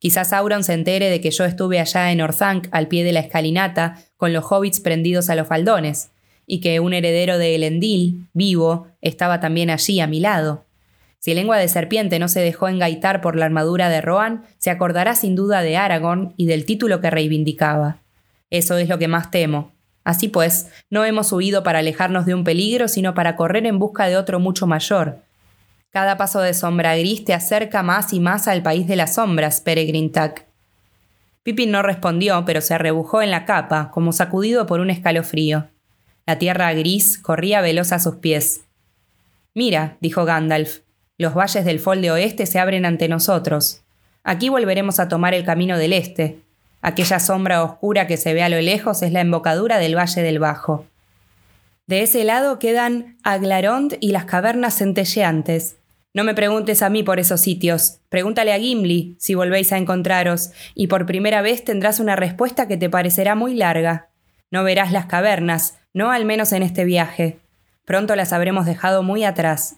Quizás 0.02 0.30
Sauron 0.30 0.64
se 0.64 0.74
entere 0.74 1.12
de 1.12 1.22
que 1.22 1.30
yo 1.30 1.46
estuve 1.46 1.80
allá 1.80 2.12
en 2.12 2.22
Orthanc, 2.22 2.68
al 2.72 2.88
pie 2.88 3.04
de 3.04 3.12
la 3.12 3.20
escalinata, 3.20 4.00
con 4.18 4.34
los 4.34 4.44
hobbits 4.50 4.80
prendidos 4.80 5.30
a 5.30 5.36
los 5.36 5.48
faldones, 5.48 6.10
y 6.48 6.60
que 6.60 6.80
un 6.80 6.96
heredero 6.96 7.38
de 7.38 7.54
Elendil, 7.54 8.26
vivo, 8.34 8.88
estaba 9.02 9.40
también 9.40 9.70
allí 9.70 10.00
a 10.00 10.08
mi 10.08 10.20
lado. 10.20 10.66
Si 11.20 11.36
lengua 11.36 11.58
de 11.58 11.68
serpiente 11.68 12.18
no 12.18 12.30
se 12.30 12.40
dejó 12.40 12.68
engaitar 12.68 13.22
por 13.22 13.36
la 13.36 13.46
armadura 13.46 13.90
de 13.90 14.02
Rohan, 14.02 14.44
se 14.58 14.72
acordará 14.72 15.14
sin 15.14 15.36
duda 15.36 15.62
de 15.62 15.78
Aragorn 15.78 16.34
y 16.36 16.48
del 16.48 16.66
título 16.66 17.00
que 17.00 17.12
reivindicaba. 17.12 18.00
Eso 18.50 18.78
es 18.78 18.90
lo 18.90 18.98
que 18.98 19.08
más 19.08 19.30
temo, 19.30 19.72
Así 20.04 20.30
pues, 20.30 20.68
no 20.90 21.06
hemos 21.06 21.32
huido 21.32 21.64
para 21.64 21.80
alejarnos 21.80 22.26
de 22.26 22.34
un 22.34 22.44
peligro, 22.44 22.88
sino 22.88 23.14
para 23.14 23.36
correr 23.36 23.66
en 23.68 23.78
busca 23.78 24.08
de 24.08 24.18
otro 24.18 24.40
mucho 24.40 24.66
mayor. 24.66 25.20
Cada 25.92 26.16
paso 26.16 26.40
de 26.40 26.54
sombra 26.54 26.96
gris 26.96 27.26
te 27.26 27.34
acerca 27.34 27.84
más 27.84 28.14
y 28.14 28.22
más 28.22 28.48
al 28.48 28.64
país 28.64 28.88
de 28.88 28.96
las 28.96 29.16
sombras, 29.16 29.60
Peregrin 29.60 30.14
Tac. 30.14 30.46
Pippin 31.44 31.70
no 31.70 31.82
respondió, 31.82 32.46
pero 32.46 32.62
se 32.62 32.74
arrebujó 32.74 33.22
en 33.22 33.30
la 33.30 33.44
capa, 33.44 33.92
como 33.92 34.14
sacudido 34.14 34.66
por 34.66 34.80
un 34.80 34.90
escalofrío. 34.90 35.68
La 36.26 36.40
tierra 36.40 36.72
gris 36.74 37.18
corría 37.18 37.60
veloz 37.60 37.92
a 37.92 38.00
sus 38.00 38.16
pies. 38.16 38.62
Mira, 39.54 39.98
dijo 40.00 40.24
Gandalf, 40.24 40.80
los 41.18 41.34
valles 41.34 41.66
del 41.66 41.80
Fol 41.80 42.02
de 42.02 42.12
Oeste 42.12 42.46
se 42.46 42.60
abren 42.60 42.86
ante 42.86 43.10
nosotros. 43.10 43.82
Aquí 44.24 44.48
volveremos 44.48 45.00
a 45.02 45.10
tomar 45.10 45.34
el 45.34 45.44
camino 45.44 45.78
del 45.78 45.92
Este. 45.92 46.40
Aquella 46.82 47.20
sombra 47.20 47.64
oscura 47.64 48.08
que 48.08 48.16
se 48.16 48.34
ve 48.34 48.44
a 48.44 48.50
lo 48.50 48.62
lejos 48.62 49.02
es 49.02 49.12
la 49.12 49.20
embocadura 49.20 49.78
del 49.78 49.98
Valle 49.98 50.22
del 50.22 50.40
Bajo. 50.40 50.86
De 51.86 52.02
ese 52.02 52.24
lado 52.24 52.60
quedan 52.60 53.18
Aglarond 53.24 53.98
y 54.00 54.12
las 54.12 54.24
cavernas 54.24 54.78
centelleantes. 54.78 55.76
No 56.14 56.24
me 56.24 56.36
preguntes 56.36 56.82
a 56.82 56.90
mí 56.90 57.04
por 57.04 57.20
esos 57.20 57.42
sitios, 57.42 58.00
pregúntale 58.10 58.54
a 58.54 58.60
Gimli 58.60 59.16
si 59.20 59.36
volvéis 59.36 59.72
a 59.72 59.78
encontraros, 59.78 60.52
y 60.76 60.88
por 60.88 61.06
primera 61.06 61.42
vez 61.42 61.64
tendrás 61.64 62.00
una 62.00 62.16
respuesta 62.16 62.68
que 62.68 62.78
te 62.78 62.90
parecerá 62.90 63.36
muy 63.36 63.56
larga. 63.56 64.10
No 64.50 64.64
verás 64.64 64.92
las 64.92 65.06
cavernas, 65.06 65.80
no 65.94 66.12
al 66.12 66.26
menos 66.26 66.52
en 66.52 66.64
este 66.64 66.84
viaje. 66.84 67.40
Pronto 67.86 68.16
las 68.16 68.34
habremos 68.34 68.66
dejado 68.66 69.04
muy 69.04 69.24
atrás. 69.24 69.78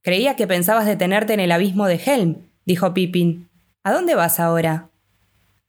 Creía 0.00 0.36
que 0.36 0.46
pensabas 0.46 0.86
detenerte 0.86 1.34
en 1.34 1.40
el 1.40 1.52
abismo 1.52 1.86
de 1.86 2.00
Helm, 2.04 2.36
dijo 2.64 2.94
Pippin. 2.94 3.48
¿A 3.84 3.92
dónde 3.92 4.14
vas 4.14 4.40
ahora? 4.40 4.88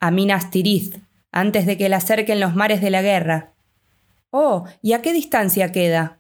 a 0.03 0.11
Minas 0.11 0.51
Tirith, 0.51 0.97
antes 1.31 1.65
de 1.65 1.77
que 1.77 1.87
la 1.87 1.95
acerquen 1.95 2.41
los 2.41 2.55
mares 2.55 2.81
de 2.81 2.89
la 2.89 3.01
guerra. 3.01 3.53
Oh, 4.31 4.65
¿y 4.81 4.91
a 4.91 5.01
qué 5.01 5.13
distancia 5.13 5.71
queda? 5.71 6.19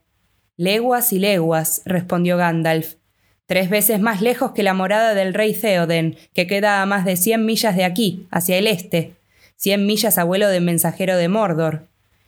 Leguas 0.55 1.11
y 1.11 1.19
leguas, 1.19 1.81
respondió 1.83 2.37
Gandalf. 2.37 2.95
Tres 3.45 3.69
veces 3.69 3.99
más 3.99 4.21
lejos 4.21 4.51
que 4.51 4.63
la 4.63 4.73
morada 4.73 5.13
del 5.13 5.33
rey 5.33 5.53
Theoden, 5.53 6.17
que 6.33 6.47
queda 6.47 6.81
a 6.81 6.85
más 6.85 7.05
de 7.05 7.17
cien 7.17 7.45
millas 7.45 7.75
de 7.75 7.83
aquí, 7.83 8.27
hacia 8.31 8.57
el 8.57 8.67
este. 8.67 9.13
Cien 9.55 9.85
millas 9.85 10.17
a 10.17 10.23
vuelo 10.23 10.47
de 10.47 10.59
mensajero 10.59 11.17
de 11.17 11.27
Mordor. 11.27 11.87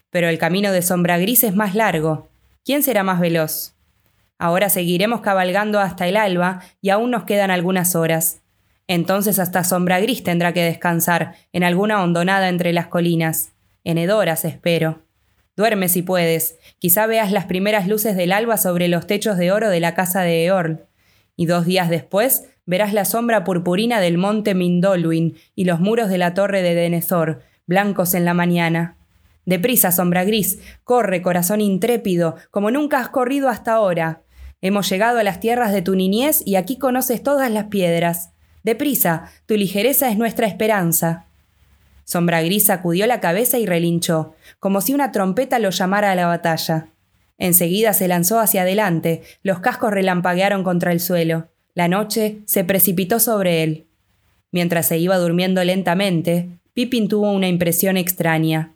Pero 0.10 0.30
el 0.30 0.38
camino 0.38 0.72
de 0.72 0.82
sombra 0.82 1.18
gris 1.18 1.44
es 1.44 1.56
más 1.56 1.76
largo. 1.76 2.30
¿Quién 2.64 2.84
será 2.84 3.04
más 3.04 3.20
veloz? 3.20 3.74
Ahora 4.38 4.70
seguiremos 4.70 5.22
cabalgando 5.22 5.80
hasta 5.80 6.08
el 6.08 6.18
alba 6.18 6.62
y 6.82 6.90
aún 6.90 7.12
nos 7.12 7.24
quedan 7.24 7.52
algunas 7.52 7.96
horas. 7.96 8.42
Entonces 8.88 9.40
hasta 9.40 9.64
Sombra 9.64 10.00
Gris 10.00 10.24
tendrá 10.24 10.54
que 10.54 10.64
descansar 10.64 11.36
en 11.54 11.64
alguna 11.64 12.04
hondonada 12.04 12.50
entre 12.50 12.74
las 12.74 12.88
colinas. 12.88 13.54
En 13.84 13.98
Edoras, 13.98 14.46
espero. 14.46 15.02
Duerme 15.56 15.90
si 15.90 16.02
puedes. 16.02 16.58
Quizá 16.80 17.08
veas 17.08 17.32
las 17.32 17.46
primeras 17.46 17.88
luces 17.88 18.16
del 18.16 18.32
alba 18.34 18.58
sobre 18.58 18.88
los 18.88 19.08
techos 19.08 19.38
de 19.38 19.52
oro 19.52 19.70
de 19.70 19.80
la 19.80 19.96
casa 19.96 20.22
de 20.22 20.46
Eorl. 20.46 20.86
Y 21.36 21.46
dos 21.46 21.66
días 21.66 21.90
después 21.90 22.46
verás 22.66 22.94
la 22.94 23.06
sombra 23.06 23.44
purpurina 23.44 24.00
del 24.00 24.18
monte 24.18 24.56
Mindolwin 24.56 25.36
y 25.56 25.66
los 25.66 25.80
muros 25.80 26.10
de 26.10 26.18
la 26.18 26.34
torre 26.34 26.62
de 26.62 26.76
Denethor, 26.76 27.42
blancos 27.68 28.14
en 28.14 28.26
la 28.26 28.34
mañana. 28.34 28.98
Deprisa, 29.46 29.92
sombra 29.92 30.24
gris, 30.24 30.60
corre, 30.84 31.22
corazón 31.22 31.62
intrépido, 31.62 32.36
como 32.50 32.72
nunca 32.72 33.00
has 33.00 33.10
corrido 33.10 33.50
hasta 33.50 33.74
ahora. 33.74 34.24
Hemos 34.62 34.90
llegado 34.90 35.20
a 35.20 35.24
las 35.24 35.40
tierras 35.40 35.72
de 35.72 35.84
tu 35.84 35.96
niñez 35.96 36.42
y 36.46 36.56
aquí 36.56 36.78
conoces 36.80 37.22
todas 37.22 37.52
las 37.52 37.66
piedras. 37.66 38.32
Deprisa, 38.64 39.30
tu 39.46 39.56
ligereza 39.56 40.10
es 40.10 40.18
nuestra 40.18 40.48
esperanza. 40.48 41.28
Sombra 42.04 42.42
Gris 42.42 42.66
sacudió 42.66 43.06
la 43.06 43.20
cabeza 43.20 43.60
y 43.60 43.66
relinchó, 43.66 44.34
como 44.60 44.82
si 44.82 44.94
una 44.94 45.12
trompeta 45.12 45.60
lo 45.60 45.70
llamara 45.70 46.12
a 46.12 46.16
la 46.16 46.28
batalla. 46.28 46.88
Enseguida 47.38 47.94
se 47.94 48.08
lanzó 48.08 48.40
hacia 48.40 48.62
adelante, 48.62 49.22
los 49.44 49.60
cascos 49.60 49.92
relampaguearon 49.92 50.64
contra 50.64 50.92
el 50.92 51.00
suelo. 51.00 51.50
La 51.74 51.88
noche 51.88 52.40
se 52.46 52.64
precipitó 52.64 53.20
sobre 53.20 53.64
él. 53.64 53.88
Mientras 54.52 54.88
se 54.88 54.98
iba 54.98 55.18
durmiendo 55.18 55.64
lentamente, 55.64 56.50
Pippin 56.74 57.10
tuvo 57.10 57.32
una 57.32 57.50
impresión 57.50 57.98
extraña. 57.98 58.74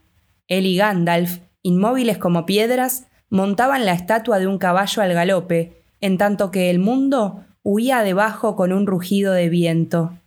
Él 0.47 0.66
y 0.66 0.76
Gandalf, 0.76 1.39
inmóviles 1.62 2.18
como 2.18 2.45
piedras, 2.45 3.07
montaban 3.30 3.86
la 3.86 3.93
estatua 3.93 4.39
de 4.39 4.47
un 4.47 4.57
caballo 4.57 5.01
al 5.01 5.14
galope, 5.14 5.84
en 6.01 6.18
tanto 6.18 6.51
que 6.51 6.70
el 6.70 6.80
mundo 6.80 7.45
huía 7.64 8.01
debajo 8.01 8.55
con 8.55 8.74
un 8.74 8.88
rugido 8.88 9.34
de 9.34 9.47
viento. 9.47 10.19